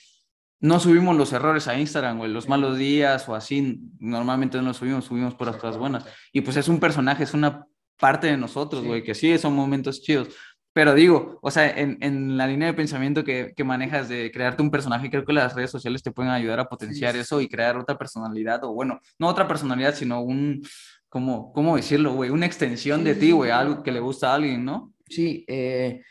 no 0.62 0.80
subimos 0.80 1.16
los 1.16 1.32
errores 1.34 1.68
a 1.68 1.80
Instagram, 1.80 2.20
o 2.20 2.28
los 2.28 2.50
malos 2.50 2.78
días 2.78 3.28
o 3.30 3.36
así, 3.36 3.80
normalmente 4.00 4.58
no 4.58 4.66
los 4.66 4.78
subimos, 4.78 5.06
subimos 5.06 5.34
por 5.34 5.48
las 5.48 5.56
cosas 5.56 5.78
buenas. 5.78 6.06
Y 6.34 6.42
pues 6.42 6.58
es 6.58 6.68
un 6.68 6.80
personaje, 6.80 7.24
es 7.24 7.34
una 7.34 7.66
parte 7.98 8.28
de 8.28 8.38
nosotros, 8.38 8.84
güey, 8.84 9.04
que 9.04 9.16
sí, 9.16 9.38
son 9.38 9.56
momentos 9.56 10.02
chidos. 10.02 10.30
Pero 10.73 10.93
digo, 10.93 11.39
o 11.41 11.51
sea, 11.51 11.69
en, 11.69 11.97
en 12.01 12.38
la 12.38 12.47
línea 12.47 12.67
de 12.67 12.73
pensamiento 12.73 13.23
que, 13.23 13.53
que, 13.55 13.63
manejas 13.63 14.08
de 14.08 14.32
crearte 14.32 14.62
un 14.62 14.69
personaje, 14.69 15.10
creo 15.10 15.25
que 15.25 15.34
las 15.34 15.55
redes 15.55 15.71
sociales 15.71 16.03
te 16.03 16.12
pueden 16.12 16.32
ayudar 16.32 16.60
a 16.60 16.69
potenciar 16.69 17.15
eso 17.15 17.41
y 17.41 17.49
crear 17.49 17.75
otra 17.77 17.97
personalidad, 17.97 18.63
o 18.63 18.73
bueno, 18.73 18.99
no 19.17 19.27
otra 19.27 19.47
personalidad, 19.47 19.95
sino 19.95 20.21
un, 20.21 20.62
¿cómo, 21.10 21.51
cómo 21.53 21.75
decirlo, 21.75 22.13
güey? 22.13 22.29
Una 22.29 22.45
extensión 22.45 23.03
de 23.03 23.15
ti, 23.15 23.32
güey, 23.32 23.51
algo 23.51 23.82
que 23.82 23.91
le 23.91 23.99
gusta 23.99 24.32
a 24.32 24.36
alguien, 24.36 24.63
¿no? 24.63 24.93
Sí, 25.08 25.43
eh, 25.47 26.01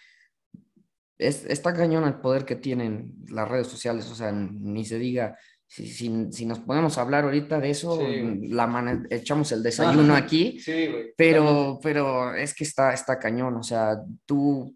es, 1.18 1.44
está 1.44 1.72
cañón 1.72 2.04
el 2.04 2.20
poder 2.20 2.44
que 2.44 2.56
tienen 2.56 3.14
las 3.28 3.48
redes 3.48 3.68
sociales, 3.68 4.10
o 4.10 4.14
sea, 4.14 4.32
ni 4.32 4.84
se 4.84 4.98
diga, 4.98 5.36
si, 5.68 5.86
si, 5.86 6.32
si 6.32 6.46
nos 6.46 6.58
podemos 6.60 6.98
hablar 6.98 7.24
ahorita 7.24 7.60
de 7.60 7.70
eso, 7.70 8.00
la 8.02 9.02
echamos 9.10 9.52
el 9.52 9.62
desayuno 9.62 10.14
aquí, 10.16 10.58
sí, 10.60 10.88
pero, 11.16 11.78
pero 11.82 12.34
es 12.34 12.54
que 12.54 12.64
está, 12.64 12.92
está 12.92 13.18
cañón, 13.18 13.56
o 13.56 13.62
sea, 13.62 13.98
tú, 14.24 14.74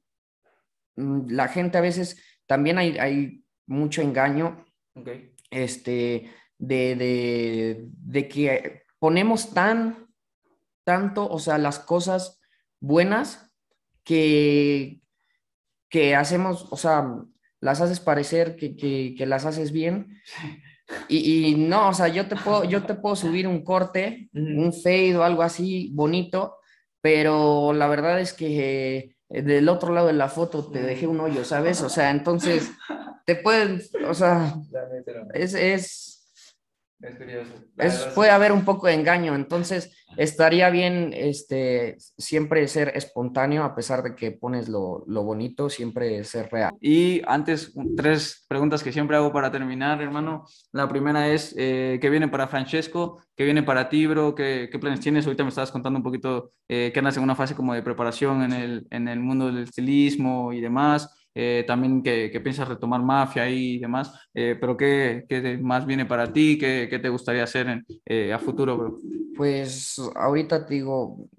mm, 0.97 1.31
la 1.31 1.49
gente 1.49 1.79
a 1.79 1.81
veces, 1.81 2.23
también 2.47 2.79
hay, 2.79 2.99
hay 2.99 3.45
mucho 3.67 4.03
engaño, 4.03 4.65
este, 5.51 6.31
de, 6.59 6.95
de, 6.95 7.87
de 7.91 8.29
que 8.29 8.83
ponemos 8.99 9.53
tan, 9.55 10.07
tanto, 10.85 11.29
o 11.29 11.39
sea, 11.39 11.59
las 11.59 11.79
cosas 11.79 12.41
buenas 12.81 13.51
que, 14.05 15.01
que 15.89 16.15
hacemos, 16.15 16.69
o 16.71 16.77
sea, 16.77 17.17
las 17.61 17.81
haces 17.81 18.01
parecer 18.01 18.57
que, 18.57 18.77
que, 18.77 19.27
las 19.27 19.47
haces 19.47 19.73
bien. 19.73 20.21
Y, 21.09 21.51
y, 21.51 21.55
no, 21.55 21.89
o 21.89 21.95
sea, 21.95 22.09
yo 22.09 22.27
te, 22.27 22.37
puedo, 22.37 22.65
yo 22.65 22.83
te 22.85 22.95
puedo 22.95 23.17
subir 23.17 23.47
un 23.47 23.65
corte, 23.65 24.29
un 24.35 24.73
fade 24.73 25.17
o 25.17 25.23
algo 25.23 25.43
así 25.43 25.91
bonito, 25.93 26.59
pero 27.01 27.73
la 27.73 27.87
verdad 27.89 28.21
es 28.21 28.33
que 28.33 29.17
eh, 29.29 29.43
del 29.43 29.69
otro 29.69 29.93
lado 29.93 30.09
de 30.09 30.13
la 30.13 30.29
foto 30.29 30.67
te 30.71 30.83
dejé 30.83 31.07
un 31.07 31.21
hoyo, 31.21 31.45
¿sabes? 31.45 31.83
O 31.83 31.89
sea, 31.89 32.11
entonces 32.11 32.71
te 33.25 33.37
pueden, 33.37 33.81
o 34.09 34.15
sea, 34.15 34.55
es, 35.35 35.55
es 35.55 36.12
es 37.79 37.99
puede 38.15 38.31
haber 38.31 38.53
un 38.53 38.65
poco 38.65 38.87
de 38.87 38.95
engaño, 38.95 39.35
entonces 39.35 39.93
estaría 40.17 40.71
bien 40.71 41.13
este, 41.15 41.97
siempre 42.19 42.69
ser 42.69 42.93
espontáneo 42.95 43.65
a 43.65 43.75
pesar 43.75 44.03
de 44.03 44.15
que 44.15 44.31
pones 44.31 44.69
lo, 44.69 45.03
lo, 45.07 45.25
bonito, 45.25 45.69
siempre 45.69 46.23
ser 46.25 46.51
real. 46.51 46.75
Y 46.81 47.23
antes, 47.27 47.75
tres 47.97 48.45
preguntas 48.49 48.83
que 48.83 48.93
siempre 48.93 49.17
hago 49.17 49.33
para 49.33 49.51
terminar, 49.51 50.01
hermano. 50.01 50.45
La 50.71 50.89
primera 50.89 51.29
es, 51.29 51.55
eh, 51.59 51.99
¿qué 52.01 52.11
viene 52.11 52.29
para 52.29 52.49
Francesco? 52.49 53.23
¿Qué 53.35 53.45
viene 53.45 53.63
para 53.63 53.89
ti, 53.89 54.07
bro? 54.07 54.35
¿Qué, 54.35 54.69
qué 54.71 54.79
planes 54.79 55.01
tienes? 55.01 55.27
Ahorita 55.27 55.43
me 55.43 55.49
estabas 55.49 55.73
contando 55.73 55.99
un 55.99 56.05
poquito 56.05 56.53
eh, 56.69 56.91
que 56.93 56.99
andas 57.01 57.17
en 57.17 57.23
una 57.23 57.35
fase 57.35 57.55
como 57.55 57.75
de 57.75 57.83
preparación 57.83 58.43
en 58.43 58.53
el, 58.53 58.87
en 58.91 59.09
el 59.09 59.21
mundo 59.21 59.47
del 59.47 59.65
estilismo 59.65 60.53
y 60.53 60.61
demás. 60.61 61.22
Eh, 61.35 61.65
también 61.67 62.03
que, 62.03 62.31
que, 62.31 62.41
piensas 62.41 62.69
retomar 62.69 63.01
mafia 63.01 63.49
y 63.49 63.79
demás, 63.79 64.13
eh, 64.35 64.57
pero 64.61 64.77
¿qué, 64.77 65.25
¿qué, 65.27 65.57
más 65.57 65.87
viene 65.87 66.05
para 66.05 66.31
ti? 66.31 66.59
¿Qué, 66.59 66.89
qué 66.91 66.99
te 66.99 67.09
gustaría 67.09 67.45
hacer 67.45 67.69
en, 67.69 67.87
eh, 68.05 68.35
a 68.35 68.39
futuro, 68.39 68.77
bro? 68.77 68.99
Pues 69.35 69.99
ahorita 70.15 70.67
te 70.67 70.75
digo, 70.75 71.31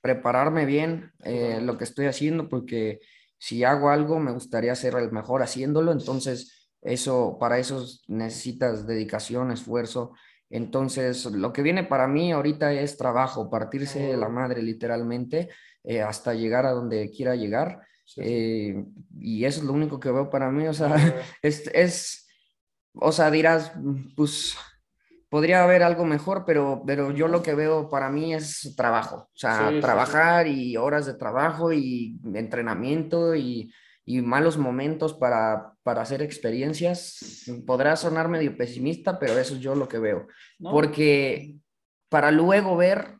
prepararme 0.00 0.64
bien 0.64 1.12
lo 1.60 1.76
que 1.76 1.84
estoy 1.84 2.06
haciendo, 2.06 2.48
porque 2.48 3.00
si 3.38 3.62
hago 3.62 3.90
algo 3.90 4.18
me 4.18 4.32
gustaría 4.32 4.74
ser 4.74 4.94
el 4.94 5.12
mejor 5.12 5.42
haciéndolo, 5.42 5.92
entonces 5.92 6.70
eso, 6.80 7.36
para 7.38 7.58
eso 7.58 7.84
necesitas 8.08 8.86
dedicación, 8.86 9.52
esfuerzo. 9.52 10.14
Entonces, 10.48 11.26
lo 11.26 11.52
que 11.52 11.62
viene 11.62 11.84
para 11.84 12.08
mí 12.08 12.32
ahorita 12.32 12.72
es 12.72 12.96
trabajo, 12.96 13.50
partirse 13.50 14.16
la 14.16 14.28
madre 14.28 14.62
literalmente 14.62 15.50
hasta 16.04 16.34
llegar 16.34 16.64
a 16.64 16.72
donde 16.72 17.10
quiera 17.10 17.36
llegar. 17.36 17.82
Eh, 18.16 18.84
y 19.18 19.44
eso 19.44 19.60
es 19.60 19.66
lo 19.66 19.72
único 19.72 19.98
que 20.00 20.10
veo 20.10 20.28
para 20.30 20.50
mí, 20.50 20.66
o 20.66 20.74
sea, 20.74 20.94
es, 21.42 21.68
es, 21.72 22.28
o 22.94 23.12
sea, 23.12 23.30
dirás, 23.30 23.72
pues 24.16 24.56
podría 25.32 25.64
haber 25.64 25.82
algo 25.82 26.04
mejor, 26.04 26.44
pero, 26.44 26.82
pero 26.86 27.10
yo 27.10 27.26
lo 27.26 27.42
que 27.42 27.54
veo 27.54 27.88
para 27.88 28.10
mí 28.10 28.34
es 28.34 28.74
trabajo, 28.76 29.30
o 29.34 29.38
sea, 29.38 29.72
trabajar 29.80 30.46
y 30.46 30.76
horas 30.76 31.06
de 31.06 31.14
trabajo 31.14 31.72
y 31.72 32.20
entrenamiento 32.34 33.34
y, 33.34 33.72
y 34.04 34.20
malos 34.20 34.58
momentos 34.58 35.14
para, 35.14 35.72
para, 35.82 36.02
hacer 36.02 36.20
experiencias. 36.20 37.46
Podrá 37.66 37.96
sonar 37.96 38.28
medio 38.28 38.56
pesimista, 38.58 39.18
pero 39.18 39.38
eso 39.38 39.54
es 39.54 39.60
yo 39.60 39.74
lo 39.74 39.88
que 39.88 39.98
veo, 39.98 40.26
porque 40.58 41.56
para 42.10 42.30
luego 42.30 42.76
ver 42.76 43.16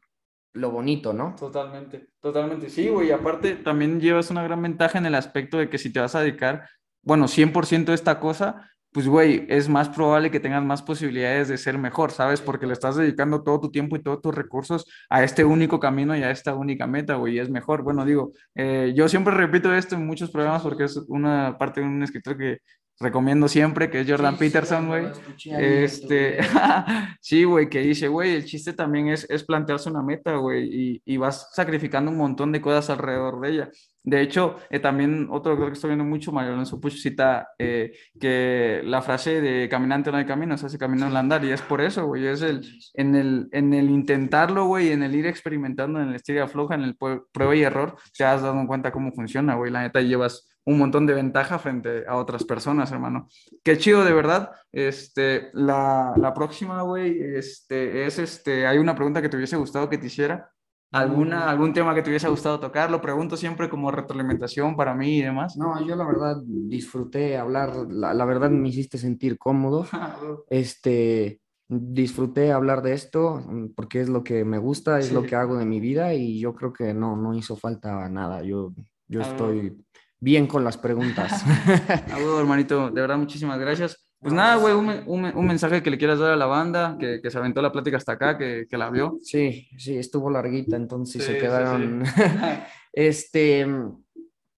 lo 0.52 0.70
bonito, 0.70 1.14
¿no? 1.14 1.34
Totalmente, 1.34 2.11
totalmente. 2.22 2.70
Sí, 2.70 2.88
güey, 2.88 3.10
aparte 3.12 3.56
también 3.56 4.00
llevas 4.00 4.30
una 4.30 4.42
gran 4.42 4.62
ventaja 4.62 4.98
en 4.98 5.06
el 5.06 5.14
aspecto 5.14 5.58
de 5.58 5.68
que 5.68 5.78
si 5.78 5.92
te 5.92 6.00
vas 6.00 6.14
a 6.14 6.20
dedicar, 6.20 6.68
bueno, 7.02 7.28
100% 7.28 7.90
a 7.90 7.94
esta 7.94 8.20
cosa, 8.20 8.72
pues, 8.92 9.08
güey, 9.08 9.46
es 9.48 9.68
más 9.70 9.88
probable 9.88 10.30
que 10.30 10.38
tengas 10.40 10.62
más 10.62 10.82
posibilidades 10.82 11.48
de 11.48 11.56
ser 11.56 11.78
mejor, 11.78 12.10
¿sabes? 12.12 12.42
Porque 12.42 12.66
le 12.66 12.74
estás 12.74 12.96
dedicando 12.96 13.42
todo 13.42 13.58
tu 13.60 13.70
tiempo 13.70 13.96
y 13.96 14.02
todos 14.02 14.20
tus 14.20 14.34
recursos 14.34 14.84
a 15.08 15.24
este 15.24 15.44
único 15.44 15.80
camino 15.80 16.14
y 16.16 16.22
a 16.22 16.30
esta 16.30 16.54
única 16.54 16.86
meta, 16.86 17.14
güey, 17.14 17.36
y 17.36 17.38
es 17.38 17.48
mejor. 17.50 17.82
Bueno, 17.82 18.04
digo, 18.04 18.32
eh, 18.54 18.92
yo 18.94 19.08
siempre 19.08 19.32
repito 19.34 19.74
esto 19.74 19.94
en 19.94 20.06
muchos 20.06 20.30
programas 20.30 20.62
porque 20.62 20.84
es 20.84 20.96
una 21.08 21.56
parte 21.58 21.80
de 21.80 21.86
un 21.86 22.02
escritor 22.02 22.36
que 22.36 22.58
recomiendo 23.00 23.48
siempre, 23.48 23.90
que 23.90 24.00
es 24.00 24.10
Jordan 24.10 24.36
Peterson, 24.36 24.86
güey. 24.86 25.06
Este, 25.44 26.38
sí, 27.20 27.44
güey, 27.44 27.68
que 27.68 27.80
dice, 27.80 28.08
güey, 28.08 28.36
el 28.36 28.44
chiste 28.44 28.72
también 28.72 29.08
es, 29.08 29.26
es 29.28 29.44
plantearse 29.44 29.90
una 29.90 30.02
meta, 30.02 30.36
güey, 30.36 30.68
y, 30.72 31.02
y, 31.04 31.16
vas 31.16 31.50
sacrificando 31.52 32.10
un 32.10 32.16
montón 32.16 32.52
de 32.52 32.60
cosas 32.60 32.90
alrededor 32.90 33.40
de 33.40 33.50
ella. 33.50 33.70
De 34.04 34.20
hecho, 34.20 34.56
eh, 34.68 34.80
también 34.80 35.28
otro 35.30 35.56
que 35.56 35.72
estoy 35.72 35.90
viendo 35.90 36.04
mucho, 36.04 36.32
Mario 36.32 36.52
Alonso 36.52 36.80
Puch 36.80 36.94
cita 36.94 37.48
eh, 37.56 37.92
que 38.20 38.82
la 38.84 39.00
frase 39.00 39.40
de 39.40 39.68
caminante 39.68 40.10
no 40.10 40.18
hay 40.18 40.26
camino, 40.26 40.58
se 40.58 40.66
hace 40.66 40.78
camino 40.78 41.04
en 41.04 41.12
el 41.12 41.16
andar, 41.16 41.44
y 41.44 41.52
es 41.52 41.62
por 41.62 41.80
eso, 41.80 42.06
güey, 42.06 42.26
es 42.26 42.42
el, 42.42 42.68
en, 42.94 43.14
el, 43.14 43.48
en 43.52 43.72
el 43.74 43.90
intentarlo, 43.90 44.66
güey, 44.66 44.90
en 44.90 45.04
el 45.04 45.14
ir 45.14 45.26
experimentando, 45.26 46.00
en 46.00 46.08
el 46.08 46.16
estilo 46.16 46.48
floja, 46.48 46.74
en 46.74 46.82
el 46.82 46.96
prueba 46.96 47.54
y 47.54 47.62
error, 47.62 47.96
te 48.16 48.24
has 48.24 48.42
dado 48.42 48.66
cuenta 48.66 48.90
cómo 48.90 49.12
funciona, 49.12 49.54
güey, 49.54 49.70
la 49.70 49.82
neta 49.82 50.00
llevas 50.00 50.51
un 50.64 50.78
montón 50.78 51.06
de 51.06 51.14
ventaja 51.14 51.58
frente 51.58 52.04
a 52.06 52.16
otras 52.16 52.44
personas, 52.44 52.92
hermano. 52.92 53.28
Qué 53.62 53.78
chido, 53.78 54.04
de 54.04 54.12
verdad. 54.12 54.50
Este, 54.70 55.50
la, 55.54 56.14
la 56.16 56.32
próxima, 56.34 56.82
güey, 56.82 57.18
este, 57.36 58.06
es, 58.06 58.18
este, 58.18 58.66
hay 58.66 58.78
una 58.78 58.94
pregunta 58.94 59.20
que 59.20 59.28
te 59.28 59.36
hubiese 59.36 59.56
gustado 59.56 59.88
que 59.88 59.98
te 59.98 60.06
hiciera. 60.06 60.50
¿Alguna, 60.92 61.46
mm. 61.46 61.48
¿Algún 61.48 61.72
tema 61.72 61.94
que 61.94 62.02
te 62.02 62.10
hubiese 62.10 62.28
gustado 62.28 62.60
tocar? 62.60 62.90
Lo 62.90 63.00
pregunto 63.00 63.36
siempre 63.36 63.70
como 63.70 63.90
retroalimentación 63.90 64.76
para 64.76 64.94
mí 64.94 65.18
y 65.18 65.22
demás. 65.22 65.56
No, 65.56 65.84
yo 65.86 65.96
la 65.96 66.04
verdad 66.04 66.36
disfruté 66.44 67.38
hablar, 67.38 67.74
la, 67.88 68.12
la 68.12 68.24
verdad 68.26 68.50
me 68.50 68.68
hiciste 68.68 68.98
sentir 68.98 69.38
cómodo. 69.38 69.86
este, 70.50 71.40
disfruté 71.66 72.52
hablar 72.52 72.82
de 72.82 72.92
esto 72.92 73.42
porque 73.74 74.02
es 74.02 74.10
lo 74.10 74.22
que 74.22 74.44
me 74.44 74.58
gusta, 74.58 74.98
es 74.98 75.12
lo 75.12 75.22
que 75.22 75.34
hago 75.34 75.56
de 75.56 75.64
mi 75.64 75.80
vida 75.80 76.12
y 76.14 76.38
yo 76.38 76.54
creo 76.54 76.72
que 76.72 76.92
no, 76.92 77.16
no 77.16 77.34
hizo 77.34 77.56
falta 77.56 78.08
nada. 78.10 78.42
Yo, 78.42 78.74
yo 79.08 79.22
estoy 79.22 79.74
bien 80.22 80.46
con 80.46 80.62
las 80.62 80.78
preguntas. 80.78 81.42
Abuelo, 82.12 82.38
hermanito, 82.38 82.90
de 82.90 83.00
verdad, 83.00 83.18
muchísimas 83.18 83.58
gracias. 83.58 84.08
Pues 84.20 84.32
nada, 84.32 84.54
güey, 84.54 84.72
un, 84.72 84.88
un, 85.06 85.24
un, 85.24 85.46
mensaje 85.46 85.82
que 85.82 85.90
le 85.90 85.98
quieras 85.98 86.20
dar 86.20 86.30
a 86.30 86.36
la 86.36 86.46
banda, 86.46 86.96
que, 86.98 87.20
que 87.20 87.28
se 87.28 87.38
aventó 87.38 87.60
la 87.60 87.72
plática 87.72 87.96
hasta 87.96 88.12
acá, 88.12 88.38
que, 88.38 88.66
que, 88.70 88.78
la 88.78 88.88
vio. 88.88 89.18
Sí, 89.20 89.68
sí, 89.76 89.98
estuvo 89.98 90.30
larguita, 90.30 90.76
entonces 90.76 91.24
se 91.24 91.38
quedaron. 91.38 92.04
este, 92.92 93.66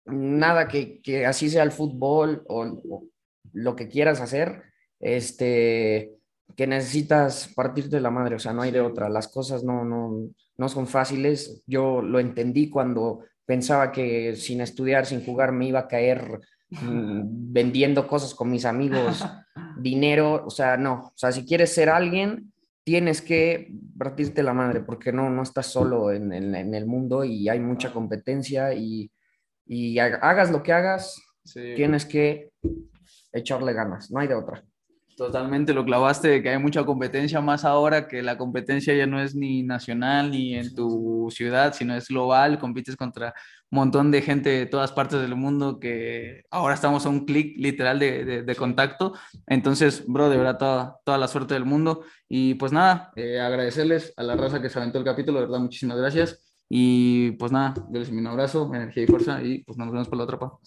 nada, 0.06 0.67
que, 0.67 0.99
que, 1.02 1.26
así 1.26 1.49
sea 1.49 1.63
el 1.63 1.71
fútbol 1.71 2.43
o, 2.49 2.63
o, 2.63 3.06
lo 3.54 3.73
que 3.78 3.88
quieras 3.88 4.19
hacer, 4.19 4.63
este, 4.99 6.12
que 6.58 6.67
necesitas 6.67 7.49
partirte 7.56 7.95
de 7.95 8.02
la 8.02 8.12
madre, 8.12 8.36
o 8.36 8.39
sea, 8.39 8.52
no 8.52 8.63
hay 8.63 8.71
de 8.71 8.82
otra. 8.82 9.08
Las 9.08 9.30
cosas 9.30 9.63
no, 9.63 9.86
no, 9.86 10.28
no 10.57 10.68
son 10.68 10.88
fáciles. 10.88 11.64
Yo 11.66 12.01
lo 12.01 12.20
entendí 12.20 12.70
cuando 12.70 13.22
pensaba 13.46 13.91
que 13.91 14.36
sin 14.36 14.62
estudiar, 14.62 15.06
sin 15.06 15.24
jugar, 15.24 15.52
me 15.52 15.68
iba 15.68 15.80
a 15.80 15.88
caer 15.88 16.39
mm, 16.70 17.52
vendiendo 17.54 18.08
cosas 18.08 18.34
con 18.34 18.50
mis 18.50 18.66
amigos, 18.66 19.24
dinero, 19.78 20.44
o 20.46 20.50
sea, 20.50 20.78
no, 20.78 21.08
o 21.08 21.14
sea, 21.16 21.32
si 21.32 21.46
quieres 21.46 21.74
ser 21.74 21.89
alguien, 21.89 22.54
tienes 22.84 23.22
que 23.22 23.72
partirte 23.98 24.44
la 24.44 24.54
madre, 24.54 24.82
porque 24.82 25.12
no, 25.12 25.30
no 25.30 25.44
estás 25.44 25.68
solo 25.68 26.12
en, 26.12 26.34
en, 26.34 26.74
el 26.74 26.86
mundo 26.86 27.24
y 27.24 27.48
hay 27.48 27.60
mucha 27.60 27.94
competencia 27.94 28.74
y, 28.74 29.10
y 29.66 30.00
hagas 30.00 30.52
lo 30.52 30.62
que 30.62 30.74
hagas, 30.74 31.16
tienes 31.54 32.06
que 32.06 32.52
echarle 33.32 33.74
ganas, 33.74 34.12
no 34.12 34.20
hay 34.20 34.28
de 34.28 34.36
otra. 34.36 34.64
Totalmente 35.16 35.74
lo 35.74 35.86
clavaste 35.86 36.28
de 36.28 36.41
que 36.41 36.49
hay 36.49 36.57
mucha 36.57 36.84
competencia 36.86 37.39
más 37.39 37.66
ahora 37.66 38.07
que 38.07 38.24
la 38.24 38.38
competencia 38.38 38.95
ya 38.95 39.05
no 39.05 39.22
es 39.22 39.36
ni 39.36 39.61
nacional 39.61 40.32
ni 40.32 40.55
en 40.55 40.74
tu 40.74 41.30
ciudad, 41.32 41.74
sino 41.74 41.95
es 41.95 42.07
global, 42.07 42.57
compites 42.57 42.95
contra 42.95 43.34
montón 43.74 44.11
de 44.11 44.22
gente 44.22 44.49
de 44.49 44.66
todas 44.68 44.91
partes 44.91 45.20
del 45.20 45.36
mundo 45.36 45.80
que 45.80 46.43
ahora 46.51 46.76
estamos 46.76 47.05
a 47.05 47.09
un 47.09 47.26
clic 47.26 47.57
literal 47.57 47.97
de, 47.99 48.43
de, 48.43 48.55
contacto. 48.55 49.14
Entonces, 49.47 50.03
bro, 50.07 50.30
de 50.30 50.38
verdad, 50.38 50.57
toda, 50.57 50.99
toda 51.03 51.18
la 51.18 51.28
suerte 51.28 51.55
del 51.55 51.66
mundo. 51.66 52.03
Y 52.30 52.53
pues 52.55 52.72
nada, 52.72 53.11
eh, 53.16 53.39
agradecerles 53.39 54.14
a 54.16 54.24
la 54.24 54.36
raza 54.36 54.61
que 54.61 54.70
se 54.70 54.80
aventó 54.80 54.99
el 54.99 55.05
capítulo, 55.05 55.39
de 55.39 55.45
verdad, 55.47 55.59
muchísimas 55.59 55.97
gracias. 55.97 56.39
Y 56.70 57.32
pues 57.32 57.51
nada, 57.51 57.74
les 57.91 58.09
un 58.09 58.28
abrazo, 58.28 58.72
energía 58.74 59.03
y 59.03 59.07
fuerza 59.07 59.41
y 59.41 59.64
pues 59.64 59.78
nos 59.78 59.91
vemos 59.91 60.07
por 60.07 60.18
la 60.18 60.24
otra 60.26 60.39
parte. 60.39 60.57